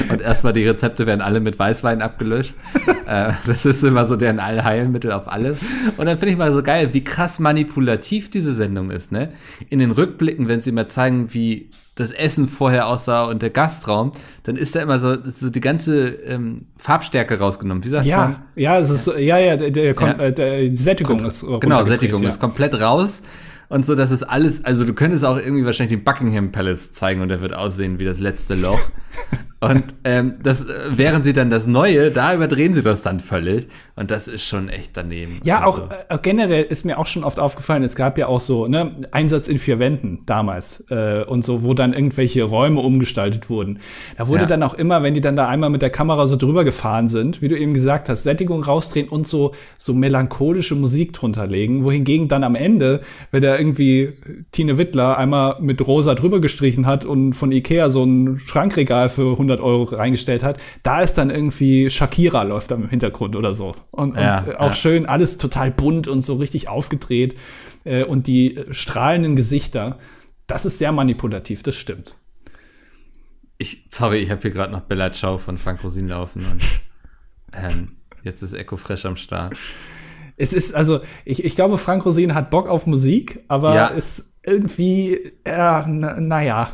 Und 0.10 0.22
erstmal 0.22 0.54
die 0.54 0.68
Rezepte 0.68 1.06
werden 1.06 1.22
alle 1.22 1.40
mit 1.40 1.60
Weißwein 1.60 2.02
abgelöscht. 2.02 2.54
äh, 3.06 3.34
das 3.46 3.66
ist 3.66 3.84
immer 3.84 4.06
so 4.06 4.16
deren 4.16 4.40
Allheilmittel 4.40 5.12
auf 5.12 5.28
alles. 5.28 5.58
Und 5.98 6.06
dann 6.06 6.18
finde 6.18 6.32
ich 6.32 6.38
mal 6.38 6.54
so 6.54 6.64
geil, 6.64 6.90
wie 6.94 7.04
krass 7.04 7.40
manipulativ 7.40 8.30
diese 8.30 8.54
Sendung 8.54 8.92
ist, 8.92 9.12
ne? 9.12 9.34
In 9.70 9.80
den 9.80 9.92
Rückblicken, 9.92 10.48
wenn 10.48 10.60
sie 10.60 10.72
mal 10.72 10.88
zeigen, 10.88 11.34
wie 11.34 11.70
das 11.96 12.12
Essen 12.12 12.48
vorher 12.48 12.88
aussah 12.88 13.26
und 13.26 13.42
der 13.42 13.52
Gastraum, 13.52 14.14
dann 14.44 14.56
ist 14.56 14.76
da 14.76 14.82
immer 14.82 14.98
so, 14.98 15.16
so 15.30 15.50
die 15.50 15.60
ganze 15.60 16.08
ähm, 16.08 16.62
Farbstärke 16.76 17.38
rausgenommen. 17.38 17.84
Wie 17.84 17.90
sagt 17.90 18.06
ja, 18.06 18.18
man? 18.18 18.36
Ja, 18.56 18.80
es 18.80 18.90
ist, 18.90 19.08
ja, 19.18 19.38
ja, 19.38 19.58
der, 19.58 19.70
der, 19.70 19.94
ja. 19.94 20.12
Äh, 20.14 20.34
der 20.34 20.74
Sättigung 20.74 21.18
Kom 21.20 21.28
ist 21.28 21.46
Genau, 21.60 21.84
Sättigung 21.84 22.24
ja. 22.24 22.30
ist 22.30 22.40
komplett 22.40 22.80
raus 22.82 23.22
und 23.70 23.86
so, 23.86 23.94
dass 23.94 24.10
es 24.12 24.24
alles, 24.24 24.66
also 24.66 24.86
du 24.86 24.94
könntest 24.94 25.24
auch 25.24 25.38
irgendwie 25.38 25.66
wahrscheinlich 25.66 25.98
den 25.98 26.04
Buckingham 26.04 26.52
Palace 26.52 26.92
zeigen 26.92 27.22
und 27.22 27.30
der 27.30 27.42
wird 27.42 27.54
aussehen 27.54 28.00
wie 28.00 28.06
das 28.06 28.20
letzte 28.20 28.56
Loch. 28.56 28.80
und 29.64 29.84
ähm, 30.04 30.34
das, 30.44 30.66
äh, 30.66 30.74
während 30.92 31.24
sie 31.24 31.32
dann 31.32 31.50
das 31.50 31.68
Neue, 31.68 32.12
da 32.12 32.34
überdrehen 32.34 32.74
sie 32.74 32.82
das 32.82 33.02
dann 33.02 33.20
völlig 33.20 33.68
und 33.96 34.12
das 34.12 34.28
ist 34.28 34.44
schon 34.44 34.68
echt 34.68 34.98
daneben. 34.98 35.40
Ja, 35.44 35.62
also. 35.64 35.84
auch 35.84 35.92
äh, 36.10 36.18
generell 36.22 36.64
ist 36.64 36.84
mir 36.84 36.98
auch 36.98 37.06
schon 37.06 37.24
oft 37.24 37.40
aufgefallen, 37.40 37.84
es 37.84 37.96
gab 37.96 38.18
ja 38.18 38.28
auch 38.28 38.40
so, 38.40 38.68
ne, 38.68 38.94
Einsatz 39.12 39.48
in 39.48 39.60
vier 39.60 39.80
Wänden 39.80 40.24
damals 40.26 40.84
äh, 40.90 41.24
und 41.24 41.44
so, 41.44 41.64
wo 41.64 41.74
dann 41.74 41.94
irgendwelche 41.94 42.44
Räume 42.44 42.82
umgestaltet 42.82 43.50
wurden. 43.50 43.80
Da 44.18 44.28
wurde 44.28 44.42
ja. 44.42 44.48
dann 44.48 44.64
auch 44.64 44.74
immer, 44.74 45.02
wenn 45.04 45.14
die 45.14 45.22
dann 45.22 45.36
da 45.36 45.48
einmal 45.48 45.70
mit 45.70 45.82
der 45.82 45.92
Kamera 45.92 46.28
so 46.28 46.36
drüber 46.36 46.64
gefahren 46.64 47.08
sind, 47.08 47.42
wie 47.42 47.48
du 47.48 47.58
eben 47.58 47.74
gesagt 47.74 48.10
hast, 48.10 48.24
Sättigung 48.24 48.64
rausdrehen 48.64 49.08
und 49.08 49.28
so, 49.28 49.54
so 49.78 49.94
melancholische 49.94 50.76
Musik 50.76 51.14
drunter 51.14 51.48
legen, 51.48 51.84
wohingegen 51.84 52.28
dann 52.28 52.44
am 52.44 52.56
Ende, 52.56 53.02
wenn 53.32 53.42
der 53.42 53.60
irgendwie 53.60 54.14
Tine 54.52 54.78
Wittler 54.78 55.18
einmal 55.18 55.58
mit 55.62 55.86
rosa 55.86 56.16
drüber 56.16 56.42
gestrichen 56.42 56.86
hat 56.86 57.06
und 57.06 57.34
von 57.34 57.52
Ikea 57.52 57.90
so 57.90 58.04
ein 58.04 58.40
Schrankregal 58.40 59.10
für 59.10 59.32
100 59.32 59.53
Euro 59.60 59.84
reingestellt 59.84 60.44
hat, 60.44 60.58
da 60.84 61.02
ist 61.02 61.16
dann 61.16 61.30
irgendwie 61.30 61.90
Shakira 61.90 62.44
läuft 62.44 62.72
da 62.72 62.76
im 62.76 62.90
Hintergrund 62.90 63.36
oder 63.36 63.54
so. 63.54 63.76
Und, 63.92 64.16
ja, 64.16 64.42
und 64.42 64.56
auch 64.58 64.68
ja. 64.68 64.74
schön, 64.74 65.06
alles 65.06 65.38
total 65.38 65.72
bunt 65.72 66.08
und 66.08 66.22
so 66.22 66.36
richtig 66.36 66.70
aufgedreht. 66.70 67.36
Äh, 67.84 68.04
und 68.04 68.28
die 68.28 68.64
strahlenden 68.72 69.36
Gesichter, 69.36 69.98
das 70.48 70.66
ist 70.66 70.78
sehr 70.80 70.92
manipulativ, 70.92 71.64
das 71.64 71.76
stimmt. 71.76 72.16
Ich, 73.58 73.88
sorry, 73.90 74.18
ich 74.18 74.32
habe 74.32 74.42
hier 74.42 74.52
gerade 74.52 74.72
noch 74.72 74.82
Bella 74.82 75.14
Ciao 75.14 75.38
von 75.38 75.58
Frank 75.58 75.84
Rosin 75.84 76.08
laufen 76.08 76.46
und 76.52 76.64
ähm, 77.54 77.98
jetzt 78.24 78.42
ist 78.42 78.54
Echo 78.54 78.78
Fresh 78.78 79.06
am 79.06 79.16
Start. 79.16 79.56
Es 80.36 80.54
ist, 80.54 80.74
also, 80.74 81.02
ich, 81.26 81.44
ich 81.46 81.56
glaube, 81.56 81.78
Frank 81.78 82.06
Rosin 82.06 82.34
hat 82.34 82.50
Bock 82.50 82.68
auf 82.68 82.88
Musik, 82.88 83.44
aber 83.48 83.76
ja. 83.76 83.88
ist 83.88 84.34
irgendwie, 84.44 85.14
äh, 85.44 85.88
naja. 85.88 86.72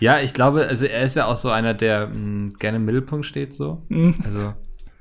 Ja, 0.00 0.20
ich 0.20 0.32
glaube, 0.32 0.66
also 0.66 0.86
er 0.86 1.02
ist 1.02 1.16
ja 1.16 1.26
auch 1.26 1.36
so 1.36 1.50
einer, 1.50 1.74
der 1.74 2.08
mh, 2.08 2.14
hm, 2.14 2.52
gerne 2.58 2.76
im 2.76 2.84
Mittelpunkt 2.84 3.26
steht, 3.26 3.54
so. 3.54 3.82
Mhm. 3.88 4.14
Also 4.24 4.54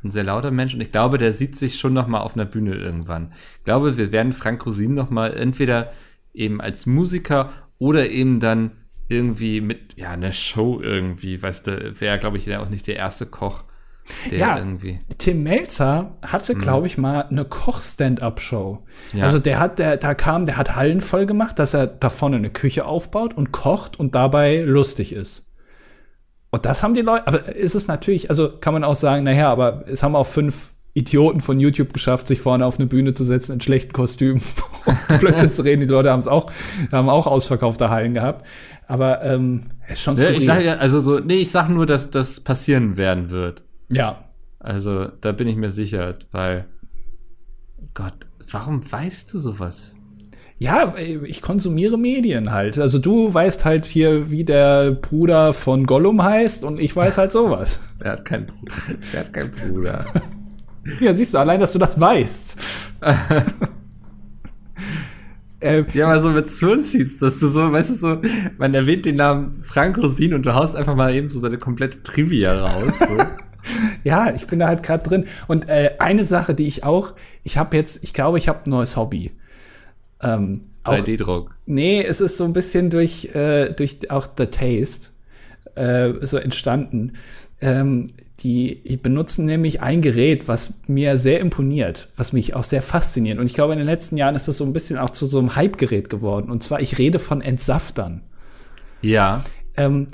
ein 0.04 0.12
sehr 0.12 0.24
lauter 0.24 0.52
Mensch 0.52 0.74
und 0.74 0.82
ich 0.82 0.91
glaube, 0.91 1.18
der 1.18 1.34
sieht 1.34 1.56
sich 1.56 1.78
schon 1.78 1.93
noch 1.93 2.08
mal 2.08 2.22
auf 2.22 2.36
einer 2.36 2.46
Bühne 2.46 2.76
irgendwann. 2.76 3.34
Ich 3.58 3.64
glaube, 3.64 3.98
wir 3.98 4.12
werden 4.12 4.34
Frank 4.34 4.66
Rosin 4.66 4.93
noch 4.93 5.10
mal 5.10 5.34
entweder 5.34 5.91
eben 6.34 6.62
als 6.62 6.86
Musiker 6.86 7.52
oder 7.80 8.10
eben 8.10 8.39
dann 8.39 8.72
irgendwie 9.10 9.62
mit 9.62 10.00
ja 10.00 10.12
einer 10.12 10.32
Show 10.32 10.80
irgendwie, 10.82 11.41
weißt 11.41 11.68
du, 11.68 12.00
wäre 12.00 12.20
glaube 12.20 12.38
ich 12.38 12.56
auch 12.56 12.70
nicht 12.70 12.88
der 12.88 12.96
erste 12.96 13.26
Koch 13.26 13.64
ja, 14.32 14.58
irgendwie. 14.58 14.99
Tim 15.18 15.43
Melzer 15.43 16.18
hatte, 16.22 16.56
mhm. 16.56 16.60
glaube 16.60 16.88
ich, 16.88 16.97
mal 16.97 17.22
eine 17.24 17.45
Koch-Stand-Up-Show. 17.45 18.84
Ja. 19.14 19.24
Also 19.24 19.39
der 19.39 19.60
hat, 19.60 19.80
der, 19.80 19.97
da 19.97 20.14
kam, 20.14 20.45
der 20.45 20.58
hat 20.58 20.76
Hallen 20.76 21.01
voll 21.01 21.26
gemacht, 21.26 21.60
dass 21.60 21.74
er 21.74 21.88
da 21.88 22.10
vorne 22.10 22.38
eine 22.38 22.49
Küche 22.49 22.86
aufbaut 22.86 23.34
und 23.36 23.51
kocht 23.51 23.99
und 23.99 24.16
dabei 24.16 24.62
lustig 24.62 25.14
ist. 25.14 25.51
Und 26.51 26.66
das 26.66 26.84
haben 26.84 26.93
die 26.93 27.01
Leute, 27.01 27.28
aber 27.28 27.56
ist 27.56 27.76
es 27.76 27.88
natürlich, 27.88 28.30
also 28.30 28.49
kann 28.49 28.74
man 28.74 28.84
auch 28.84 28.95
sagen, 28.95 29.24
naja, 29.24 29.51
aber 29.51 29.84
es 29.88 30.03
haben 30.03 30.16
auch 30.16 30.28
fünf 30.28 30.72
Idioten 30.93 31.41
von 31.41 31.60
YouTube 31.60 31.91
geschafft, 31.91 32.28
sich 32.28 32.39
vorne 32.39 32.66
auf 32.66 32.80
eine 32.80 32.88
Bühne 32.88 33.14
zu 33.14 33.26
setzen 33.26 33.53
in 33.53 33.62
schlechten 33.62 33.91
Kostümen 33.91 34.41
und 35.10 35.20
plötzlich 35.20 35.51
zu 35.51 35.64
reden. 35.64 35.82
Die 35.82 35.88
Leute 35.88 36.10
haben 36.10 36.22
es 36.22 36.28
auch, 36.30 36.49
haben 36.91 37.10
auch 37.10 37.28
ausverkaufte 37.28 37.89
Hallen 37.89 38.14
gehabt. 38.14 38.47
Aber 38.88 39.22
ähm, 39.24 39.62
ist 39.89 40.01
schon 40.01 40.16
so. 40.16 40.24
Ja, 40.24 40.32
ich 40.32 40.45
sage 40.45 40.64
ja, 40.64 40.76
also 40.76 41.01
so, 41.01 41.20
nee, 41.20 41.36
ich 41.36 41.51
sag 41.51 41.68
nur, 41.68 41.86
dass 41.86 42.12
das 42.12 42.39
passieren 42.39 42.95
werden 42.95 43.30
wird. 43.30 43.64
Ja. 43.89 44.25
Also, 44.59 45.07
da 45.21 45.31
bin 45.31 45.47
ich 45.47 45.55
mir 45.55 45.71
sicher, 45.71 46.15
weil 46.31 46.65
Gott, 47.93 48.27
warum 48.51 48.91
weißt 48.91 49.33
du 49.33 49.39
sowas? 49.39 49.95
Ja, 50.57 50.95
ich 50.97 51.41
konsumiere 51.41 51.97
Medien 51.97 52.51
halt. 52.51 52.79
Also 52.79 52.97
du 52.97 53.33
weißt 53.33 53.65
halt 53.65 53.83
hier, 53.86 54.31
wie 54.31 54.45
der 54.45 54.91
Bruder 54.91 55.51
von 55.51 55.86
Gollum 55.86 56.23
heißt 56.23 56.63
und 56.63 56.79
ich 56.79 56.95
weiß 56.95 57.17
halt 57.17 57.33
sowas. 57.33 57.81
er 57.99 58.13
hat 58.13 58.23
keinen 58.25 58.45
Bruder. 58.45 58.73
Er 59.13 59.19
hat 59.19 59.33
keinen 59.33 59.51
Bruder. 59.51 60.05
ja, 61.01 61.13
siehst 61.13 61.33
du, 61.33 61.39
allein, 61.39 61.59
dass 61.59 61.73
du 61.73 61.79
das 61.79 61.99
weißt. 61.99 62.57
ähm, 65.59 65.86
ja, 65.93 66.07
mal 66.07 66.21
so 66.21 66.29
mit 66.29 66.49
Sourceseeds, 66.49 67.19
dass 67.19 67.38
du 67.39 67.49
so, 67.49 67.71
weißt 67.73 67.89
du, 67.89 67.95
so, 67.95 68.21
man 68.57 68.73
erwähnt 68.73 69.05
den 69.05 69.17
Namen 69.17 69.51
Frank 69.61 69.97
Rosin 69.97 70.33
und 70.33 70.45
du 70.45 70.53
haust 70.53 70.77
einfach 70.77 70.95
mal 70.95 71.13
eben 71.13 71.27
so 71.27 71.41
seine 71.41 71.57
komplette 71.57 72.01
Trivia 72.01 72.65
raus. 72.65 72.99
So. 72.99 73.05
Ja, 74.06 74.32
ich 74.36 74.45
bin 74.45 74.60
da 74.60 74.68
halt 74.68 74.84
gerade 74.84 75.03
drin. 75.03 75.26
Und 75.47 75.68
äh, 75.68 75.95
eine 75.97 76.24
Sache, 76.24 76.53
die 76.53 76.68
ich 76.68 76.84
auch, 76.84 77.14
ich 77.43 77.58
habe 77.58 77.76
jetzt, 77.76 78.03
ich 78.03 78.14
glaube, 78.14 78.38
ich 78.38 78.47
habe 78.47 78.60
ein 78.66 78.70
neues 78.70 78.95
Hobby. 78.95 79.32
Ähm, 80.22 80.62
3D-Druck. 80.86 81.56
Nee, 81.66 82.03
es 82.03 82.22
ist 82.22 82.38
so 82.38 82.43
ein 82.43 82.53
bisschen 82.53 82.91
durch, 82.91 83.34
äh, 83.34 83.74
durch 83.74 84.12
auch 84.12 84.28
The 84.38 84.45
Taste 84.45 85.10
äh, 85.74 86.14
so 86.22 86.38
entstanden. 86.38 87.14
Ähm, 87.60 88.06
die, 88.41 88.84
die 88.84 88.97
benutzen 88.97 89.45
nämlich 89.47 89.82
ein 89.82 90.03
Gerät, 90.03 90.47
was 90.47 90.76
mir 90.86 91.18
sehr 91.18 91.39
imponiert, 91.39 92.10
was 92.16 92.32
mich 92.32 92.53
auch 92.53 92.64
sehr 92.64 92.84
fasziniert. 92.84 93.39
Und 93.39 93.47
ich 93.47 93.56
glaube, 93.56 93.74
in 93.74 93.80
den 93.80 93.88
letzten 93.88 94.18
Jahren 94.18 94.36
ist 94.36 94.47
das 94.47 94.58
so 94.58 94.66
ein 94.66 94.74
bisschen 94.74 94.99
auch 94.99 95.10
zu 95.10 95.26
so 95.26 95.39
einem 95.39 95.56
Hype-Gerät 95.56 96.12
geworden. 96.12 96.51
Und 96.51 96.62
zwar, 96.62 96.80
ich 96.80 96.99
rede 96.99 97.18
von 97.18 97.41
Entsaftern. 97.41 98.22
Ja. 99.01 99.43
Ähm, 99.76 100.06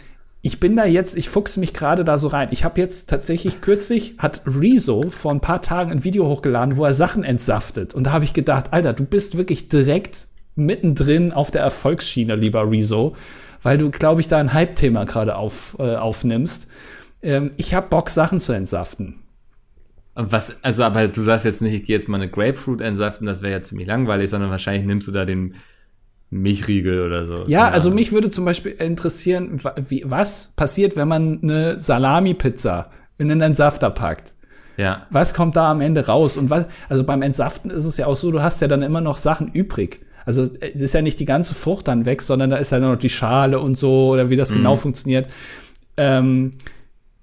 ich 0.44 0.60
bin 0.60 0.76
da 0.76 0.86
jetzt, 0.86 1.16
ich 1.16 1.30
fuchse 1.30 1.60
mich 1.60 1.74
gerade 1.74 2.04
da 2.04 2.18
so 2.18 2.28
rein. 2.28 2.50
Ich 2.52 2.64
habe 2.64 2.82
jetzt 2.82 3.10
tatsächlich 3.10 3.62
kürzlich, 3.62 4.16
hat 4.18 4.42
Rezo 4.46 5.10
vor 5.10 5.32
ein 5.32 5.40
paar 5.40 5.62
Tagen 5.62 5.92
ein 5.92 6.04
Video 6.04 6.28
hochgeladen, 6.28 6.78
wo 6.78 6.86
er 6.86 6.94
Sachen 6.94 7.24
entsaftet. 7.24 7.94
Und 7.94 8.06
da 8.06 8.12
habe 8.12 8.24
ich 8.24 8.34
gedacht, 8.34 8.74
Alter, 8.74 8.94
du 8.94 9.06
bist 9.06 9.38
wirklich 9.38 9.70
direkt 9.70 10.28
mittendrin 10.56 11.32
auf 11.32 11.52
der 11.52 11.62
Erfolgsschiene, 11.62 12.36
lieber 12.36 12.70
Rezo, 12.70 13.16
weil 13.62 13.78
du, 13.78 13.92
glaube 13.92 14.22
ich, 14.22 14.28
da 14.28 14.38
ein 14.38 14.54
Hype-Thema 14.54 15.06
gerade 15.06 15.36
auf, 15.36 15.76
äh, 15.80 15.96
aufnimmst. 15.96 16.68
Ähm, 17.22 17.52
ich 17.58 17.76
habe 17.76 17.88
Bock, 17.90 18.10
Sachen 18.10 18.40
zu 18.40 18.52
entsaften. 18.54 19.20
Was, 20.16 20.56
also, 20.64 20.84
aber 20.84 21.08
du 21.08 21.22
sagst 21.22 21.46
jetzt 21.46 21.62
nicht, 21.62 21.74
ich 21.74 21.86
gehe 21.86 21.96
jetzt 21.96 22.10
mal 22.10 22.18
eine 22.18 22.30
Grapefruit 22.30 22.82
entsaften, 22.82 23.26
das 23.26 23.44
wäre 23.44 23.54
ja 23.54 23.62
ziemlich 23.62 23.88
langweilig, 23.88 24.30
sondern 24.30 24.50
wahrscheinlich 24.50 24.86
nimmst 24.86 25.08
du 25.08 25.12
da 25.12 25.24
den 25.24 25.56
Milchriegel 26.32 27.06
oder 27.06 27.26
so. 27.26 27.44
Ja, 27.48 27.70
also 27.70 27.92
mich 27.92 28.14
würde 28.14 28.30
zum 28.30 28.46
Beispiel 28.46 28.72
interessieren, 28.72 29.60
wie, 29.88 30.04
was 30.06 30.54
passiert, 30.56 30.96
wenn 30.96 31.10
man 31.10 31.40
eine 31.44 31.80
Salami-Pizza 31.80 32.90
in 33.18 33.30
einen 33.30 33.42
Entsafter 33.42 33.90
packt. 33.90 34.34
Ja. 34.78 35.06
Was 35.12 35.34
kommt 35.34 35.58
da 35.58 35.70
am 35.70 35.82
Ende 35.82 36.08
raus? 36.08 36.38
Und 36.38 36.50
was, 36.50 36.66
also 36.88 37.04
beim 37.04 37.22
Entsaften 37.22 37.70
ist 37.70 37.84
es 37.84 37.98
ja 37.98 38.08
auch 38.08 38.16
so, 38.16 38.32
du 38.32 38.42
hast 38.42 38.62
ja 38.62 38.70
dann 38.70 38.82
immer 38.82 39.02
noch 39.02 39.18
Sachen 39.18 39.50
übrig. 39.50 40.00
Also 40.26 40.44
es 40.44 40.82
ist 40.82 40.94
ja 40.94 41.02
nicht 41.02 41.20
die 41.20 41.26
ganze 41.26 41.54
Frucht 41.54 41.90
dann 41.90 42.06
weg, 42.06 42.22
sondern 42.22 42.50
da 42.50 42.58
ist 42.58 42.72
ja 42.72 42.80
noch 42.80 42.96
die 42.96 43.10
Schale 43.10 43.60
und 43.60 43.78
so 43.78 44.10
oder 44.10 44.30
wie 44.30 44.38
das 44.38 44.50
genau 44.50 44.60
mhm. 44.60 44.64
genau 44.64 44.76
funktioniert. 44.78 45.28
Ähm, 45.98 46.52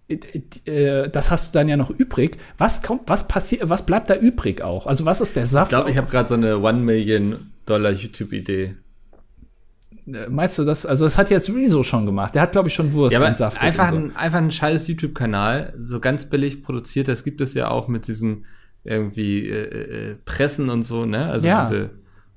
äh, 0.09 1.09
das 1.09 1.31
hast 1.31 1.55
du 1.55 1.59
dann 1.59 1.69
ja 1.69 1.79
noch 1.79 1.91
übrig. 1.91 2.37
Was 2.59 2.83
kommt, 2.83 3.03
was 3.07 3.27
passiert, 3.27 3.69
was 3.71 3.87
bleibt 3.87 4.11
da 4.11 4.17
übrig 4.17 4.61
auch? 4.61 4.87
Also 4.87 5.07
was 5.07 5.23
ist 5.23 5.35
der 5.35 5.47
Saft? 5.47 5.73
Ich 5.73 5.77
glaube, 5.77 5.91
ich 5.91 5.97
habe 5.97 6.11
gerade 6.11 6.29
so 6.29 6.35
eine 6.35 6.59
One 6.59 6.81
Million 6.81 7.53
Dollar 7.65 7.93
YouTube-Idee. 7.93 8.65
Äh, 8.65 8.75
meinst 10.29 10.59
du 10.59 10.65
das? 10.65 10.87
Also 10.87 11.05
das 11.05 11.19
hat 11.19 11.31
jetzt 11.31 11.53
Rezo 11.55 11.83
schon 11.83 12.07
gemacht. 12.07 12.35
Der 12.35 12.43
hat, 12.43 12.53
glaube 12.53 12.69
ich, 12.69 12.75
schon 12.75 12.93
Wurst 12.93 13.15
ja, 13.15 13.25
entsaftet. 13.25 13.63
Einfach, 13.63 13.91
so. 13.91 13.97
ein, 13.97 14.17
einfach 14.17 14.39
ein 14.39 14.51
scheiß 14.51 14.89
YouTube-Kanal, 14.89 15.75
so 15.83 16.01
ganz 16.01 16.27
billig 16.27 16.63
produziert. 16.63 17.09
Das 17.09 17.25
gibt 17.25 17.41
es 17.41 17.55
ja 17.55 17.71
auch 17.71 17.89
mit 17.89 18.07
diesen 18.07 18.45
irgendwie 18.85 19.49
äh, 19.49 20.11
äh, 20.11 20.15
Pressen 20.25 20.71
und 20.71 20.83
so, 20.83 21.05
ne? 21.05 21.31
Also 21.31 21.47
ja. 21.47 21.63
diese, 21.63 21.91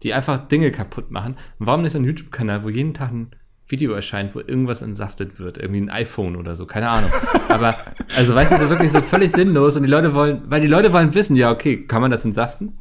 die 0.03 0.13
einfach 0.13 0.47
Dinge 0.47 0.71
kaputt 0.71 1.11
machen. 1.11 1.35
Und 1.59 1.67
warum 1.67 1.81
nicht 1.81 1.93
so 1.93 1.99
ein 1.99 2.05
YouTube-Kanal, 2.05 2.63
wo 2.63 2.69
jeden 2.69 2.93
Tag 2.93 3.11
ein 3.11 3.31
Video 3.67 3.93
erscheint, 3.93 4.35
wo 4.35 4.39
irgendwas 4.39 4.81
entsaftet 4.81 5.39
wird, 5.39 5.57
irgendwie 5.57 5.81
ein 5.81 5.89
iPhone 5.89 6.35
oder 6.35 6.55
so, 6.55 6.65
keine 6.65 6.89
Ahnung. 6.89 7.09
Aber, 7.49 7.75
also 8.17 8.35
weißt 8.35 8.51
du, 8.51 8.57
so 8.57 8.69
wirklich 8.69 8.91
so 8.91 9.01
völlig 9.01 9.31
sinnlos 9.31 9.75
und 9.77 9.83
die 9.83 9.89
Leute 9.89 10.13
wollen, 10.13 10.41
weil 10.45 10.61
die 10.61 10.67
Leute 10.67 10.91
wollen 10.91 11.13
wissen, 11.13 11.35
ja, 11.35 11.51
okay, 11.51 11.85
kann 11.85 12.01
man 12.01 12.11
das 12.11 12.25
entsaften? 12.25 12.77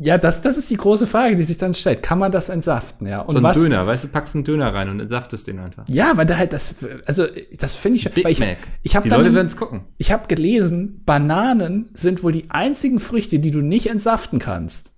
Ja, 0.00 0.16
das, 0.16 0.42
das 0.42 0.56
ist 0.56 0.70
die 0.70 0.76
große 0.76 1.08
Frage, 1.08 1.34
die 1.34 1.42
sich 1.42 1.58
dann 1.58 1.74
stellt. 1.74 2.02
Kann 2.04 2.18
man 2.18 2.30
das 2.30 2.48
entsaften, 2.48 3.06
ja? 3.06 3.20
Und 3.20 3.32
so 3.32 3.38
ein 3.38 3.42
was, 3.42 3.56
Döner, 3.56 3.86
weißt 3.86 4.04
du, 4.04 4.08
packst 4.08 4.34
einen 4.36 4.44
Döner 4.44 4.72
rein 4.72 4.88
und 4.88 5.00
entsaftest 5.00 5.48
den 5.48 5.58
einfach. 5.58 5.84
Ja, 5.88 6.12
weil 6.16 6.24
da 6.24 6.36
halt 6.36 6.52
das, 6.52 6.76
also 7.04 7.26
das 7.58 7.74
finde 7.74 7.98
ich, 7.98 8.10
Big 8.12 8.28
ich, 8.28 8.38
Mac. 8.38 8.58
ich 8.82 8.94
habe 8.94 9.08
Die 9.08 9.14
Leute 9.14 9.34
werden 9.34 9.48
es 9.48 9.56
gucken. 9.56 9.86
Ich 9.96 10.12
habe 10.12 10.28
gelesen, 10.28 11.02
Bananen 11.04 11.88
sind 11.94 12.22
wohl 12.22 12.30
die 12.30 12.50
einzigen 12.50 13.00
Früchte, 13.00 13.40
die 13.40 13.50
du 13.50 13.60
nicht 13.60 13.88
entsaften 13.88 14.38
kannst. 14.38 14.92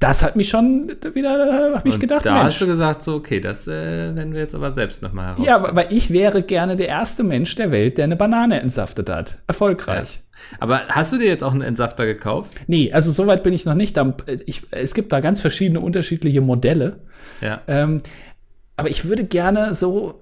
Das 0.00 0.22
hat 0.22 0.36
mich 0.36 0.48
schon 0.48 0.92
wieder, 1.14 1.74
habe 1.76 1.88
ich 1.88 1.98
gedacht, 1.98 2.24
da 2.24 2.34
Mensch. 2.34 2.44
hast 2.46 2.60
du 2.60 2.66
gesagt, 2.66 3.02
so, 3.02 3.14
okay, 3.14 3.40
das 3.40 3.68
äh, 3.68 4.14
werden 4.14 4.32
wir 4.32 4.40
jetzt 4.40 4.54
aber 4.54 4.72
selbst 4.72 5.02
nochmal 5.02 5.28
heraus. 5.28 5.46
Ja, 5.46 5.76
weil 5.76 5.88
ich 5.90 6.10
wäre 6.10 6.42
gerne 6.42 6.76
der 6.76 6.88
erste 6.88 7.22
Mensch 7.22 7.54
der 7.54 7.70
Welt, 7.70 7.98
der 7.98 8.04
eine 8.04 8.16
Banane 8.16 8.60
entsaftet 8.60 9.10
hat. 9.10 9.38
Erfolgreich. 9.46 10.16
Ja. 10.16 10.56
Aber 10.58 10.88
hast 10.88 11.12
du 11.12 11.18
dir 11.18 11.26
jetzt 11.26 11.44
auch 11.44 11.52
einen 11.52 11.62
Entsafter 11.62 12.06
gekauft? 12.06 12.50
Nee, 12.66 12.92
also 12.92 13.10
soweit 13.12 13.42
bin 13.42 13.52
ich 13.52 13.64
noch 13.64 13.74
nicht. 13.74 13.98
Ich, 14.46 14.62
es 14.70 14.94
gibt 14.94 15.12
da 15.12 15.20
ganz 15.20 15.40
verschiedene 15.40 15.80
unterschiedliche 15.80 16.40
Modelle. 16.40 17.00
Ja. 17.40 17.62
Ähm, 17.66 18.00
aber 18.76 18.90
ich 18.90 19.04
würde 19.04 19.24
gerne 19.24 19.74
so, 19.74 20.20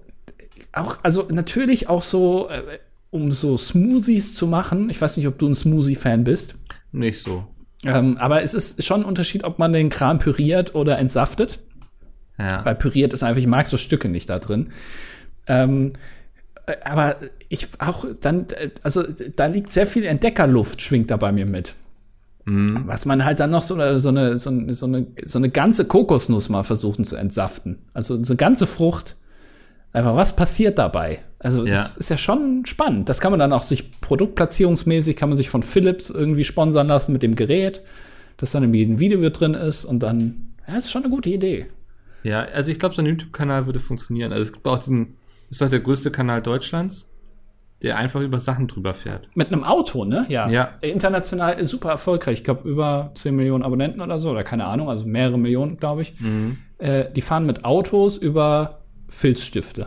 auch, 0.72 0.98
also 1.02 1.26
natürlich 1.30 1.88
auch 1.88 2.02
so, 2.02 2.48
äh, 2.48 2.78
um 3.10 3.30
so 3.30 3.56
Smoothies 3.56 4.34
zu 4.34 4.46
machen. 4.46 4.90
Ich 4.90 5.00
weiß 5.00 5.16
nicht, 5.16 5.26
ob 5.26 5.38
du 5.38 5.48
ein 5.48 5.54
Smoothie-Fan 5.54 6.24
bist. 6.24 6.54
Nicht 6.92 7.22
so. 7.22 7.44
Ähm, 7.84 8.16
aber 8.18 8.42
es 8.42 8.54
ist 8.54 8.84
schon 8.84 9.00
ein 9.00 9.04
Unterschied, 9.04 9.44
ob 9.44 9.58
man 9.58 9.72
den 9.72 9.88
Kram 9.88 10.18
püriert 10.18 10.74
oder 10.74 10.98
entsaftet. 10.98 11.58
Ja. 12.38 12.64
Weil 12.64 12.74
püriert 12.76 13.12
ist 13.12 13.22
einfach, 13.22 13.40
ich 13.40 13.46
mag 13.46 13.66
so 13.66 13.76
Stücke 13.76 14.08
nicht 14.08 14.30
da 14.30 14.38
drin. 14.38 14.72
Ähm, 15.46 15.92
äh, 16.66 16.76
aber 16.84 17.16
ich 17.48 17.68
auch 17.78 18.06
dann, 18.20 18.46
also 18.82 19.02
da 19.36 19.46
liegt 19.46 19.72
sehr 19.72 19.86
viel 19.86 20.04
Entdeckerluft, 20.04 20.80
schwingt 20.80 21.10
da 21.10 21.16
bei 21.16 21.32
mir 21.32 21.46
mit. 21.46 21.74
Mhm. 22.44 22.82
Was 22.86 23.04
man 23.04 23.24
halt 23.24 23.40
dann 23.40 23.50
noch 23.50 23.62
so 23.62 23.74
eine, 23.74 24.00
so, 24.00 24.08
eine, 24.08 24.38
so, 24.38 24.50
eine, 24.50 24.74
so, 24.74 24.86
eine, 24.86 25.06
so 25.24 25.38
eine 25.38 25.50
ganze 25.50 25.84
Kokosnuss 25.84 26.48
mal 26.48 26.64
versuchen 26.64 27.04
zu 27.04 27.16
entsaften. 27.16 27.78
Also 27.94 28.22
so 28.22 28.32
eine 28.32 28.36
ganze 28.36 28.66
Frucht. 28.66 29.16
Einfach, 29.92 30.16
was 30.16 30.34
passiert 30.34 30.78
dabei? 30.78 31.20
Also, 31.38 31.64
das 31.64 31.74
ja. 31.74 31.90
ist 31.98 32.10
ja 32.10 32.16
schon 32.16 32.64
spannend. 32.66 33.08
Das 33.08 33.20
kann 33.20 33.32
man 33.32 33.40
dann 33.40 33.52
auch 33.52 33.62
sich 33.62 34.00
produktplatzierungsmäßig, 34.00 35.16
kann 35.16 35.28
man 35.28 35.36
sich 35.36 35.50
von 35.50 35.62
Philips 35.62 36.08
irgendwie 36.08 36.44
sponsern 36.44 36.88
lassen 36.88 37.12
mit 37.12 37.22
dem 37.22 37.34
Gerät, 37.34 37.82
das 38.36 38.52
dann 38.52 38.62
irgendwie 38.62 38.84
ein 38.84 39.00
Video 39.00 39.28
drin 39.28 39.54
ist 39.54 39.84
und 39.84 40.02
dann, 40.02 40.54
ja, 40.66 40.76
ist 40.76 40.90
schon 40.90 41.02
eine 41.02 41.10
gute 41.10 41.30
Idee. 41.30 41.66
Ja, 42.22 42.40
also 42.42 42.70
ich 42.70 42.78
glaube, 42.78 42.94
so 42.94 43.02
ein 43.02 43.06
YouTube-Kanal 43.06 43.66
würde 43.66 43.80
funktionieren. 43.80 44.32
Also 44.32 44.42
es 44.42 44.52
gibt 44.52 44.66
auch 44.66 44.78
diesen, 44.78 45.16
ist 45.50 45.60
doch 45.60 45.68
der 45.68 45.80
größte 45.80 46.10
Kanal 46.10 46.40
Deutschlands, 46.40 47.10
der 47.82 47.96
einfach 47.96 48.20
über 48.20 48.38
Sachen 48.38 48.68
drüber 48.68 48.94
fährt. 48.94 49.28
Mit 49.34 49.48
einem 49.48 49.64
Auto, 49.64 50.04
ne? 50.04 50.24
Ja. 50.28 50.48
ja. 50.48 50.70
International 50.80 51.62
super 51.64 51.90
erfolgreich. 51.90 52.38
Ich 52.38 52.44
glaube, 52.44 52.68
über 52.68 53.10
10 53.14 53.34
Millionen 53.34 53.64
Abonnenten 53.64 54.00
oder 54.00 54.20
so, 54.20 54.30
oder 54.30 54.44
keine 54.44 54.66
Ahnung, 54.66 54.88
also 54.88 55.04
mehrere 55.06 55.38
Millionen, 55.38 55.76
glaube 55.76 56.02
ich. 56.02 56.18
Mhm. 56.20 56.58
Äh, 56.78 57.10
die 57.10 57.22
fahren 57.22 57.44
mit 57.44 57.64
Autos 57.64 58.16
über 58.16 58.81
Filzstifte. 59.12 59.86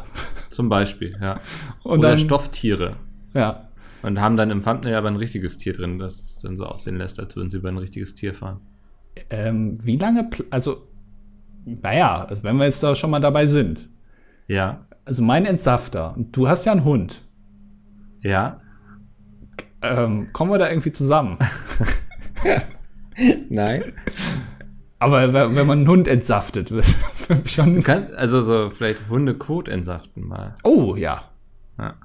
Zum 0.50 0.70
Beispiel, 0.70 1.18
ja. 1.20 1.40
Und 1.84 2.00
Oder 2.00 2.10
dann, 2.10 2.20
Stofftiere. 2.20 2.96
Ja. 3.34 3.70
Und 4.04 4.22
haben 4.22 4.38
dann 4.38 4.52
im 4.52 4.64
Thumbnail 4.64 4.96
aber 4.96 5.08
ein 5.08 5.16
richtiges 5.16 5.58
Tier 5.58 5.74
drin, 5.74 5.98
das 5.98 6.40
dann 6.42 6.56
so 6.56 6.66
aussehen 6.66 6.98
lässt, 6.98 7.20
als 7.20 7.36
würden 7.36 7.50
sie 7.50 7.58
über 7.58 7.70
ein 7.70 7.78
richtiges 7.78 8.14
Tier 8.14 8.36
fahren. 8.36 8.62
Ähm, 9.32 9.84
wie 9.84 9.98
lange, 9.98 10.30
also, 10.52 10.88
naja, 11.66 12.24
also 12.26 12.44
wenn 12.44 12.58
wir 12.58 12.66
jetzt 12.66 12.84
da 12.84 12.94
schon 12.94 13.10
mal 13.10 13.20
dabei 13.20 13.48
sind. 13.48 13.90
Ja. 14.48 14.86
Also 15.06 15.24
mein 15.24 15.46
Entsafter, 15.46 16.16
und 16.16 16.36
du 16.38 16.48
hast 16.48 16.66
ja 16.66 16.72
einen 16.72 16.84
Hund. 16.84 17.24
Ja. 18.22 18.62
Ähm, 19.82 20.32
kommen 20.34 20.52
wir 20.52 20.60
da 20.60 20.70
irgendwie 20.70 20.92
zusammen? 20.92 21.38
Nein. 23.50 23.94
Aber 25.00 25.34
wenn 25.34 25.68
man 25.68 25.80
einen 25.80 25.88
Hund 25.88 26.08
entsaftet, 26.08 26.72
schon. 27.46 27.76
Du 27.76 27.82
kannst 27.82 28.14
also 28.14 28.42
so 28.42 28.70
vielleicht 28.70 29.10
Hundekot 29.10 29.68
entsaften 29.68 30.28
mal. 30.28 30.56
Oh, 30.64 30.96
ja. 30.96 31.24
ja. 31.78 31.96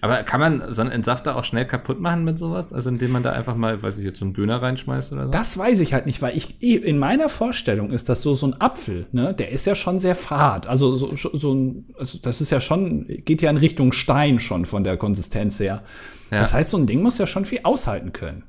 Aber 0.00 0.22
kann 0.22 0.40
man 0.40 0.72
so 0.72 0.80
einen 0.80 0.90
Entsafter 0.90 1.36
auch 1.36 1.44
schnell 1.44 1.66
kaputt 1.66 2.00
machen 2.00 2.24
mit 2.24 2.38
sowas? 2.38 2.72
Also 2.72 2.88
indem 2.88 3.12
man 3.12 3.22
da 3.22 3.32
einfach 3.32 3.56
mal, 3.56 3.82
weiß 3.82 3.98
ich 3.98 4.04
jetzt, 4.04 4.18
so 4.18 4.24
einen 4.24 4.34
Döner 4.34 4.62
reinschmeißt 4.62 5.12
oder 5.12 5.26
so? 5.26 5.30
Das 5.30 5.58
weiß 5.58 5.80
ich 5.80 5.92
halt 5.92 6.06
nicht, 6.06 6.22
weil 6.22 6.36
ich, 6.36 6.62
in 6.62 6.98
meiner 6.98 7.28
Vorstellung 7.28 7.90
ist 7.90 8.08
das 8.08 8.22
so, 8.22 8.34
so 8.34 8.46
ein 8.46 8.60
Apfel, 8.60 9.06
ne? 9.12 9.34
Der 9.34 9.50
ist 9.50 9.66
ja 9.66 9.74
schon 9.74 9.98
sehr 9.98 10.14
fad. 10.14 10.66
Also 10.66 10.96
so, 10.96 11.14
so 11.14 11.54
ein, 11.54 11.86
also 11.98 12.18
das 12.20 12.40
ist 12.40 12.50
ja 12.50 12.60
schon, 12.60 13.06
geht 13.06 13.42
ja 13.42 13.50
in 13.50 13.58
Richtung 13.58 13.92
Stein 13.92 14.38
schon 14.38 14.64
von 14.64 14.82
der 14.82 14.96
Konsistenz 14.96 15.60
her. 15.60 15.82
Ja. 16.30 16.38
Das 16.38 16.54
heißt, 16.54 16.70
so 16.70 16.78
ein 16.78 16.86
Ding 16.86 17.02
muss 17.02 17.18
ja 17.18 17.26
schon 17.26 17.44
viel 17.44 17.60
aushalten 17.62 18.12
können. 18.12 18.44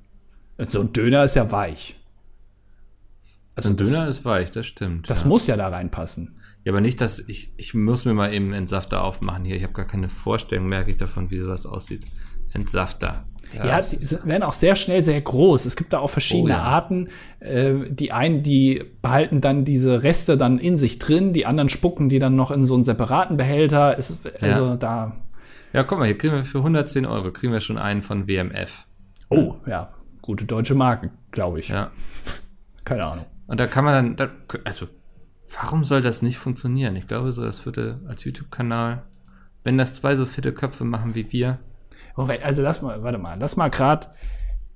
So 0.58 0.82
ein 0.82 0.94
Döner 0.94 1.24
ist 1.24 1.36
ja 1.36 1.52
weich. 1.52 1.98
Also 3.58 3.70
ein 3.70 3.76
Döner 3.76 4.08
ist 4.08 4.24
weich, 4.24 4.52
das 4.52 4.68
stimmt. 4.68 5.10
Das 5.10 5.22
ja. 5.22 5.28
muss 5.28 5.48
ja 5.48 5.58
da 5.58 5.68
reinpassen. 5.70 6.40
Ja, 6.64 6.72
aber 6.74 6.82
nicht, 6.82 7.02
dass 7.02 7.20
ich, 7.20 7.54
ich 7.58 7.74
muss 7.74 8.06
mir 8.06 8.14
mal 8.14 8.32
eben 8.32 8.54
Entsafter 8.54 9.04
aufmachen 9.04 9.46
hier. 9.46 9.56
Ich 9.56 9.64
habe 9.64 9.74
gar 9.74 9.88
keine 9.88 10.10
Vorstellung, 10.10 10.68
merke 10.68 10.92
ich 10.92 10.98
davon, 10.98 11.32
wie 11.32 11.40
sowas 11.40 11.66
aussieht. 11.66 12.04
Entsafter. 12.54 13.26
Ja, 13.56 13.66
ja 13.66 13.80
die 13.82 14.28
werden 14.28 14.44
auch 14.44 14.54
sehr 14.54 14.76
schnell 14.76 15.02
sehr 15.02 15.20
groß. 15.20 15.66
Es 15.66 15.76
gibt 15.76 15.92
da 15.92 16.00
auch 16.00 16.10
verschiedene 16.10 16.54
oh, 16.54 16.58
ja. 16.58 16.62
Arten. 16.62 17.10
Äh, 17.40 17.90
die 17.90 18.12
einen, 18.12 18.44
die 18.44 18.84
behalten 19.02 19.42
dann 19.42 19.66
diese 19.66 20.04
Reste 20.04 20.38
dann 20.38 20.60
in 20.60 20.78
sich 20.78 21.00
drin, 21.00 21.34
die 21.34 21.48
anderen 21.48 21.70
spucken 21.70 22.10
die 22.10 22.20
dann 22.20 22.36
noch 22.36 22.52
in 22.52 22.64
so 22.64 22.76
einen 22.76 22.84
separaten 22.84 23.38
Behälter. 23.38 23.98
Ist, 23.98 24.18
also 24.40 24.66
ja. 24.68 24.76
da. 24.76 25.16
Ja, 25.74 25.84
guck 25.84 25.98
mal, 25.98 26.06
hier 26.06 26.18
kriegen 26.18 26.36
wir 26.36 26.46
für 26.46 26.60
110 26.60 27.08
Euro 27.08 27.32
kriegen 27.32 27.54
wir 27.54 27.62
schon 27.62 27.80
einen 27.80 28.04
von 28.04 28.28
WMF. 28.28 28.86
Oh, 29.30 29.56
ja. 29.66 29.90
Gute 30.22 30.46
deutsche 30.46 30.76
Marke, 30.76 31.10
glaube 31.32 31.60
ich. 31.60 31.70
Ja. 31.70 31.90
Keine 32.88 33.04
Ahnung. 33.06 33.26
Und 33.48 33.60
da 33.60 33.68
kann 33.68 33.84
man 33.84 34.16
dann, 34.16 34.32
also, 34.64 34.88
warum 35.54 35.84
soll 35.84 36.02
das 36.02 36.22
nicht 36.22 36.38
funktionieren? 36.38 36.96
Ich 36.96 37.06
glaube, 37.06 37.34
so 37.34 37.44
das 37.44 37.66
würde 37.66 38.00
als 38.08 38.24
YouTube-Kanal, 38.24 39.04
wenn 39.66 39.78
das 39.78 39.94
zwei 39.96 40.16
so 40.16 40.26
fitte 40.26 40.54
Köpfe 40.54 40.86
machen 40.86 41.14
wie 41.14 41.30
wir. 41.34 41.60
Oh, 42.16 42.30
also 42.42 42.62
lass 42.62 42.82
mal, 42.82 43.04
warte 43.04 43.18
mal, 43.18 43.38
lass 43.38 43.58
mal 43.58 43.68
grad 43.68 44.16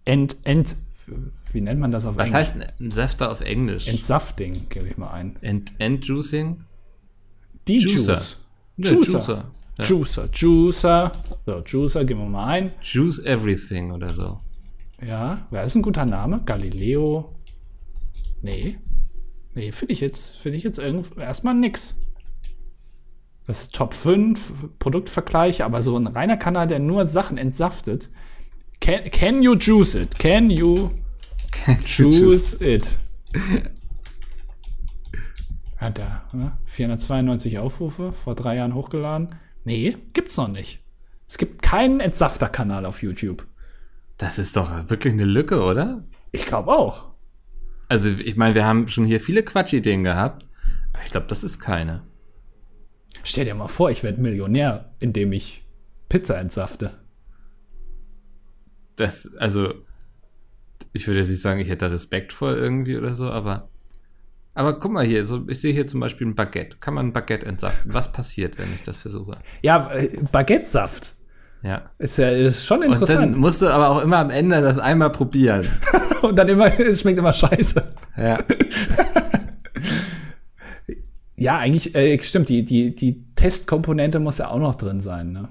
ent, 0.03 0.35
ent, 0.43 0.75
wie 1.53 1.61
nennt 1.61 1.79
man 1.79 1.93
das 1.93 2.05
auf 2.05 2.17
Was 2.17 2.27
Englisch? 2.27 2.39
heißt 2.39 2.81
ein 2.81 2.91
Safter 2.91 3.31
auf 3.31 3.39
Englisch? 3.39 3.87
Entsafting, 3.87 4.67
gebe 4.67 4.89
ich 4.89 4.97
mal 4.97 5.11
ein. 5.11 5.37
Ent, 5.39 5.71
Entjuicing? 5.77 6.65
Die 7.69 7.77
Juicer. 7.77 8.15
Juice. 8.15 8.39
Ja, 8.75 8.91
Juicer. 8.91 9.19
Juicer. 9.19 9.51
Ja. 9.77 9.85
Juicer, 9.85 10.29
Juicer. 10.33 11.11
So, 11.45 11.63
Juicer, 11.65 12.03
geben 12.03 12.19
wir 12.19 12.29
mal 12.29 12.47
ein. 12.47 12.71
Juice 12.81 13.19
Everything 13.19 13.93
oder 13.93 14.13
so. 14.13 14.41
Ja, 15.01 15.47
wer 15.49 15.63
ist 15.63 15.75
ein 15.75 15.81
guter 15.81 16.05
Name? 16.05 16.41
Galileo. 16.45 17.33
Nee. 18.41 18.77
Nee, 19.53 19.71
finde 19.71 19.93
ich 19.93 20.01
jetzt, 20.01 20.37
finde 20.37 20.57
ich 20.57 20.63
jetzt 20.63 20.79
irgend, 20.79 21.17
erstmal 21.17 21.53
nix. 21.53 22.01
Das 23.47 23.63
ist 23.63 23.75
Top 23.75 23.93
5 23.93 24.77
Produktvergleich, 24.79 25.63
aber 25.63 25.81
so 25.81 25.97
ein 25.97 26.07
reiner 26.07 26.37
Kanal, 26.37 26.67
der 26.67 26.79
nur 26.79 27.05
Sachen 27.05 27.37
entsaftet. 27.37 28.09
Can, 28.79 29.03
can 29.11 29.43
you 29.43 29.55
juice 29.55 29.95
it? 29.95 30.17
Can 30.19 30.49
you 30.49 30.91
juice 31.85 32.53
it? 32.61 32.97
Ja, 35.79 35.89
da, 35.89 36.29
ne? 36.31 36.57
492 36.65 37.59
Aufrufe, 37.59 38.13
vor 38.13 38.35
drei 38.35 38.55
Jahren 38.55 38.75
hochgeladen. 38.75 39.35
Nee, 39.63 39.97
gibt's 40.13 40.37
noch 40.37 40.47
nicht. 40.47 40.79
Es 41.27 41.37
gibt 41.37 41.61
keinen 41.61 41.99
Entsafter-Kanal 41.99 42.85
auf 42.85 43.01
YouTube. 43.01 43.47
Das 44.17 44.37
ist 44.37 44.55
doch 44.55 44.89
wirklich 44.89 45.13
eine 45.13 45.25
Lücke, 45.25 45.63
oder? 45.63 46.03
Ich 46.31 46.45
glaube 46.45 46.71
auch. 46.71 47.10
Also, 47.91 48.07
ich 48.07 48.37
meine, 48.37 48.55
wir 48.55 48.63
haben 48.63 48.87
schon 48.87 49.03
hier 49.03 49.19
viele 49.19 49.43
Quatschideen 49.43 50.05
gehabt. 50.05 50.45
Aber 50.93 51.03
ich 51.03 51.11
glaube, 51.11 51.27
das 51.27 51.43
ist 51.43 51.59
keine. 51.59 52.03
Stell 53.21 53.43
dir 53.43 53.53
mal 53.53 53.67
vor, 53.67 53.91
ich 53.91 54.01
werde 54.01 54.21
Millionär, 54.21 54.95
indem 54.99 55.33
ich 55.33 55.65
Pizza 56.07 56.39
entsafte. 56.39 56.93
Das, 58.95 59.35
also, 59.35 59.73
ich 60.93 61.05
würde 61.05 61.19
jetzt 61.19 61.31
nicht 61.31 61.41
sagen, 61.41 61.59
ich 61.59 61.67
hätte 61.67 61.91
Respekt 61.91 62.31
vor 62.31 62.55
irgendwie 62.55 62.95
oder 62.95 63.13
so, 63.13 63.29
aber. 63.29 63.67
Aber 64.53 64.79
guck 64.79 64.93
mal 64.93 65.05
hier, 65.05 65.25
so, 65.25 65.45
ich 65.49 65.59
sehe 65.59 65.73
hier 65.73 65.85
zum 65.85 65.99
Beispiel 65.99 66.27
ein 66.27 66.35
Baguette. 66.35 66.77
Kann 66.77 66.93
man 66.93 67.07
ein 67.07 67.13
Baguette 67.13 67.45
entsaften? 67.45 67.93
Was 67.93 68.13
passiert, 68.13 68.57
wenn 68.57 68.73
ich 68.73 68.83
das 68.83 68.99
versuche? 68.99 69.39
Ja, 69.63 69.91
äh, 69.91 70.17
Baguette-Saft. 70.31 71.17
Ja. 71.63 71.91
Ist 71.99 72.17
ja 72.17 72.29
ist 72.29 72.65
schon 72.65 72.79
Und 72.79 72.85
interessant. 72.93 73.19
dann 73.33 73.39
musst 73.39 73.61
du 73.61 73.67
aber 73.67 73.89
auch 73.89 74.01
immer 74.01 74.17
am 74.17 74.29
Ende 74.31 74.61
das 74.61 74.79
einmal 74.79 75.11
probieren. 75.11 75.65
Und 76.21 76.35
dann, 76.37 76.47
immer, 76.49 76.67
es 76.79 77.01
schmeckt 77.01 77.19
immer 77.19 77.33
scheiße. 77.33 77.87
Ja. 78.17 78.37
Ja, 81.35 81.57
eigentlich, 81.57 81.95
äh, 81.95 82.19
stimmt, 82.21 82.49
die, 82.49 82.63
die, 82.63 82.93
die 82.93 83.25
Testkomponente 83.33 84.19
muss 84.19 84.37
ja 84.37 84.49
auch 84.49 84.59
noch 84.59 84.75
drin 84.75 85.01
sein. 85.01 85.31
Ne? 85.31 85.49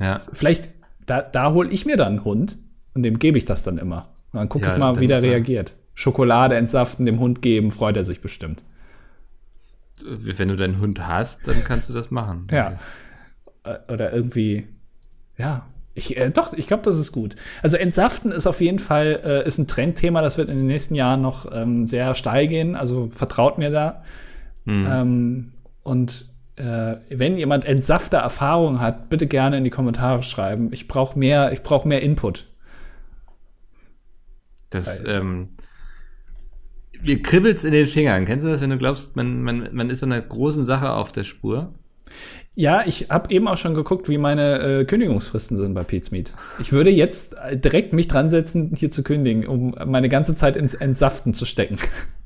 Ja. 0.00 0.16
Vielleicht, 0.16 0.70
da, 1.06 1.22
da 1.22 1.52
hole 1.52 1.70
ich 1.70 1.86
mir 1.86 1.96
dann 1.96 2.08
einen 2.16 2.24
Hund 2.24 2.58
und 2.94 3.04
dem 3.04 3.20
gebe 3.20 3.38
ich 3.38 3.44
das 3.44 3.62
dann 3.62 3.78
immer. 3.78 4.08
Und 4.32 4.38
dann 4.40 4.48
gucke 4.48 4.66
Ja, 4.66 4.72
ich 4.72 4.78
mal, 4.78 4.98
wie 4.98 5.06
der 5.06 5.18
er- 5.18 5.22
reagiert. 5.22 5.76
Schokolade 5.94 6.56
entsaften, 6.56 7.04
dem 7.04 7.20
Hund 7.20 7.42
geben, 7.42 7.70
freut 7.70 7.96
er 7.96 8.02
sich 8.04 8.20
bestimmt. 8.22 8.64
Wenn 10.04 10.48
du 10.48 10.56
deinen 10.56 10.80
Hund 10.80 11.06
hast, 11.06 11.46
dann 11.46 11.62
kannst 11.62 11.88
du 11.88 11.92
das 11.92 12.10
machen. 12.10 12.48
Ja. 12.50 12.78
Äh, 13.62 13.92
Oder 13.92 14.12
irgendwie, 14.12 14.66
ja. 15.40 15.66
Ich, 15.94 16.16
äh, 16.16 16.30
doch, 16.30 16.52
ich 16.52 16.66
glaube, 16.66 16.84
das 16.84 16.98
ist 16.98 17.10
gut. 17.12 17.34
Also 17.62 17.76
Entsaften 17.76 18.30
ist 18.30 18.46
auf 18.46 18.60
jeden 18.60 18.78
Fall 18.78 19.20
äh, 19.24 19.46
ist 19.46 19.58
ein 19.58 19.66
Trendthema, 19.66 20.22
das 20.22 20.38
wird 20.38 20.48
in 20.48 20.56
den 20.56 20.66
nächsten 20.66 20.94
Jahren 20.94 21.20
noch 21.20 21.50
ähm, 21.52 21.86
sehr 21.86 22.14
steil 22.14 22.46
gehen. 22.46 22.76
Also 22.76 23.08
vertraut 23.10 23.58
mir 23.58 23.70
da. 23.70 24.04
Ähm, 24.66 25.52
und 25.82 26.26
äh, 26.56 26.96
wenn 27.08 27.36
jemand 27.36 27.64
entsafter 27.64 28.18
Erfahrung 28.18 28.80
hat, 28.80 29.08
bitte 29.08 29.26
gerne 29.26 29.58
in 29.58 29.64
die 29.64 29.70
Kommentare 29.70 30.22
schreiben. 30.22 30.68
Ich 30.72 30.86
brauche 30.86 31.18
mehr, 31.18 31.52
ich 31.52 31.62
brauche 31.62 31.88
mehr 31.88 32.02
Input. 32.02 32.46
Das, 34.70 35.02
ähm, 35.04 35.48
mir 37.02 37.20
kribbelt's 37.22 37.64
in 37.64 37.72
den 37.72 37.88
Fingern. 37.88 38.24
Kennst 38.24 38.46
du 38.46 38.50
das, 38.50 38.60
wenn 38.60 38.70
du 38.70 38.78
glaubst, 38.78 39.16
man, 39.16 39.42
man, 39.42 39.68
man 39.72 39.90
ist 39.90 40.04
einer 40.04 40.20
großen 40.20 40.62
Sache 40.62 40.92
auf 40.92 41.10
der 41.10 41.24
Spur? 41.24 41.74
Ja, 42.56 42.82
ich 42.84 43.06
habe 43.10 43.30
eben 43.32 43.46
auch 43.48 43.56
schon 43.56 43.74
geguckt, 43.74 44.08
wie 44.08 44.18
meine 44.18 44.80
äh, 44.80 44.84
Kündigungsfristen 44.84 45.56
sind 45.56 45.72
bei 45.72 45.86
Meat. 46.10 46.32
Ich 46.58 46.72
würde 46.72 46.90
jetzt 46.90 47.36
äh, 47.36 47.56
direkt 47.56 47.92
mich 47.92 48.08
dran 48.08 48.28
setzen, 48.28 48.72
hier 48.76 48.90
zu 48.90 49.02
kündigen, 49.02 49.46
um 49.46 49.74
meine 49.86 50.08
ganze 50.08 50.34
Zeit 50.34 50.56
ins 50.56 50.74
Entsaften 50.74 51.32
zu 51.32 51.46
stecken. 51.46 51.76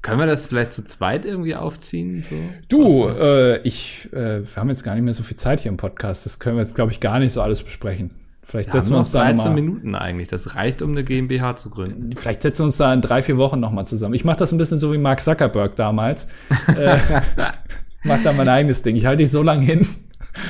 Können 0.03 0.19
wir 0.21 0.27
das 0.27 0.47
vielleicht 0.47 0.73
zu 0.73 0.85
zweit 0.85 1.25
irgendwie 1.25 1.55
aufziehen? 1.55 2.23
So? 2.23 2.35
Du, 2.69 3.09
äh, 3.09 3.59
ich, 3.63 4.09
äh, 4.13 4.43
wir 4.43 4.57
haben 4.57 4.69
jetzt 4.71 4.83
gar 4.83 4.95
nicht 4.95 5.05
mehr 5.05 5.15
so 5.15 5.23
viel 5.23 5.37
Zeit 5.37 5.61
hier 5.61 5.71
im 5.71 5.77
Podcast. 5.77 6.27
Das 6.27 6.39
können 6.39 6.57
wir 6.57 6.63
jetzt, 6.63 6.75
glaube 6.75 6.91
ich, 6.91 7.01
gar 7.01 7.19
nicht 7.19 7.33
so 7.33 7.41
alles 7.41 7.63
besprechen. 7.63 8.11
Vielleicht 8.43 8.75
Wir 8.75 8.81
setzen 8.81 8.91
wir 8.91 8.97
noch 8.97 8.99
uns 9.01 9.13
da 9.13 9.21
13 9.21 9.37
noch 9.37 9.45
mal, 9.45 9.55
Minuten 9.55 9.95
eigentlich. 9.95 10.29
Das 10.29 10.55
reicht, 10.55 10.83
um 10.83 10.91
eine 10.91 11.05
GmbH 11.05 11.57
zu 11.57 11.71
gründen. 11.71 12.15
Vielleicht 12.15 12.43
setzen 12.43 12.61
wir 12.61 12.67
uns 12.67 12.77
da 12.77 12.93
in 12.93 13.01
drei, 13.01 13.23
vier 13.23 13.39
Wochen 13.39 13.59
noch 13.61 13.71
mal 13.71 13.87
zusammen. 13.87 14.15
Ich 14.15 14.25
mache 14.25 14.37
das 14.37 14.53
ein 14.53 14.59
bisschen 14.59 14.79
so 14.79 14.93
wie 14.93 14.99
Mark 14.99 15.23
Zuckerberg 15.23 15.77
damals. 15.77 16.29
äh, 16.77 16.99
mach 18.05 18.23
da 18.23 18.33
mein 18.33 18.49
eigenes 18.49 18.83
Ding. 18.83 18.97
Ich 18.97 19.07
halte 19.07 19.25
dich 19.25 19.31
so 19.31 19.43
lange 19.43 19.65
hin. 19.65 19.87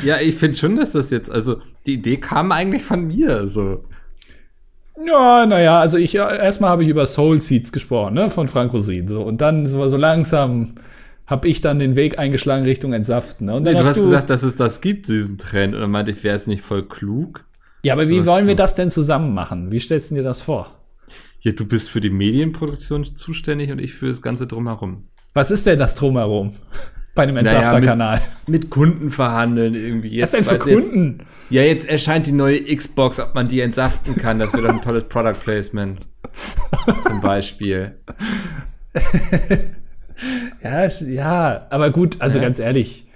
Ja, 0.05 0.21
ich 0.21 0.37
finde 0.37 0.57
schon, 0.57 0.77
dass 0.77 0.93
das 0.93 1.11
jetzt, 1.11 1.31
also 1.31 1.61
die 1.87 1.95
Idee 1.95 2.17
kam 2.17 2.53
eigentlich 2.53 2.83
von 2.83 3.07
mir. 3.07 3.49
So. 3.49 3.85
Ja, 5.07 5.47
naja, 5.47 5.81
also 5.81 5.97
ich 5.99 6.13
ja, 6.13 6.33
erstmal 6.33 6.71
habe 6.71 6.85
ich 6.85 6.89
über 6.89 7.07
Soul 7.07 7.41
Seeds 7.41 7.73
gesprochen, 7.73 8.15
ne, 8.15 8.31
von 8.31 8.49
Frank 8.49 8.73
Rosin. 8.73 9.09
So, 9.09 9.23
und 9.23 9.41
dann 9.41 9.67
so, 9.67 9.87
so 9.89 9.97
langsam 9.97 10.75
habe 11.27 11.49
ich 11.49 11.61
dann 11.61 11.79
den 11.79 11.97
Weg 11.97 12.19
eingeschlagen 12.19 12.65
Richtung 12.65 12.93
Entsaften. 12.93 13.47
Ne? 13.47 13.55
Und 13.55 13.65
dann 13.65 13.75
Nee, 13.75 13.81
du 13.81 13.87
hast 13.87 13.97
gesagt, 13.97 14.31
dass 14.31 14.43
es 14.43 14.57
das 14.57 14.81
gibt, 14.81 15.09
diesen 15.09 15.39
Trend. 15.39 15.75
Und 15.75 15.81
dann 15.81 15.91
meinte 15.91 16.11
ich, 16.11 16.23
wäre 16.23 16.37
es 16.37 16.47
nicht 16.47 16.63
voll 16.63 16.87
klug? 16.87 17.45
ja, 17.83 17.93
aber 17.93 18.09
wie 18.09 18.27
wollen 18.27 18.47
wir 18.47 18.57
das 18.57 18.75
denn 18.75 18.91
zusammen 18.91 19.35
machen? 19.35 19.71
Wie 19.73 19.81
stellst 19.81 20.11
du 20.11 20.17
dir 20.17 20.23
das 20.23 20.41
vor? 20.43 20.79
Ja, 21.41 21.53
du 21.53 21.67
bist 21.67 21.91
für 21.91 22.01
die 22.01 22.11
Medienproduktion 22.11 23.05
zuständig 23.05 23.71
und 23.71 23.79
ich 23.79 23.93
für 23.93 24.09
das 24.09 24.23
Ganze 24.23 24.47
drumherum. 24.47 25.09
Was 25.35 25.51
ist 25.51 25.67
denn 25.67 25.79
das 25.79 25.95
drumherum 25.95 26.51
bei 27.15 27.23
einem 27.25 27.37
Naja, 27.37 27.51
Entsafterkanal? 27.53 28.23
Mit 28.47 28.71
Kunden 28.71 29.11
verhandeln 29.11 29.75
irgendwie. 29.75 30.21
Was 30.23 30.33
Jetzt, 30.33 30.51
denn 30.51 30.59
für 30.59 30.65
weiß 30.65 30.67
jetzt- 30.71 30.91
Kunden? 30.91 31.19
Ja, 31.51 31.63
jetzt 31.63 31.89
erscheint 31.89 32.27
die 32.27 32.33
neue 32.33 32.61
Xbox, 32.75 33.21
ob 33.21 33.35
man 33.35 33.47
die 33.49 33.61
entsaften 33.61 34.15
kann. 34.17 34.39
Das 34.39 34.53
wäre 34.53 34.65
doch 34.69 34.75
ein 34.75 34.83
tolles 34.83 35.05
Product 35.05 35.39
Placement. 35.43 36.01
Zum 37.07 37.21
Beispiel. 37.21 37.99
Ja, 40.63 40.87
ja, 40.87 41.67
aber 41.71 41.91
gut, 41.91 42.21
also 42.21 42.39
Ja. 42.39 42.45
ganz 42.45 42.59
ehrlich, 42.61 43.07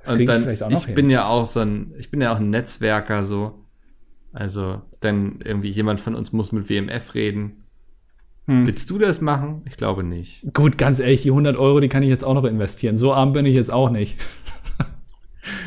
das 0.00 0.10
Und 0.10 0.20
ich 0.20 0.26
dann, 0.26 0.42
vielleicht 0.42 0.62
auch 0.62 0.68
noch 0.70 0.78
ich 0.78 0.84
hin. 0.86 0.94
bin 0.94 1.10
ja 1.10 1.24
auch 1.26 1.46
so 1.46 1.60
ein, 1.60 1.94
ich 1.98 2.10
bin 2.10 2.20
ja 2.20 2.32
auch 2.32 2.38
ein 2.40 2.50
Netzwerker 2.50 3.24
so. 3.24 3.64
Also, 4.34 4.82
dann 5.00 5.40
irgendwie 5.44 5.68
jemand 5.70 6.00
von 6.00 6.14
uns 6.14 6.32
muss 6.32 6.52
mit 6.52 6.68
WMF 6.68 7.14
reden. 7.14 7.61
Hm. 8.46 8.66
Willst 8.66 8.90
du 8.90 8.98
das 8.98 9.20
machen? 9.20 9.62
Ich 9.68 9.76
glaube 9.76 10.02
nicht. 10.02 10.42
Gut, 10.52 10.76
ganz 10.78 10.98
ehrlich, 11.00 11.22
die 11.22 11.30
100 11.30 11.56
Euro, 11.56 11.80
die 11.80 11.88
kann 11.88 12.02
ich 12.02 12.08
jetzt 12.08 12.24
auch 12.24 12.34
noch 12.34 12.44
investieren. 12.44 12.96
So 12.96 13.12
arm 13.14 13.32
bin 13.32 13.46
ich 13.46 13.54
jetzt 13.54 13.72
auch 13.72 13.90
nicht. 13.90 14.18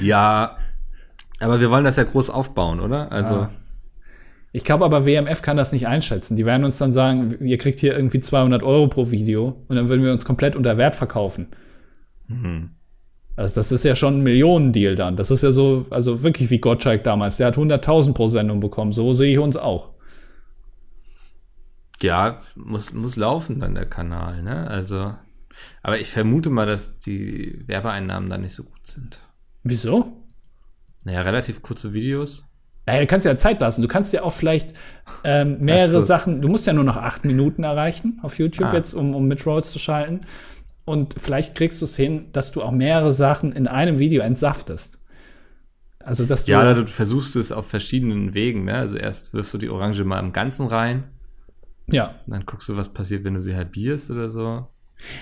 Ja, 0.01 0.57
aber 1.41 1.59
wir 1.59 1.69
wollen 1.69 1.83
das 1.83 1.97
ja 1.97 2.03
groß 2.03 2.29
aufbauen, 2.29 2.79
oder? 2.79 3.11
Also, 3.11 3.35
Ja. 3.35 3.49
Ich 4.53 4.63
glaube 4.63 4.85
aber, 4.85 5.05
WMF 5.05 5.41
kann 5.41 5.57
das 5.57 5.73
nicht 5.73 5.85
einschätzen. 5.85 6.37
Die 6.37 6.45
werden 6.45 6.63
uns 6.63 6.77
dann 6.77 6.93
sagen, 6.93 7.35
ihr 7.41 7.57
kriegt 7.57 7.81
hier 7.81 7.93
irgendwie 7.93 8.21
200 8.21 8.63
Euro 8.63 8.87
pro 8.87 9.11
Video 9.11 9.61
und 9.67 9.75
dann 9.75 9.89
würden 9.89 10.01
wir 10.01 10.13
uns 10.13 10.23
komplett 10.23 10.55
unter 10.55 10.77
Wert 10.77 10.95
verkaufen. 10.95 11.47
Mhm. 12.29 12.69
Also 13.35 13.55
das 13.55 13.73
ist 13.73 13.83
ja 13.83 13.95
schon 13.95 14.19
ein 14.19 14.23
Millionendeal 14.23 14.95
dann. 14.95 15.17
Das 15.17 15.29
ist 15.29 15.43
ja 15.43 15.51
so, 15.51 15.85
also 15.89 16.23
wirklich 16.23 16.51
wie 16.51 16.59
Gottschalk 16.59 17.03
damals. 17.03 17.35
Der 17.35 17.47
hat 17.47 17.57
100.000 17.57 18.13
pro 18.13 18.29
Sendung 18.29 18.61
bekommen. 18.61 18.93
So 18.93 19.11
sehe 19.11 19.33
ich 19.33 19.39
uns 19.39 19.57
auch. 19.57 19.89
Ja, 22.01 22.39
muss, 22.55 22.93
muss 22.93 23.15
laufen 23.15 23.59
dann 23.59 23.75
der 23.75 23.85
Kanal, 23.85 24.43
ne? 24.43 24.67
Also, 24.67 25.15
aber 25.81 25.99
ich 25.99 26.09
vermute 26.09 26.49
mal, 26.49 26.65
dass 26.65 26.99
die 26.99 27.63
Werbeeinnahmen 27.67 28.29
da 28.29 28.37
nicht 28.37 28.53
so 28.53 28.63
gut 28.63 28.85
sind. 28.85 29.19
Wieso? 29.63 30.25
Naja, 31.03 31.21
relativ 31.21 31.61
kurze 31.61 31.93
Videos. 31.93 32.47
Naja, 32.85 33.01
du 33.01 33.07
kannst 33.07 33.25
ja 33.25 33.35
Zeit 33.37 33.59
lassen. 33.61 33.81
Du 33.81 33.87
kannst 33.87 34.13
ja 34.13 34.21
auch 34.23 34.33
vielleicht 34.33 34.73
ähm, 35.23 35.59
mehrere 35.59 36.01
so. 36.01 36.05
Sachen, 36.05 36.41
du 36.41 36.49
musst 36.49 36.67
ja 36.67 36.73
nur 36.73 36.83
noch 36.83 36.97
acht 36.97 37.25
Minuten 37.25 37.63
erreichen 37.63 38.19
auf 38.21 38.37
YouTube 38.37 38.67
Ah. 38.67 38.75
jetzt, 38.75 38.93
um, 38.93 39.15
um 39.15 39.27
mit 39.27 39.45
Rolls 39.45 39.71
zu 39.71 39.79
schalten. 39.79 40.21
Und 40.85 41.15
vielleicht 41.17 41.55
kriegst 41.55 41.81
du 41.81 41.85
es 41.85 41.95
hin, 41.95 42.27
dass 42.31 42.51
du 42.51 42.61
auch 42.61 42.71
mehrere 42.71 43.11
Sachen 43.11 43.53
in 43.53 43.67
einem 43.67 43.97
Video 43.97 44.21
entsaftest. 44.21 44.99
Also, 45.99 46.25
dass 46.25 46.45
du. 46.45 46.51
Ja, 46.51 46.73
du 46.75 46.85
versuchst 46.85 47.35
es 47.35 47.51
auf 47.51 47.67
verschiedenen 47.67 48.35
Wegen, 48.35 48.65
ne? 48.65 48.75
Also 48.75 48.97
erst 48.97 49.33
wirfst 49.33 49.51
du 49.55 49.57
die 49.57 49.69
Orange 49.69 50.03
mal 50.03 50.19
im 50.19 50.31
Ganzen 50.31 50.67
rein, 50.67 51.05
ja. 51.87 52.15
dann 52.27 52.45
guckst 52.45 52.69
du, 52.69 52.77
was 52.77 52.93
passiert, 52.93 53.23
wenn 53.23 53.35
du 53.35 53.41
sie 53.41 53.55
halbierst 53.55 54.11
oder 54.11 54.29
so. 54.29 54.67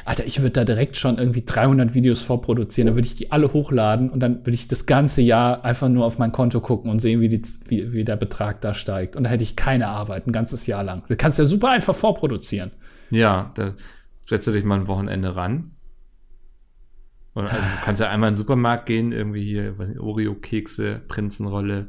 Alter, 0.05 0.25
ich 0.25 0.39
würde 0.39 0.51
da 0.51 0.65
direkt 0.65 0.97
schon 0.97 1.17
irgendwie 1.17 1.43
300 1.43 1.93
Videos 1.93 2.21
vorproduzieren. 2.21 2.87
Dann 2.87 2.95
würde 2.95 3.07
ich 3.07 3.15
die 3.15 3.31
alle 3.31 3.51
hochladen 3.53 4.09
und 4.09 4.19
dann 4.19 4.37
würde 4.45 4.53
ich 4.53 4.67
das 4.67 4.85
ganze 4.85 5.21
Jahr 5.21 5.65
einfach 5.65 5.89
nur 5.89 6.05
auf 6.05 6.19
mein 6.19 6.31
Konto 6.31 6.61
gucken 6.61 6.91
und 6.91 6.99
sehen, 6.99 7.21
wie, 7.21 7.29
die, 7.29 7.41
wie, 7.67 7.91
wie 7.91 8.03
der 8.03 8.15
Betrag 8.15 8.61
da 8.61 8.73
steigt. 8.73 9.15
Und 9.15 9.23
da 9.23 9.29
hätte 9.29 9.43
ich 9.43 9.55
keine 9.55 9.87
Arbeit, 9.87 10.27
ein 10.27 10.31
ganzes 10.31 10.67
Jahr 10.67 10.83
lang. 10.83 11.03
Du 11.07 11.15
kannst 11.15 11.39
ja 11.39 11.45
super 11.45 11.71
einfach 11.71 11.95
vorproduzieren. 11.95 12.71
Ja, 13.09 13.51
da 13.55 13.73
setzt 14.25 14.47
du 14.47 14.51
dich 14.51 14.63
mal 14.63 14.79
ein 14.79 14.87
Wochenende 14.87 15.35
ran. 15.35 15.71
Oder, 17.35 17.51
also 17.51 17.63
du 17.63 17.83
kannst 17.83 17.99
ja 17.99 18.09
einmal 18.09 18.29
in 18.29 18.33
den 18.33 18.37
Supermarkt 18.37 18.85
gehen, 18.85 19.11
irgendwie 19.11 19.43
hier, 19.43 19.75
Oreo-Kekse, 19.99 21.01
Prinzenrolle. 21.07 21.87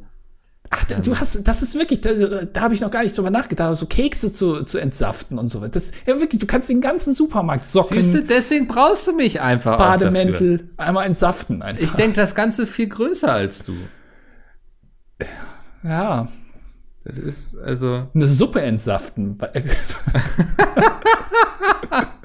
Ach, 0.77 0.85
ähm, 0.91 1.03
du 1.03 1.16
hast, 1.16 1.47
das 1.47 1.62
ist 1.62 1.77
wirklich, 1.77 2.01
da, 2.01 2.12
da 2.12 2.61
habe 2.61 2.75
ich 2.75 2.81
noch 2.81 2.91
gar 2.91 3.05
nicht 3.05 3.16
drüber 3.16 3.31
nachgedacht, 3.31 3.77
so 3.77 3.87
Kekse 3.87 4.33
zu, 4.33 4.64
zu 4.64 4.79
entsaften 4.79 5.39
und 5.39 5.47
so. 5.49 5.66
Das, 5.68 5.93
ja, 6.05 6.18
wirklich, 6.18 6.41
du 6.41 6.47
kannst 6.47 6.68
den 6.68 6.81
ganzen 6.81 7.14
Supermarkt 7.14 7.64
Socken. 7.64 8.01
Siehst 8.01 8.14
du, 8.14 8.22
deswegen 8.22 8.66
brauchst 8.66 9.07
du 9.07 9.12
mich 9.12 9.41
einfach. 9.41 9.79
Bademäntel, 9.79 10.70
einmal 10.77 11.07
entsaften 11.07 11.62
einfach. 11.62 11.83
Ich 11.83 11.93
denke, 11.93 12.16
das 12.16 12.35
Ganze 12.35 12.66
viel 12.66 12.89
größer 12.89 13.33
als 13.33 13.64
du. 13.64 13.75
Ja. 15.85 16.29
Das 17.05 17.18
ist 17.18 17.57
also. 17.57 18.09
Eine 18.14 18.27
Suppe 18.27 18.62
entsaften. 18.62 19.39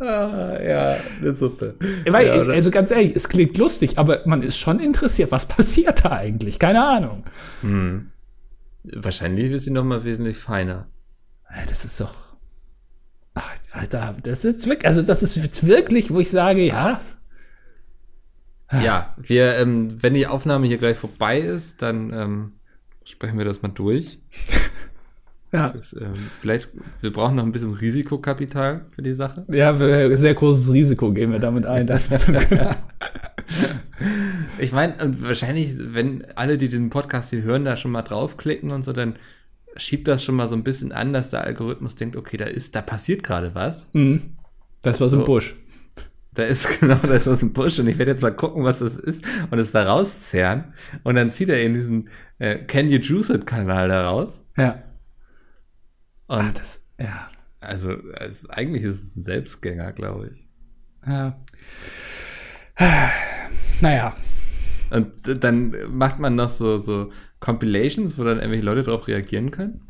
ah, 0.00 0.58
ja, 0.62 0.96
eine 1.20 1.34
Suppe. 1.34 1.74
Weil, 2.06 2.26
ja, 2.26 2.34
also 2.42 2.70
ganz 2.70 2.90
ehrlich, 2.90 3.14
es 3.14 3.28
klingt 3.28 3.56
lustig, 3.56 3.98
aber 3.98 4.22
man 4.26 4.42
ist 4.42 4.58
schon 4.58 4.80
interessiert, 4.80 5.32
was 5.32 5.46
passiert 5.48 6.04
da 6.04 6.12
eigentlich? 6.12 6.58
Keine 6.58 6.84
Ahnung. 6.84 7.24
Hm. 7.62 8.10
Wahrscheinlich 8.84 9.50
ist 9.52 9.64
sie 9.64 9.70
noch 9.70 9.84
mal 9.84 10.04
wesentlich 10.04 10.36
feiner. 10.36 10.88
Das 11.68 11.84
ist 11.84 12.00
doch. 12.00 12.14
Ach, 13.34 13.54
Alter, 13.72 14.16
das 14.22 14.44
ist 14.44 14.68
wirklich, 14.68 14.86
also 14.86 15.02
das 15.02 15.22
ist 15.22 15.66
wirklich, 15.66 16.12
wo 16.12 16.20
ich 16.20 16.30
sage, 16.30 16.62
ja. 16.66 17.00
Ja, 18.72 19.14
wir, 19.16 19.56
ähm, 19.56 20.02
wenn 20.02 20.14
die 20.14 20.26
Aufnahme 20.26 20.66
hier 20.66 20.78
gleich 20.78 20.96
vorbei 20.96 21.38
ist, 21.38 21.82
dann 21.82 22.12
ähm, 22.12 22.52
sprechen 23.04 23.38
wir 23.38 23.44
das 23.44 23.62
mal 23.62 23.68
durch. 23.68 24.18
Ja. 25.54 25.68
Das, 25.68 25.92
ähm, 25.92 26.14
vielleicht, 26.40 26.68
wir 27.00 27.12
brauchen 27.12 27.36
noch 27.36 27.44
ein 27.44 27.52
bisschen 27.52 27.74
Risikokapital 27.74 28.86
für 28.90 29.02
die 29.02 29.14
Sache. 29.14 29.46
Ja, 29.52 29.72
sehr 30.16 30.34
großes 30.34 30.72
Risiko 30.72 31.12
gehen 31.12 31.30
wir 31.30 31.38
damit 31.38 31.64
ein. 31.64 31.88
ich 34.58 34.72
meine, 34.72 34.96
wahrscheinlich, 35.20 35.76
wenn 35.78 36.24
alle, 36.34 36.58
die 36.58 36.68
den 36.68 36.90
Podcast 36.90 37.30
hier 37.30 37.42
hören, 37.42 37.64
da 37.64 37.76
schon 37.76 37.92
mal 37.92 38.02
draufklicken 38.02 38.72
und 38.72 38.82
so, 38.82 38.92
dann 38.92 39.14
schiebt 39.76 40.08
das 40.08 40.24
schon 40.24 40.34
mal 40.34 40.48
so 40.48 40.56
ein 40.56 40.64
bisschen 40.64 40.90
an, 40.90 41.12
dass 41.12 41.30
der 41.30 41.44
Algorithmus 41.44 41.94
denkt, 41.94 42.16
okay, 42.16 42.36
da 42.36 42.46
ist, 42.46 42.74
da 42.74 42.82
passiert 42.82 43.22
gerade 43.22 43.54
was. 43.54 43.86
Mhm. 43.92 44.36
Das 44.82 45.00
war 45.00 45.06
so 45.06 45.18
ein 45.18 45.24
Busch. 45.24 45.54
Da 46.34 46.42
ist 46.42 46.80
genau, 46.80 46.96
da 46.96 47.14
ist 47.14 47.28
was 47.28 47.42
im 47.42 47.52
Busch 47.52 47.78
und 47.78 47.86
ich 47.86 47.96
werde 47.96 48.10
jetzt 48.10 48.22
mal 48.22 48.34
gucken, 48.34 48.64
was 48.64 48.80
das 48.80 48.96
ist 48.96 49.24
und 49.52 49.58
es 49.60 49.70
da 49.70 49.84
rauszerren. 49.84 50.74
Und 51.04 51.14
dann 51.14 51.30
zieht 51.30 51.48
er 51.48 51.58
eben 51.58 51.74
diesen 51.74 52.08
äh, 52.38 52.56
Can 52.56 52.90
You 52.90 52.98
Juice 52.98 53.30
It 53.30 53.46
Kanal 53.46 53.88
da 53.88 54.08
raus. 54.08 54.44
Ja. 54.56 54.82
Ach, 56.28 56.52
das, 56.54 56.86
ja. 56.98 57.28
Also, 57.60 57.92
es, 58.14 58.48
eigentlich 58.50 58.82
ist 58.82 59.10
es 59.10 59.16
ein 59.16 59.22
Selbstgänger, 59.22 59.92
glaube 59.92 60.30
ich. 60.32 60.48
Ja. 61.06 61.38
Naja. 63.80 64.14
Und 64.90 65.42
dann 65.42 65.74
macht 65.90 66.18
man 66.18 66.34
noch 66.34 66.48
so, 66.48 66.78
so 66.78 67.10
Compilations, 67.40 68.18
wo 68.18 68.24
dann 68.24 68.38
irgendwelche 68.38 68.64
Leute 68.64 68.82
darauf 68.84 69.08
reagieren 69.08 69.50
können? 69.50 69.88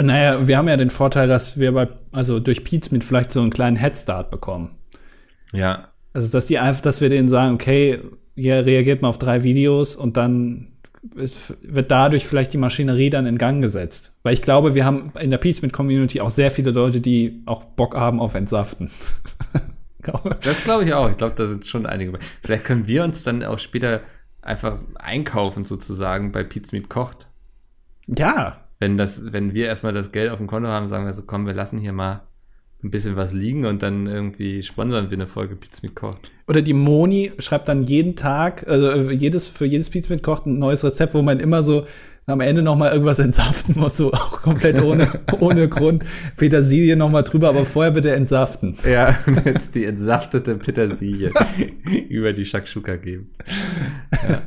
Naja, 0.00 0.48
wir 0.48 0.56
haben 0.56 0.68
ja 0.68 0.76
den 0.76 0.90
Vorteil, 0.90 1.28
dass 1.28 1.58
wir 1.58 1.72
bei, 1.72 1.88
also 2.10 2.40
durch 2.40 2.64
Pete 2.64 2.92
mit 2.92 3.04
vielleicht 3.04 3.30
so 3.30 3.40
einen 3.40 3.50
kleinen 3.50 3.76
Headstart 3.76 4.30
bekommen. 4.30 4.78
Ja. 5.52 5.88
Also, 6.12 6.32
dass 6.32 6.46
die 6.46 6.58
einfach, 6.58 6.82
dass 6.82 7.00
wir 7.00 7.08
denen 7.08 7.28
sagen, 7.28 7.54
okay, 7.54 8.00
ihr 8.34 8.64
reagiert 8.66 9.02
mal 9.02 9.08
auf 9.08 9.18
drei 9.18 9.42
Videos 9.42 9.96
und 9.96 10.16
dann 10.16 10.73
wird 11.12 11.90
dadurch 11.90 12.26
vielleicht 12.26 12.52
die 12.52 12.58
Maschinerie 12.58 13.10
dann 13.10 13.26
in 13.26 13.38
Gang 13.38 13.60
gesetzt. 13.60 14.16
Weil 14.22 14.34
ich 14.34 14.42
glaube, 14.42 14.74
wir 14.74 14.84
haben 14.84 15.12
in 15.20 15.30
der 15.30 15.38
Peaceman 15.38 15.72
Community 15.72 16.20
auch 16.20 16.30
sehr 16.30 16.50
viele 16.50 16.70
Leute, 16.70 17.00
die 17.00 17.42
auch 17.46 17.64
Bock 17.64 17.94
haben 17.94 18.20
auf 18.20 18.34
Entsaften. 18.34 18.90
das 20.42 20.64
glaube 20.64 20.84
ich 20.84 20.94
auch. 20.94 21.10
Ich 21.10 21.18
glaube, 21.18 21.34
da 21.36 21.46
sind 21.46 21.66
schon 21.66 21.86
einige. 21.86 22.18
Vielleicht 22.42 22.64
können 22.64 22.86
wir 22.86 23.04
uns 23.04 23.22
dann 23.22 23.42
auch 23.42 23.58
später 23.58 24.00
einfach 24.40 24.78
einkaufen 24.96 25.64
sozusagen 25.64 26.32
bei 26.32 26.44
Pizmeet 26.44 26.88
kocht. 26.88 27.28
Ja. 28.06 28.60
Wenn 28.78 28.96
das, 28.98 29.32
wenn 29.32 29.54
wir 29.54 29.66
erstmal 29.66 29.92
das 29.92 30.12
Geld 30.12 30.30
auf 30.30 30.38
dem 30.38 30.46
Konto 30.46 30.68
haben, 30.68 30.88
sagen 30.88 31.06
wir 31.06 31.14
so, 31.14 31.22
komm, 31.22 31.46
wir 31.46 31.54
lassen 31.54 31.78
hier 31.78 31.92
mal 31.92 32.22
ein 32.84 32.90
bisschen 32.90 33.16
was 33.16 33.32
liegen 33.32 33.64
und 33.64 33.82
dann 33.82 34.06
irgendwie 34.06 34.62
sponsern 34.62 35.10
wir 35.10 35.16
eine 35.16 35.26
Folge 35.26 35.56
Pizza 35.56 35.80
mit 35.82 35.94
Koch. 35.94 36.14
Oder 36.46 36.60
die 36.60 36.74
Moni 36.74 37.32
schreibt 37.38 37.68
dann 37.68 37.82
jeden 37.82 38.14
Tag, 38.14 38.68
also 38.68 38.88
äh, 38.90 39.12
jedes, 39.12 39.48
für 39.48 39.64
jedes 39.64 39.88
Pizza 39.88 40.12
mit 40.12 40.22
Koch 40.22 40.44
ein 40.44 40.58
neues 40.58 40.84
Rezept, 40.84 41.14
wo 41.14 41.22
man 41.22 41.40
immer 41.40 41.62
so 41.62 41.86
am 42.26 42.40
Ende 42.40 42.62
noch 42.62 42.76
mal 42.76 42.92
irgendwas 42.92 43.18
entsaften 43.18 43.78
muss, 43.78 43.96
so 43.96 44.12
auch 44.12 44.42
komplett 44.42 44.82
ohne, 44.82 45.08
ohne 45.40 45.68
Grund. 45.68 46.04
Petersilie 46.36 46.96
noch 46.96 47.10
mal 47.10 47.22
drüber, 47.22 47.48
aber 47.48 47.64
vorher 47.64 47.92
bitte 47.92 48.12
entsaften. 48.12 48.76
Ja, 48.84 49.18
jetzt 49.44 49.74
die 49.74 49.84
entsaftete 49.84 50.56
Petersilie 50.56 51.32
über 52.08 52.32
die 52.32 52.44
Shakshuka 52.44 52.96
geben. 52.96 53.30
Ja, 54.12 54.42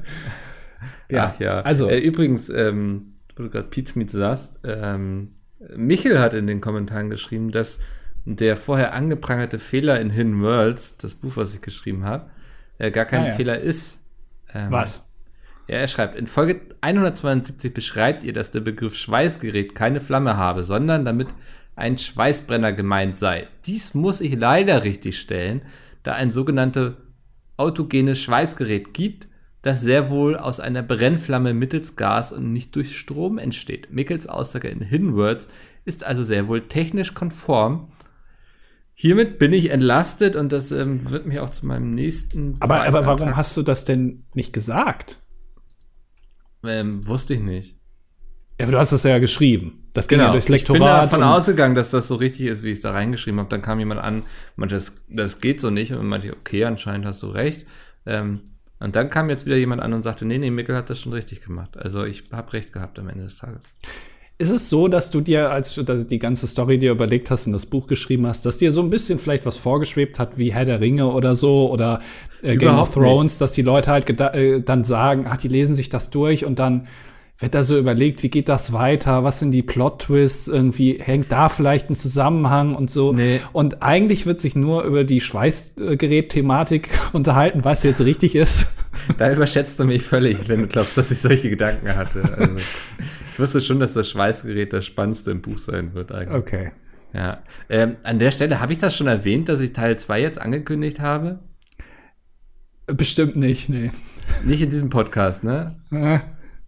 ja, 1.10 1.34
Ach, 1.34 1.40
ja. 1.40 1.62
also. 1.62 1.90
Äh, 1.90 2.00
übrigens, 2.00 2.50
ähm, 2.50 3.14
wo 3.36 3.44
du 3.44 3.50
gerade 3.50 3.68
Pizza 3.68 3.98
mit 3.98 4.12
sagst, 4.12 4.60
ähm, 4.64 5.30
Michel 5.76 6.20
hat 6.20 6.34
in 6.34 6.48
den 6.48 6.62
Kommentaren 6.62 7.10
geschrieben, 7.10 7.52
dass 7.52 7.80
der 8.36 8.58
vorher 8.58 8.94
angeprangerte 8.94 9.58
Fehler 9.58 10.02
in 10.02 10.10
Hidden 10.10 10.42
Worlds, 10.42 10.98
das 10.98 11.16
Buch, 11.16 11.38
was 11.38 11.56
ich 11.56 11.62
geschrieben 11.62 12.04
habe, 12.04 12.30
äh, 12.78 12.92
gar 12.92 13.06
kein 13.06 13.24
ah, 13.24 13.28
ja. 13.28 13.34
Fehler 13.34 13.60
ist. 13.60 14.02
Ähm, 14.54 14.70
was? 14.70 15.08
Ja, 15.70 15.78
er 15.78 15.88
schreibt, 15.88 16.18
in 16.18 16.28
Folge 16.28 16.60
172 16.82 17.74
beschreibt 17.74 18.24
ihr, 18.24 18.34
dass 18.34 18.52
der 18.52 18.60
Begriff 18.60 18.96
Schweißgerät 18.96 19.76
keine 19.76 20.02
Flamme 20.02 20.36
habe, 20.36 20.66
sondern 20.66 21.06
damit 21.06 21.30
ein 21.78 21.98
Schweißbrenner 21.98 22.74
gemeint 22.74 23.16
sei. 23.16 23.48
Dies 23.66 23.94
muss 23.94 24.20
ich 24.20 24.38
leider 24.38 24.84
richtig 24.84 25.20
stellen, 25.20 25.62
da 26.04 26.14
ein 26.14 26.32
sogenanntes 26.32 26.94
autogenes 27.56 28.20
Schweißgerät 28.20 28.94
gibt, 28.94 29.30
das 29.62 29.80
sehr 29.82 30.10
wohl 30.10 30.36
aus 30.36 30.60
einer 30.60 30.84
Brennflamme 30.84 31.54
mittels 31.54 31.96
Gas 31.96 32.34
und 32.34 32.52
nicht 32.52 32.76
durch 32.76 32.98
Strom 32.98 33.38
entsteht. 33.38 33.92
Mickels 33.92 34.28
Aussage 34.28 34.68
in 34.68 34.82
Hidden 34.82 35.16
Words 35.16 35.48
ist 35.86 36.04
also 36.04 36.24
sehr 36.24 36.50
wohl 36.50 36.68
technisch 36.68 37.14
konform 37.14 37.88
Hiermit 39.00 39.38
bin 39.38 39.54
ich 39.54 39.70
entlastet 39.70 40.36
und 40.36 40.52
das 40.52 40.72
ähm, 40.72 41.12
wird 41.12 41.28
mich 41.28 41.38
auch 41.38 41.52
zu 41.52 41.68
meinem 41.68 41.92
nächsten. 41.92 42.56
Aber, 42.62 42.82
aber 42.82 43.06
warum 43.06 43.36
hast 43.36 43.56
du 43.56 43.62
das 43.62 43.86
denn 43.86 44.24
nicht 44.34 44.54
gesagt? 44.54 45.20
Ähm, 46.64 47.08
wusste 47.08 47.36
ich 47.36 47.40
nicht. 47.40 47.78
Ja, 48.60 48.66
aber 48.66 48.72
du 48.72 48.80
hast 48.80 48.94
es 48.94 49.04
ja 49.04 49.20
geschrieben. 49.20 49.88
Das 49.94 50.08
ging 50.08 50.18
genau. 50.18 50.30
ja 50.30 50.32
durchs 50.32 50.50
Lektorat. 50.50 50.78
Ich 50.78 51.12
bin 51.12 51.22
davon 51.22 51.22
ausgegangen, 51.22 51.76
dass 51.76 51.92
das 51.92 52.08
so 52.08 52.16
richtig 52.16 52.48
ist, 52.48 52.64
wie 52.64 52.70
ich 52.70 52.78
es 52.78 52.82
da 52.82 52.90
reingeschrieben 52.90 53.40
habe. 53.40 53.50
Dann 53.50 53.62
kam 53.62 53.78
jemand 53.78 54.02
an, 54.02 54.24
meinte, 54.56 54.74
das, 54.74 55.06
das 55.08 55.42
geht 55.42 55.62
so 55.62 55.70
nicht. 55.70 55.94
Und 55.94 56.08
meinte, 56.08 56.36
okay, 56.36 56.66
anscheinend 56.66 57.06
hast 57.06 57.22
du 57.22 57.28
recht. 57.28 57.68
Ähm, 58.08 58.42
und 58.80 58.96
dann 58.96 59.12
kam 59.12 59.30
jetzt 59.30 59.46
wieder 59.46 59.58
jemand 59.58 59.84
an 59.84 59.94
und 59.94 60.02
sagte, 60.02 60.26
nee, 60.26 60.40
nee, 60.40 60.50
Mikkel 60.50 60.76
hat 60.76 60.90
das 60.90 61.00
schon 61.00 61.14
richtig 61.14 61.42
gemacht. 61.42 61.78
Also 61.78 62.04
ich 62.04 62.24
habe 62.32 62.52
recht 62.54 62.74
gehabt 62.74 62.98
am 62.98 63.10
Ende 63.10 63.26
des 63.26 63.38
Tages. 63.38 63.72
Ist 64.40 64.52
es 64.52 64.70
so, 64.70 64.88
dass 64.88 65.10
du 65.10 65.22
dir, 65.22 65.50
als 65.50 65.74
du 65.74 65.82
die 65.84 66.20
ganze 66.20 66.46
Story 66.46 66.78
dir 66.78 66.92
überlegt 66.92 67.32
hast 67.32 67.48
und 67.48 67.54
das 67.54 67.66
Buch 67.66 67.88
geschrieben 67.88 68.28
hast, 68.28 68.46
dass 68.46 68.60
dir 68.60 68.72
so 68.72 68.82
ein 68.82 68.92
bisschen 68.92 69.18
vielleicht 69.18 69.48
was 69.48 69.58
vorgeschwebt 69.58 70.20
hat, 70.20 70.38
wie 70.38 70.54
Herr 70.54 70.66
der 70.66 70.80
Ringe 70.80 71.08
oder 71.08 71.34
so 71.34 71.72
oder 71.72 72.02
äh, 72.44 72.56
Game 72.56 72.78
of 72.78 72.94
Thrones, 72.94 73.34
nicht. 73.34 73.42
dass 73.42 73.54
die 73.54 73.64
Leute 73.64 73.90
halt 73.90 74.08
äh, 74.20 74.62
dann 74.62 74.84
sagen, 74.84 75.26
ach, 75.28 75.38
die 75.38 75.48
lesen 75.48 75.74
sich 75.74 75.90
das 75.90 76.12
durch 76.12 76.46
und 76.46 76.60
dann 76.60 76.88
wird 77.40 77.54
da 77.54 77.62
so 77.62 77.78
überlegt, 77.78 78.24
wie 78.24 78.30
geht 78.30 78.50
das 78.50 78.74
weiter, 78.74 79.24
was 79.24 79.40
sind 79.40 79.52
die 79.52 79.62
Plot-Twists, 79.62 80.48
irgendwie 80.48 80.98
hängt 81.00 81.32
da 81.32 81.50
vielleicht 81.50 81.90
ein 81.90 81.94
Zusammenhang 81.94 82.76
und 82.76 82.90
so. 82.90 83.14
Nee. 83.14 83.42
Und 83.54 83.84
eigentlich 83.84 84.26
wird 84.26 84.40
sich 84.40 84.56
nur 84.56 84.84
über 84.84 85.04
die 85.04 85.22
Schweißgerät-Thematik 85.22 86.90
unterhalten, 87.14 87.64
was 87.64 87.84
jetzt 87.84 88.02
richtig 88.02 88.36
ist. 88.36 88.68
Da 89.20 89.32
überschätzt 89.32 89.80
du 89.80 89.86
mich 89.86 90.02
völlig, 90.02 90.50
wenn 90.50 90.62
du 90.62 90.68
glaubst, 90.68 90.98
dass 90.98 91.12
ich 91.12 91.20
solche 91.20 91.52
Gedanken 91.52 91.96
hatte. 91.96 92.24
Also, 92.38 92.56
ich 93.34 93.40
wusste 93.40 93.62
schon, 93.62 93.80
dass 93.80 93.94
das 93.94 94.10
Schweißgerät 94.10 94.74
das 94.74 94.86
Spannendste 94.86 95.30
im 95.30 95.42
Buch 95.42 95.60
sein 95.60 95.94
wird 95.94 96.12
eigentlich. 96.12 96.36
Okay. 96.36 96.72
Ja. 97.14 97.44
Ähm, 97.70 97.98
an 98.02 98.18
der 98.18 98.32
Stelle 98.32 98.60
habe 98.60 98.74
ich 98.74 98.80
das 98.80 98.96
schon 98.96 99.08
erwähnt, 99.08 99.48
dass 99.48 99.60
ich 99.60 99.74
Teil 99.74 99.98
2 99.98 100.22
jetzt 100.22 100.42
angekündigt 100.42 101.00
habe? 101.00 101.40
Bestimmt 102.88 103.36
nicht, 103.36 103.70
nee. 103.70 103.92
Nicht 104.44 104.62
in 104.62 104.70
diesem 104.72 104.90
Podcast, 104.90 105.44
ne? 105.44 105.76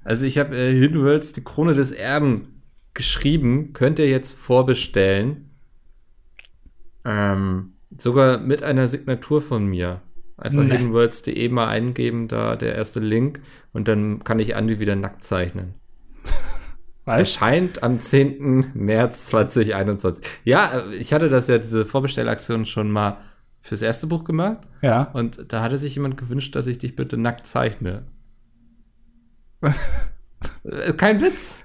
Also 0.09 0.25
ich 0.25 0.39
habe 0.39 0.57
äh, 0.57 0.71
Hidden 0.71 1.03
Worlds, 1.03 1.33
die 1.33 1.43
Krone 1.43 1.75
des 1.75 1.91
Erben, 1.91 2.63
geschrieben. 2.95 3.73
Könnt 3.73 3.99
ihr 3.99 4.09
jetzt 4.09 4.31
vorbestellen. 4.31 5.51
Ähm, 7.05 7.73
sogar 7.95 8.39
mit 8.39 8.63
einer 8.63 8.87
Signatur 8.87 9.39
von 9.39 9.67
mir. 9.67 10.01
Einfach 10.35 10.63
nee. 10.63 10.71
hiddenworlds.de 10.71 11.49
mal 11.49 11.67
eingeben, 11.67 12.27
da 12.27 12.55
der 12.55 12.73
erste 12.73 12.99
Link. 12.99 13.41
Und 13.71 13.87
dann 13.87 14.23
kann 14.23 14.39
ich 14.39 14.55
Andi 14.55 14.79
wieder 14.79 14.95
nackt 14.95 15.23
zeichnen. 15.23 15.75
Was? 17.05 17.19
Erscheint 17.19 17.83
am 17.83 18.01
10. 18.01 18.71
März 18.73 19.27
2021. 19.27 20.25
Ja, 20.43 20.85
äh, 20.89 20.95
ich 20.95 21.13
hatte 21.13 21.29
das 21.29 21.47
ja, 21.49 21.59
diese 21.59 21.85
Vorbestellaktion 21.85 22.65
schon 22.65 22.89
mal 22.89 23.17
fürs 23.61 23.83
erste 23.83 24.07
Buch 24.07 24.23
gemacht. 24.23 24.61
Ja. 24.81 25.03
Und 25.13 25.53
da 25.53 25.61
hatte 25.61 25.77
sich 25.77 25.93
jemand 25.93 26.17
gewünscht, 26.17 26.55
dass 26.55 26.65
ich 26.65 26.79
dich 26.79 26.95
bitte 26.95 27.15
nackt 27.15 27.45
zeichne. 27.45 28.07
Äh, 29.61 30.93
kein 30.93 31.21
Witz. 31.21 31.57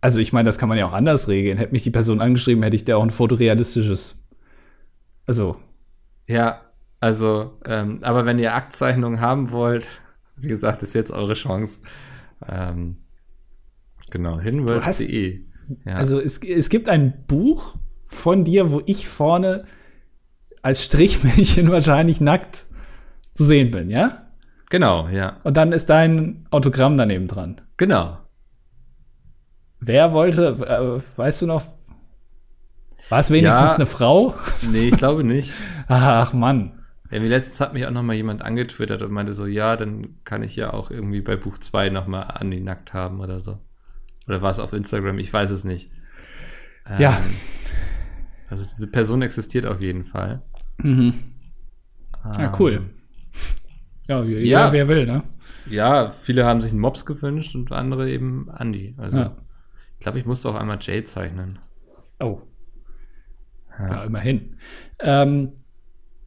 Also 0.00 0.20
ich 0.20 0.32
meine, 0.32 0.46
das 0.46 0.58
kann 0.58 0.68
man 0.68 0.78
ja 0.78 0.86
auch 0.86 0.92
anders 0.92 1.28
regeln. 1.28 1.58
Hätte 1.58 1.72
mich 1.72 1.82
die 1.82 1.90
Person 1.90 2.20
angeschrieben, 2.20 2.62
hätte 2.62 2.76
ich 2.76 2.84
dir 2.84 2.96
auch 2.96 3.02
ein 3.02 3.10
fotorealistisches. 3.10 4.16
Also. 5.26 5.56
Ja, 6.26 6.62
also, 7.00 7.58
ähm, 7.66 7.98
aber 8.02 8.26
wenn 8.26 8.38
ihr 8.38 8.54
Aktzeichnungen 8.54 9.20
haben 9.20 9.50
wollt, 9.52 9.86
wie 10.36 10.48
gesagt, 10.48 10.82
ist 10.82 10.94
jetzt 10.94 11.10
eure 11.10 11.34
Chance. 11.34 11.80
Ähm, 12.48 12.98
genau, 14.10 14.38
hinwords.de. 14.38 15.40
Ja. 15.84 15.94
Also 15.94 16.18
es, 16.18 16.38
es 16.38 16.68
gibt 16.68 16.88
ein 16.88 17.24
Buch 17.26 17.76
von 18.06 18.44
dir, 18.44 18.72
wo 18.72 18.82
ich 18.86 19.08
vorne 19.08 19.64
als 20.62 20.84
Strichmännchen 20.84 21.68
wahrscheinlich 21.70 22.20
nackt 22.20 22.66
zu 23.34 23.44
sehen 23.44 23.70
bin, 23.70 23.90
ja? 23.90 24.29
Genau, 24.70 25.08
ja. 25.08 25.36
Und 25.42 25.56
dann 25.56 25.72
ist 25.72 25.90
dein 25.90 26.46
Autogramm 26.50 26.96
daneben 26.96 27.26
dran. 27.26 27.60
Genau. 27.76 28.18
Wer 29.80 30.12
wollte, 30.12 30.56
äh, 30.66 31.18
weißt 31.18 31.42
du 31.42 31.46
noch, 31.46 31.64
war 33.08 33.18
es 33.18 33.30
wenigstens 33.30 33.70
ja, 33.70 33.74
eine 33.74 33.86
Frau? 33.86 34.34
Nee, 34.70 34.88
ich 34.88 34.96
glaube 34.96 35.24
nicht. 35.24 35.52
Ach 35.88 36.32
Mann. 36.32 36.84
Ja, 37.10 37.20
wie 37.20 37.28
letztens 37.28 37.60
hat 37.60 37.72
mich 37.72 37.84
auch 37.86 37.90
noch 37.90 38.04
mal 38.04 38.14
jemand 38.14 38.42
angetwittert 38.42 39.02
und 39.02 39.10
meinte 39.10 39.34
so, 39.34 39.46
ja, 39.46 39.76
dann 39.76 40.22
kann 40.22 40.44
ich 40.44 40.54
ja 40.54 40.72
auch 40.72 40.92
irgendwie 40.92 41.20
bei 41.20 41.34
Buch 41.34 41.58
2 41.58 41.90
noch 41.90 42.06
mal 42.06 42.22
Andi 42.22 42.60
nackt 42.60 42.94
haben 42.94 43.18
oder 43.18 43.40
so. 43.40 43.58
Oder 44.28 44.40
war 44.42 44.50
es 44.50 44.60
auf 44.60 44.72
Instagram? 44.72 45.18
Ich 45.18 45.32
weiß 45.32 45.50
es 45.50 45.64
nicht. 45.64 45.90
Ähm, 46.88 47.00
ja. 47.00 47.20
Also 48.48 48.64
diese 48.64 48.86
Person 48.86 49.22
existiert 49.22 49.66
auf 49.66 49.82
jeden 49.82 50.04
Fall. 50.04 50.42
Mhm. 50.78 51.14
Ähm, 52.24 52.32
ja, 52.38 52.52
cool. 52.60 52.90
Ja, 54.10 54.22
jeder, 54.24 54.44
ja, 54.44 54.72
wer 54.72 54.88
will, 54.88 55.06
ne? 55.06 55.22
Ja, 55.68 56.10
viele 56.10 56.44
haben 56.44 56.60
sich 56.60 56.72
einen 56.72 56.80
Mops 56.80 57.06
gewünscht 57.06 57.54
und 57.54 57.70
andere 57.72 58.10
eben 58.10 58.50
Andi. 58.50 58.94
Also 58.98 59.20
ja. 59.20 59.36
ich 59.94 60.00
glaube, 60.00 60.18
ich 60.18 60.26
musste 60.26 60.48
auch 60.48 60.56
einmal 60.56 60.78
Jay 60.80 61.04
zeichnen. 61.04 61.58
Oh. 62.18 62.40
Ja, 63.78 63.88
ja 63.88 64.04
immerhin. 64.04 64.56
Ähm, 64.98 65.52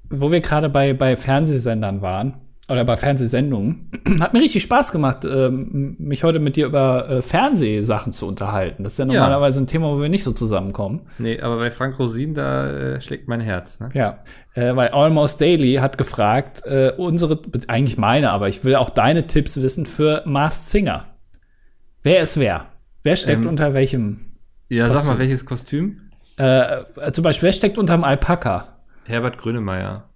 wo 0.09 0.31
wir 0.31 0.41
gerade 0.41 0.69
bei, 0.69 0.93
bei 0.93 1.15
Fernsehsendern 1.15 2.01
waren, 2.01 2.42
oder 2.69 2.85
bei 2.85 2.95
Fernsehsendungen, 2.95 3.91
hat 4.21 4.33
mir 4.33 4.39
richtig 4.39 4.63
Spaß 4.63 4.91
gemacht, 4.91 5.25
ähm, 5.25 5.95
mich 5.99 6.23
heute 6.23 6.39
mit 6.39 6.55
dir 6.55 6.65
über 6.65 7.09
äh, 7.09 7.21
Fernsehsachen 7.21 8.13
zu 8.13 8.25
unterhalten. 8.25 8.83
Das 8.83 8.93
ist 8.93 8.99
ja 8.99 9.05
normalerweise 9.05 9.59
ja. 9.59 9.63
ein 9.63 9.67
Thema, 9.67 9.87
wo 9.87 10.01
wir 10.01 10.07
nicht 10.07 10.23
so 10.23 10.31
zusammenkommen. 10.31 11.01
Nee, 11.17 11.41
aber 11.41 11.57
bei 11.57 11.71
Frank 11.71 11.99
Rosin, 11.99 12.33
da 12.33 12.69
äh, 12.69 13.01
schlägt 13.01 13.27
mein 13.27 13.41
Herz. 13.41 13.81
Ne? 13.81 13.89
Ja, 13.93 14.19
äh, 14.53 14.75
weil 14.75 14.89
Almost 14.89 15.41
Daily 15.41 15.75
hat 15.75 15.97
gefragt, 15.97 16.65
äh, 16.65 16.93
unsere, 16.95 17.39
eigentlich 17.67 17.97
meine, 17.97 18.31
aber 18.31 18.47
ich 18.47 18.63
will 18.63 18.75
auch 18.75 18.89
deine 18.89 19.27
Tipps 19.27 19.61
wissen 19.61 19.85
für 19.85 20.23
Masked 20.25 20.69
Singer. 20.69 21.05
Wer 22.01 22.21
ist 22.21 22.39
wer? 22.39 22.67
Wer 23.03 23.17
steckt 23.17 23.43
ähm, 23.43 23.49
unter 23.49 23.73
welchem? 23.73 24.37
Ja, 24.69 24.85
Kostüm? 24.85 25.01
sag 25.01 25.11
mal, 25.11 25.19
welches 25.19 25.45
Kostüm? 25.45 26.11
Äh, 26.37 26.83
zum 27.11 27.23
Beispiel, 27.23 27.47
wer 27.47 27.53
steckt 27.53 27.77
unterm 27.77 28.05
Alpaka? 28.05 28.79
Herbert 29.05 29.37
Grönemeyer. 29.37 30.09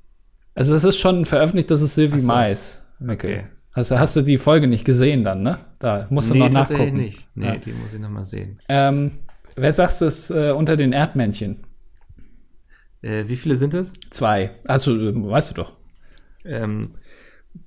Also 0.57 0.73
das 0.73 0.83
ist 0.85 0.97
schon 0.97 1.25
veröffentlicht, 1.25 1.69
das 1.69 1.83
ist 1.83 1.93
Sylvie 1.93 2.19
so. 2.19 2.25
Mais. 2.25 2.83
Okay. 3.07 3.45
Also 3.73 3.99
hast 3.99 4.15
du 4.15 4.23
die 4.23 4.39
Folge 4.39 4.67
nicht 4.67 4.85
gesehen 4.85 5.23
dann, 5.23 5.43
ne? 5.43 5.59
Da 5.77 6.07
musst 6.09 6.31
du 6.31 6.33
nee, 6.33 6.39
noch 6.39 6.49
nachgucken. 6.49 6.95
nicht. 6.95 7.27
Nee, 7.35 7.45
ja. 7.45 7.57
die 7.57 7.73
muss 7.73 7.93
ich 7.93 7.99
noch 7.99 8.09
mal 8.09 8.25
sehen. 8.25 8.57
Ähm, 8.67 9.19
wer 9.55 9.71
sagst 9.71 10.01
du 10.01 10.05
es 10.05 10.31
äh, 10.31 10.49
unter 10.49 10.75
den 10.75 10.93
Erdmännchen? 10.93 11.63
Äh, 13.03 13.25
wie 13.27 13.35
viele 13.35 13.55
sind 13.55 13.75
es? 13.75 13.93
Zwei. 14.09 14.49
Also, 14.65 14.95
weißt 15.29 15.51
du 15.51 15.53
doch. 15.53 15.73
Ähm, 16.43 16.95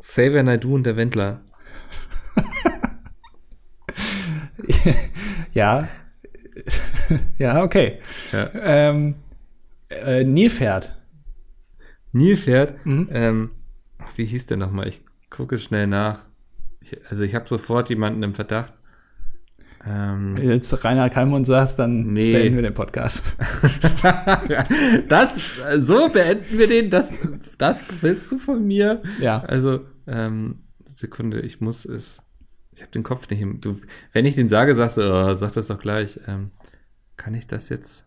Xavier 0.01 0.43
Naidu 0.43 0.74
und 0.74 0.84
der 0.84 0.97
Wendler. 0.97 1.43
ja. 5.53 5.88
ja, 7.38 7.62
okay. 7.62 8.01
Ja. 8.32 8.51
Ähm, 8.53 9.14
äh, 9.91 10.24
Nilpferd. 10.24 10.97
Nilpferd? 12.12 12.84
Mhm. 12.84 13.08
Ähm, 13.12 13.50
wie 14.16 14.24
hieß 14.24 14.46
der 14.46 14.56
nochmal? 14.56 14.88
Ich 14.88 15.02
gucke 15.30 15.58
schnell 15.58 15.86
nach. 15.86 16.20
Ich, 16.80 16.96
also 17.08 17.22
ich 17.22 17.34
habe 17.34 17.48
sofort 17.48 17.90
jemanden 17.90 18.22
im 18.22 18.34
Verdacht. 18.34 18.72
Ähm, 19.86 20.36
Wenn 20.36 20.48
du 20.48 20.54
jetzt 20.54 20.84
Rainer 20.84 21.08
Kalmund 21.08 21.46
sagst, 21.46 21.78
dann 21.78 22.12
nee. 22.12 22.32
beenden 22.32 22.56
wir 22.56 22.62
den 22.62 22.74
Podcast. 22.74 23.34
das, 25.08 25.40
so 25.78 26.11
beenden 26.11 26.58
wir 26.58 26.68
den. 26.68 26.90
Das, 26.90 27.11
das 27.56 27.84
willst 28.02 28.30
du 28.30 28.38
von 28.38 28.66
mir? 28.66 29.02
Ja. 29.20 29.42
Also, 29.42 29.86
ähm, 30.06 30.64
Sekunde, 30.88 31.40
ich 31.40 31.61
muss 31.61 31.86
es. 31.86 32.22
Ich 32.72 32.82
habe 32.82 32.92
den 32.92 33.02
Kopf 33.02 33.28
nicht 33.30 33.40
im. 33.40 33.58
Du, 33.61 33.80
wenn 34.12 34.26
ich 34.26 34.34
den 34.34 34.50
sage, 34.50 34.74
sagst 34.74 34.98
du, 34.98 35.02
oh, 35.02 35.34
sag 35.34 35.52
das 35.52 35.68
doch 35.68 35.80
gleich. 35.80 36.20
Ähm, 36.26 36.50
kann 37.16 37.32
ich 37.32 37.46
das 37.46 37.70
jetzt? 37.70 38.06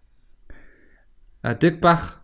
Ah, 1.41 1.55
Dirk 1.55 1.81
Bach. 1.81 2.19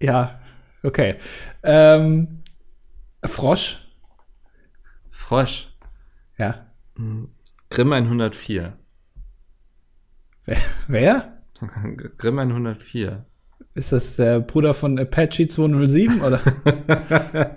Ja, 0.00 0.40
okay. 0.82 1.16
Ähm, 1.62 2.42
Frosch. 3.24 3.86
Frosch. 5.10 5.68
Ja. 6.38 6.66
Hm, 6.96 7.28
Grimm 7.70 7.92
104. 7.92 8.76
Wer? 10.44 10.56
Wer? 10.86 11.42
Grimm 12.18 12.38
104. 12.38 13.26
Ist 13.74 13.92
das 13.92 14.16
der 14.16 14.40
Bruder 14.40 14.72
von 14.72 14.98
Apache 14.98 15.46
207 15.46 16.22
oder? 16.22 16.40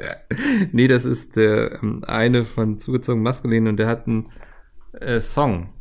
nee, 0.74 0.88
das 0.88 1.06
ist 1.06 1.38
der 1.38 1.82
ähm, 1.82 2.04
eine 2.06 2.44
von 2.44 2.78
zugezogen 2.78 3.22
maskulin 3.22 3.68
und 3.68 3.78
der 3.78 3.88
hat 3.88 4.06
einen 4.06 4.30
äh, 5.00 5.22
Song. 5.22 5.74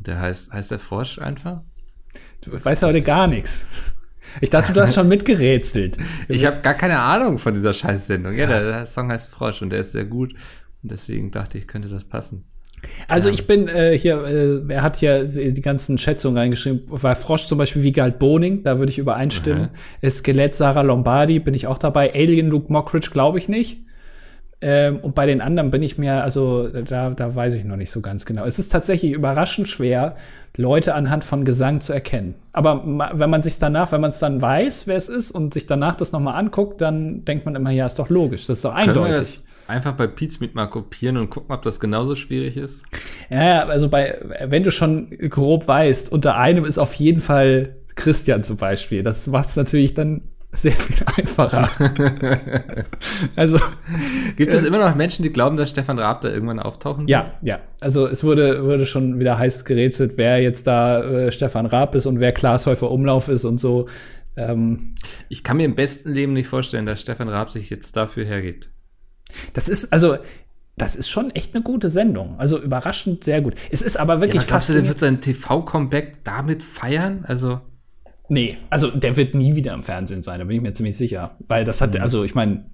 Der 0.00 0.20
heißt, 0.20 0.52
heißt 0.52 0.70
der 0.70 0.78
Frosch 0.78 1.18
einfach? 1.18 1.62
Du 2.42 2.52
weißt 2.52 2.82
heute 2.82 3.02
gar 3.02 3.26
nichts. 3.26 3.66
Ich 4.40 4.50
dachte, 4.50 4.72
du 4.72 4.80
hast 4.80 4.94
schon 4.94 5.08
mitgerätselt. 5.08 5.96
ich 6.28 6.46
habe 6.46 6.60
gar 6.62 6.74
keine 6.74 6.98
Ahnung 6.98 7.38
von 7.38 7.54
dieser 7.54 7.72
Scheißsendung. 7.72 8.34
Ja, 8.34 8.46
der, 8.46 8.62
der, 8.62 8.86
Song 8.86 9.10
heißt 9.10 9.28
Frosch 9.28 9.62
und 9.62 9.70
der 9.70 9.80
ist 9.80 9.92
sehr 9.92 10.04
gut. 10.04 10.34
Und 10.82 10.90
deswegen 10.90 11.30
dachte 11.30 11.58
ich, 11.58 11.66
könnte 11.66 11.88
das 11.88 12.04
passen. 12.04 12.44
Also 13.08 13.28
ich 13.28 13.46
bin 13.46 13.68
äh, 13.68 13.98
hier, 13.98 14.24
äh, 14.24 14.72
er 14.72 14.82
hat 14.82 14.96
hier 14.96 15.24
die 15.24 15.60
ganzen 15.60 15.98
Schätzungen 15.98 16.38
reingeschrieben, 16.38 16.82
weil 16.88 17.14
Frosch 17.14 17.44
zum 17.44 17.58
Beispiel 17.58 17.82
wie 17.82 17.92
Galt 17.92 18.18
Boning, 18.18 18.62
da 18.62 18.78
würde 18.78 18.90
ich 18.90 18.98
übereinstimmen. 18.98 19.70
Mhm. 20.00 20.10
Skelett 20.10 20.54
Sarah 20.54 20.80
Lombardi, 20.80 21.40
bin 21.40 21.52
ich 21.52 21.66
auch 21.66 21.78
dabei. 21.78 22.14
Alien 22.14 22.48
Luke 22.48 22.72
Mockridge 22.72 23.10
glaube 23.12 23.38
ich 23.38 23.48
nicht. 23.48 23.82
Ähm, 24.62 24.98
und 25.00 25.14
bei 25.14 25.26
den 25.26 25.40
anderen 25.40 25.70
bin 25.70 25.82
ich 25.82 25.96
mir, 25.96 26.22
also 26.22 26.68
da, 26.68 27.10
da 27.10 27.34
weiß 27.34 27.54
ich 27.54 27.64
noch 27.64 27.76
nicht 27.76 27.90
so 27.90 28.00
ganz 28.00 28.26
genau. 28.26 28.44
Es 28.44 28.58
ist 28.58 28.70
tatsächlich 28.70 29.12
überraschend 29.12 29.68
schwer, 29.68 30.16
Leute 30.56 30.94
anhand 30.94 31.24
von 31.24 31.44
Gesang 31.44 31.80
zu 31.80 31.92
erkennen. 31.92 32.34
Aber 32.52 32.82
wenn 33.14 33.30
man 33.30 33.42
sich 33.42 33.58
danach, 33.58 33.92
wenn 33.92 34.00
man 34.00 34.10
es 34.10 34.18
dann 34.18 34.42
weiß, 34.42 34.86
wer 34.86 34.96
es 34.96 35.08
ist 35.08 35.30
und 35.30 35.54
sich 35.54 35.66
danach 35.66 35.96
das 35.96 36.12
nochmal 36.12 36.34
anguckt, 36.34 36.80
dann 36.80 37.24
denkt 37.24 37.46
man 37.46 37.54
immer, 37.54 37.70
ja, 37.70 37.86
ist 37.86 37.98
doch 37.98 38.10
logisch, 38.10 38.46
das 38.46 38.58
ist 38.58 38.64
doch 38.64 38.74
eindeutig. 38.74 39.02
Können 39.02 39.14
wir 39.14 39.18
das 39.18 39.44
einfach 39.66 39.92
bei 39.92 40.06
Pizmeet 40.06 40.54
mal 40.54 40.66
kopieren 40.66 41.16
und 41.16 41.30
gucken, 41.30 41.54
ob 41.54 41.62
das 41.62 41.80
genauso 41.80 42.14
schwierig 42.16 42.56
ist? 42.56 42.82
Ja, 43.30 43.66
also 43.66 43.88
bei, 43.88 44.18
wenn 44.44 44.62
du 44.62 44.70
schon 44.70 45.08
grob 45.08 45.68
weißt, 45.68 46.12
unter 46.12 46.36
einem 46.36 46.64
ist 46.64 46.78
auf 46.78 46.94
jeden 46.94 47.20
Fall 47.20 47.76
Christian 47.94 48.42
zum 48.42 48.56
Beispiel. 48.56 49.02
Das 49.02 49.26
macht 49.28 49.48
es 49.48 49.56
natürlich 49.56 49.94
dann 49.94 50.22
sehr 50.52 50.72
viel 50.72 51.04
einfacher. 51.16 51.70
also 53.36 53.58
gibt 54.36 54.52
es 54.52 54.64
äh, 54.64 54.66
immer 54.66 54.78
noch 54.78 54.94
Menschen, 54.94 55.22
die 55.22 55.32
glauben, 55.32 55.56
dass 55.56 55.70
Stefan 55.70 55.98
Raab 55.98 56.22
da 56.22 56.28
irgendwann 56.28 56.58
auftauchen 56.58 57.02
wird? 57.02 57.10
Ja, 57.10 57.30
ja. 57.42 57.60
Also 57.80 58.06
es 58.06 58.24
wurde 58.24 58.64
wurde 58.64 58.84
schon 58.84 59.20
wieder 59.20 59.38
heiß 59.38 59.64
gerätselt, 59.64 60.14
wer 60.16 60.42
jetzt 60.42 60.66
da 60.66 61.02
äh, 61.02 61.32
Stefan 61.32 61.66
Raab 61.66 61.94
ist 61.94 62.06
und 62.06 62.18
wer 62.20 62.32
Glashäufer 62.32 62.90
Umlauf 62.90 63.28
ist 63.28 63.44
und 63.44 63.58
so. 63.58 63.88
Ähm, 64.36 64.96
ich 65.28 65.44
kann 65.44 65.56
mir 65.56 65.64
im 65.64 65.76
besten 65.76 66.12
Leben 66.12 66.32
nicht 66.32 66.48
vorstellen, 66.48 66.86
dass 66.86 67.00
Stefan 67.00 67.28
Raab 67.28 67.52
sich 67.52 67.70
jetzt 67.70 67.96
dafür 67.96 68.24
hergibt. 68.24 68.70
Das 69.52 69.68
ist 69.68 69.92
also 69.92 70.18
das 70.76 70.96
ist 70.96 71.10
schon 71.10 71.30
echt 71.30 71.54
eine 71.54 71.62
gute 71.62 71.90
Sendung. 71.90 72.38
Also 72.38 72.60
überraschend 72.60 73.22
sehr 73.22 73.40
gut. 73.42 73.54
Es 73.70 73.82
ist 73.82 73.98
aber 73.98 74.20
wirklich 74.20 74.42
ja, 74.42 74.48
fast. 74.48 74.72
Wird 74.72 74.98
sein 74.98 75.20
TV-Comeback 75.20 76.24
damit 76.24 76.62
feiern? 76.62 77.24
Also 77.28 77.60
Nee, 78.30 78.58
also 78.70 78.92
der 78.92 79.16
wird 79.16 79.34
nie 79.34 79.56
wieder 79.56 79.74
im 79.74 79.82
Fernsehen 79.82 80.22
sein, 80.22 80.38
da 80.38 80.44
bin 80.44 80.56
ich 80.56 80.62
mir 80.62 80.72
ziemlich 80.72 80.96
sicher. 80.96 81.36
Weil 81.48 81.64
das 81.64 81.80
hat, 81.80 81.94
mhm. 81.94 82.00
also 82.00 82.22
ich 82.22 82.34
meine. 82.36 82.64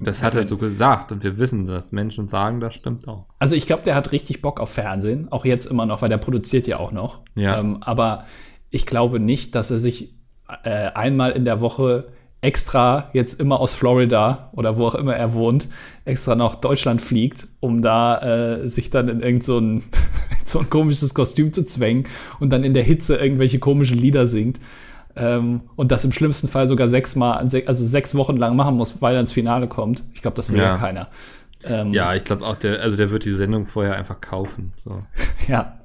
Das 0.00 0.24
hat 0.24 0.34
er 0.34 0.42
so 0.42 0.56
gesagt 0.58 1.12
und 1.12 1.22
wir 1.22 1.38
wissen, 1.38 1.64
dass 1.64 1.92
Menschen 1.92 2.26
sagen, 2.26 2.58
das 2.58 2.74
stimmt 2.74 3.06
auch. 3.06 3.26
Also 3.38 3.54
ich 3.54 3.68
glaube, 3.68 3.84
der 3.84 3.94
hat 3.94 4.10
richtig 4.10 4.42
Bock 4.42 4.58
auf 4.58 4.70
Fernsehen, 4.70 5.30
auch 5.30 5.44
jetzt 5.44 5.66
immer 5.66 5.86
noch, 5.86 6.02
weil 6.02 6.08
der 6.08 6.18
produziert 6.18 6.66
ja 6.66 6.80
auch 6.80 6.90
noch. 6.90 7.22
Ja. 7.36 7.60
Ähm, 7.60 7.84
aber 7.84 8.24
ich 8.70 8.84
glaube 8.84 9.20
nicht, 9.20 9.54
dass 9.54 9.70
er 9.70 9.78
sich 9.78 10.16
äh, 10.64 10.88
einmal 10.88 11.30
in 11.30 11.44
der 11.44 11.60
Woche 11.60 12.08
extra 12.42 13.08
jetzt 13.12 13.40
immer 13.40 13.60
aus 13.60 13.74
Florida 13.74 14.50
oder 14.52 14.76
wo 14.76 14.88
auch 14.88 14.96
immer 14.96 15.14
er 15.14 15.32
wohnt, 15.32 15.68
extra 16.04 16.34
nach 16.34 16.56
Deutschland 16.56 17.00
fliegt, 17.00 17.46
um 17.60 17.80
da 17.82 18.18
äh, 18.58 18.68
sich 18.68 18.90
dann 18.90 19.08
in 19.08 19.20
irgend 19.20 19.44
so 19.44 19.58
ein, 19.58 19.84
so 20.44 20.58
ein 20.58 20.68
komisches 20.68 21.14
Kostüm 21.14 21.52
zu 21.52 21.64
zwängen 21.64 22.04
und 22.40 22.50
dann 22.50 22.64
in 22.64 22.74
der 22.74 22.82
Hitze 22.82 23.16
irgendwelche 23.16 23.60
komischen 23.60 23.96
Lieder 23.96 24.26
singt. 24.26 24.60
Ähm, 25.14 25.62
und 25.76 25.92
das 25.92 26.04
im 26.04 26.12
schlimmsten 26.12 26.48
Fall 26.48 26.66
sogar 26.66 26.88
sechsmal, 26.88 27.38
also 27.38 27.84
sechs 27.84 28.14
Wochen 28.14 28.36
lang 28.36 28.56
machen 28.56 28.76
muss, 28.76 29.00
weil 29.00 29.14
er 29.14 29.20
ins 29.20 29.32
Finale 29.32 29.68
kommt. 29.68 30.02
Ich 30.14 30.22
glaube, 30.22 30.36
das 30.36 30.50
will 30.50 30.58
ja, 30.58 30.64
ja 30.64 30.76
keiner. 30.76 31.08
Ähm, 31.64 31.92
ja, 31.92 32.14
ich 32.14 32.24
glaube 32.24 32.44
auch, 32.44 32.56
der, 32.56 32.80
also 32.80 32.96
der 32.96 33.10
wird 33.10 33.24
die 33.24 33.30
Sendung 33.30 33.66
vorher 33.66 33.94
einfach 33.94 34.20
kaufen. 34.20 34.72
So. 34.76 34.98
ja, 35.48 35.78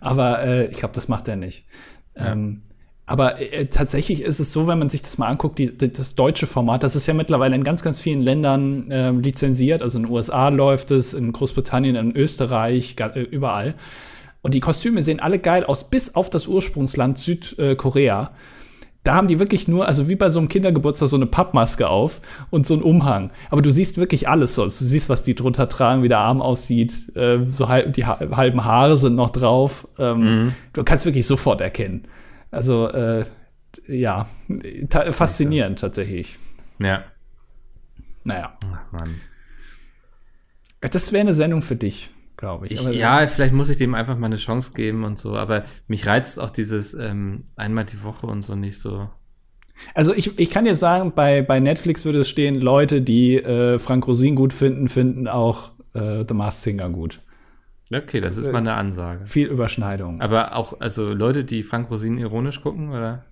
aber 0.00 0.42
äh, 0.42 0.66
ich 0.66 0.78
glaube, 0.78 0.94
das 0.94 1.08
macht 1.08 1.28
er 1.28 1.36
nicht. 1.36 1.64
Ja. 2.16 2.32
Ähm, 2.32 2.62
Aber 3.12 3.38
äh, 3.38 3.66
tatsächlich 3.66 4.22
ist 4.22 4.40
es 4.40 4.52
so, 4.52 4.66
wenn 4.66 4.78
man 4.78 4.88
sich 4.88 5.02
das 5.02 5.18
mal 5.18 5.26
anguckt, 5.26 5.58
die, 5.58 5.76
das 5.76 6.14
deutsche 6.14 6.46
Format, 6.46 6.82
das 6.82 6.96
ist 6.96 7.06
ja 7.06 7.12
mittlerweile 7.12 7.54
in 7.54 7.62
ganz, 7.62 7.82
ganz 7.82 8.00
vielen 8.00 8.22
Ländern 8.22 8.90
äh, 8.90 9.10
lizenziert. 9.10 9.82
Also 9.82 9.98
in 9.98 10.04
den 10.04 10.12
USA 10.12 10.48
läuft 10.48 10.90
es, 10.92 11.12
in 11.12 11.30
Großbritannien, 11.30 11.94
in 11.94 12.16
Österreich, 12.16 12.96
äh, 12.98 13.20
überall. 13.20 13.74
Und 14.40 14.54
die 14.54 14.60
Kostüme 14.60 15.02
sehen 15.02 15.20
alle 15.20 15.38
geil 15.38 15.64
aus, 15.64 15.90
bis 15.90 16.14
auf 16.14 16.30
das 16.30 16.46
Ursprungsland 16.46 17.18
Südkorea. 17.18 18.30
Da 19.04 19.14
haben 19.14 19.28
die 19.28 19.38
wirklich 19.38 19.68
nur, 19.68 19.86
also 19.86 20.08
wie 20.08 20.16
bei 20.16 20.30
so 20.30 20.38
einem 20.38 20.48
Kindergeburtstag, 20.48 21.10
so 21.10 21.16
eine 21.16 21.26
Pappmaske 21.26 21.90
auf 21.90 22.22
und 22.48 22.66
so 22.66 22.72
einen 22.72 22.82
Umhang. 22.82 23.30
Aber 23.50 23.60
du 23.60 23.70
siehst 23.70 23.98
wirklich 23.98 24.30
alles 24.30 24.54
sonst. 24.54 24.80
Du 24.80 24.86
siehst, 24.86 25.10
was 25.10 25.22
die 25.22 25.34
drunter 25.34 25.68
tragen, 25.68 26.02
wie 26.02 26.08
der 26.08 26.20
Arm 26.20 26.40
aussieht. 26.40 27.14
Äh, 27.14 27.40
so 27.46 27.68
halb, 27.68 27.92
die 27.92 28.06
halben 28.06 28.64
Haare 28.64 28.96
sind 28.96 29.16
noch 29.16 29.28
drauf. 29.28 29.86
Ähm, 29.98 30.20
mhm. 30.44 30.54
Du 30.72 30.82
kannst 30.82 31.04
wirklich 31.04 31.26
sofort 31.26 31.60
erkennen. 31.60 32.06
Also, 32.52 32.88
äh, 32.88 33.24
ja, 33.88 34.28
ta 34.88 35.00
faszinierend 35.00 35.80
tatsächlich. 35.80 36.38
Ja. 36.78 37.04
Naja. 38.24 38.56
Ach, 38.72 38.92
Mann. 38.92 39.20
Das 40.80 41.12
wäre 41.12 41.22
eine 41.22 41.34
Sendung 41.34 41.62
für 41.62 41.76
dich, 41.76 42.10
glaube 42.36 42.66
ich. 42.66 42.72
ich 42.72 42.82
ja, 42.82 43.26
vielleicht 43.26 43.54
muss 43.54 43.68
ich 43.68 43.78
dem 43.78 43.94
einfach 43.94 44.18
mal 44.18 44.26
eine 44.26 44.36
Chance 44.36 44.72
geben 44.74 45.04
und 45.04 45.18
so, 45.18 45.36
aber 45.36 45.64
mich 45.86 46.06
reizt 46.06 46.38
auch 46.38 46.50
dieses 46.50 46.92
ähm, 46.94 47.44
einmal 47.56 47.84
die 47.84 48.02
Woche 48.02 48.26
und 48.26 48.42
so 48.42 48.54
nicht 48.54 48.78
so. 48.78 49.08
Also 49.94 50.14
ich, 50.14 50.38
ich 50.38 50.50
kann 50.50 50.64
dir 50.64 50.74
sagen, 50.74 51.12
bei, 51.14 51.42
bei 51.42 51.58
Netflix 51.58 52.04
würde 52.04 52.20
es 52.20 52.28
stehen, 52.28 52.56
Leute, 52.56 53.00
die 53.00 53.36
äh, 53.36 53.78
Frank 53.78 54.06
Rosin 54.06 54.36
gut 54.36 54.52
finden, 54.52 54.88
finden 54.88 55.26
auch 55.26 55.70
äh, 55.94 56.24
The 56.28 56.34
Masked 56.34 56.62
Singer 56.62 56.90
gut. 56.90 57.20
Okay, 57.94 58.20
das 58.20 58.36
ist 58.36 58.50
mal 58.50 58.58
eine 58.58 58.74
Ansage. 58.74 59.26
Viel 59.26 59.48
Überschneidung. 59.48 60.20
Aber 60.20 60.56
auch, 60.56 60.80
also 60.80 61.12
Leute, 61.12 61.44
die 61.44 61.62
Frank 61.62 61.90
Rosin 61.90 62.18
ironisch 62.18 62.60
gucken, 62.60 62.90
oder? 62.90 63.24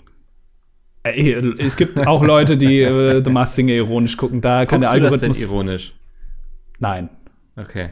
Ey, 1.02 1.32
es 1.58 1.76
gibt 1.76 2.06
auch 2.06 2.22
Leute, 2.22 2.56
die 2.56 2.82
äh, 2.82 3.22
The 3.24 3.30
Masked 3.30 3.56
Singer 3.56 3.72
ironisch 3.72 4.16
gucken. 4.16 4.40
Da 4.40 4.66
kann 4.66 4.80
Guckst 4.80 4.94
der 4.94 5.04
Algorithmus. 5.04 5.20
Du 5.20 5.28
das 5.28 5.38
denn 5.38 5.48
ironisch? 5.48 5.94
Nein. 6.78 7.08
Okay. 7.56 7.90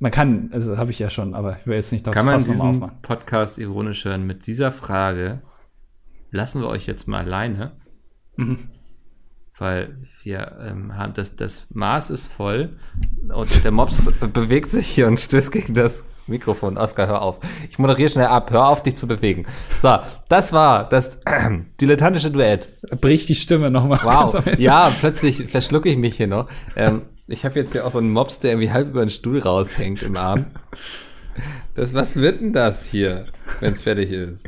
Man 0.00 0.10
kann, 0.10 0.50
also 0.52 0.76
habe 0.76 0.90
ich 0.90 0.98
ja 0.98 1.10
schon, 1.10 1.34
aber 1.34 1.58
ich 1.60 1.66
will 1.66 1.76
jetzt 1.76 1.92
nicht 1.92 2.06
das 2.06 2.14
Kann 2.14 2.26
man 2.26 2.38
diesen 2.38 2.90
Podcast 3.02 3.58
ironisch 3.58 4.04
hören 4.04 4.26
mit 4.26 4.46
dieser 4.46 4.72
Frage? 4.72 5.42
Lassen 6.30 6.60
wir 6.60 6.68
euch 6.68 6.86
jetzt 6.86 7.06
mal 7.06 7.24
alleine. 7.24 7.72
Mhm 8.36 8.73
weil 9.58 9.96
wir 10.22 10.56
ähm, 10.60 10.92
das, 11.14 11.36
das 11.36 11.66
Maß 11.70 12.10
ist 12.10 12.26
voll 12.26 12.76
und 13.32 13.64
der 13.64 13.70
Mops 13.70 14.10
bewegt 14.32 14.70
sich 14.70 14.88
hier 14.88 15.06
und 15.06 15.20
stößt 15.20 15.52
gegen 15.52 15.74
das 15.74 16.04
Mikrofon. 16.26 16.78
Oskar, 16.78 17.06
hör 17.06 17.22
auf. 17.22 17.38
Ich 17.70 17.78
moderiere 17.78 18.08
schnell 18.08 18.26
ab. 18.26 18.50
Hör 18.50 18.68
auf, 18.68 18.82
dich 18.82 18.96
zu 18.96 19.06
bewegen. 19.06 19.46
So, 19.82 19.98
das 20.28 20.52
war 20.52 20.88
das 20.88 21.16
äh, 21.26 21.50
dilettantische 21.80 22.30
Duett. 22.30 22.68
Bricht 23.00 23.28
die 23.28 23.34
Stimme 23.34 23.70
nochmal. 23.70 24.00
Wow. 24.02 24.42
Ja, 24.58 24.90
plötzlich 25.00 25.44
verschlucke 25.44 25.88
ich 25.88 25.98
mich 25.98 26.16
hier 26.16 26.26
noch. 26.26 26.48
Ähm, 26.76 27.02
ich 27.26 27.44
habe 27.44 27.58
jetzt 27.58 27.72
hier 27.72 27.86
auch 27.86 27.90
so 27.90 27.98
einen 27.98 28.10
Mops, 28.10 28.40
der 28.40 28.52
irgendwie 28.52 28.70
halb 28.70 28.88
über 28.88 29.00
den 29.00 29.10
Stuhl 29.10 29.38
raushängt 29.38 30.02
im 30.02 30.16
Arm. 30.16 30.46
Das, 31.74 31.94
was 31.94 32.16
wird 32.16 32.40
denn 32.40 32.52
das 32.52 32.84
hier, 32.84 33.26
wenn 33.60 33.72
es 33.72 33.82
fertig 33.82 34.10
ist? 34.10 34.46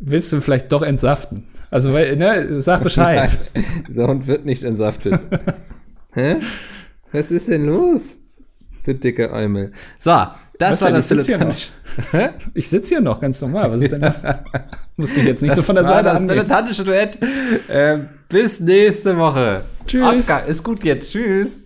Willst 0.00 0.32
du 0.32 0.40
vielleicht 0.40 0.70
doch 0.72 0.82
entsaften? 0.82 1.46
Also, 1.74 1.90
ne, 1.90 2.62
sag 2.62 2.84
Bescheid. 2.84 3.28
Der 3.88 4.06
Hund 4.06 4.28
wird 4.28 4.44
nicht 4.44 4.62
entsaftet. 4.62 5.18
Hä? 6.12 6.36
Was 7.10 7.32
ist 7.32 7.48
denn 7.48 7.66
los? 7.66 8.14
Du 8.84 8.94
dicke 8.94 9.32
Eumel. 9.32 9.72
So, 9.98 10.12
das 10.56 10.70
Was 10.70 10.82
war 10.82 10.92
das 10.92 11.08
dilettantische. 11.08 11.70
Ich 12.54 12.68
sitze 12.68 12.90
hier 12.90 13.00
noch 13.00 13.18
ganz 13.18 13.40
normal. 13.40 13.72
Was 13.72 13.82
ist 13.82 13.90
denn 13.90 14.02
das? 14.02 14.14
Muss 14.96 15.16
mich 15.16 15.24
jetzt 15.24 15.42
nicht 15.42 15.50
das 15.50 15.56
so 15.56 15.62
von 15.62 15.74
der 15.74 15.84
Seite 15.84 16.12
an. 16.12 16.24
Das 16.28 16.36
dilettantische 16.36 16.84
Duett. 16.84 17.18
Äh, 17.66 17.98
bis 18.28 18.60
nächste 18.60 19.18
Woche. 19.18 19.62
Tschüss. 19.84 20.20
Oscar, 20.20 20.46
ist 20.46 20.62
gut 20.62 20.84
jetzt. 20.84 21.10
Tschüss. 21.10 21.63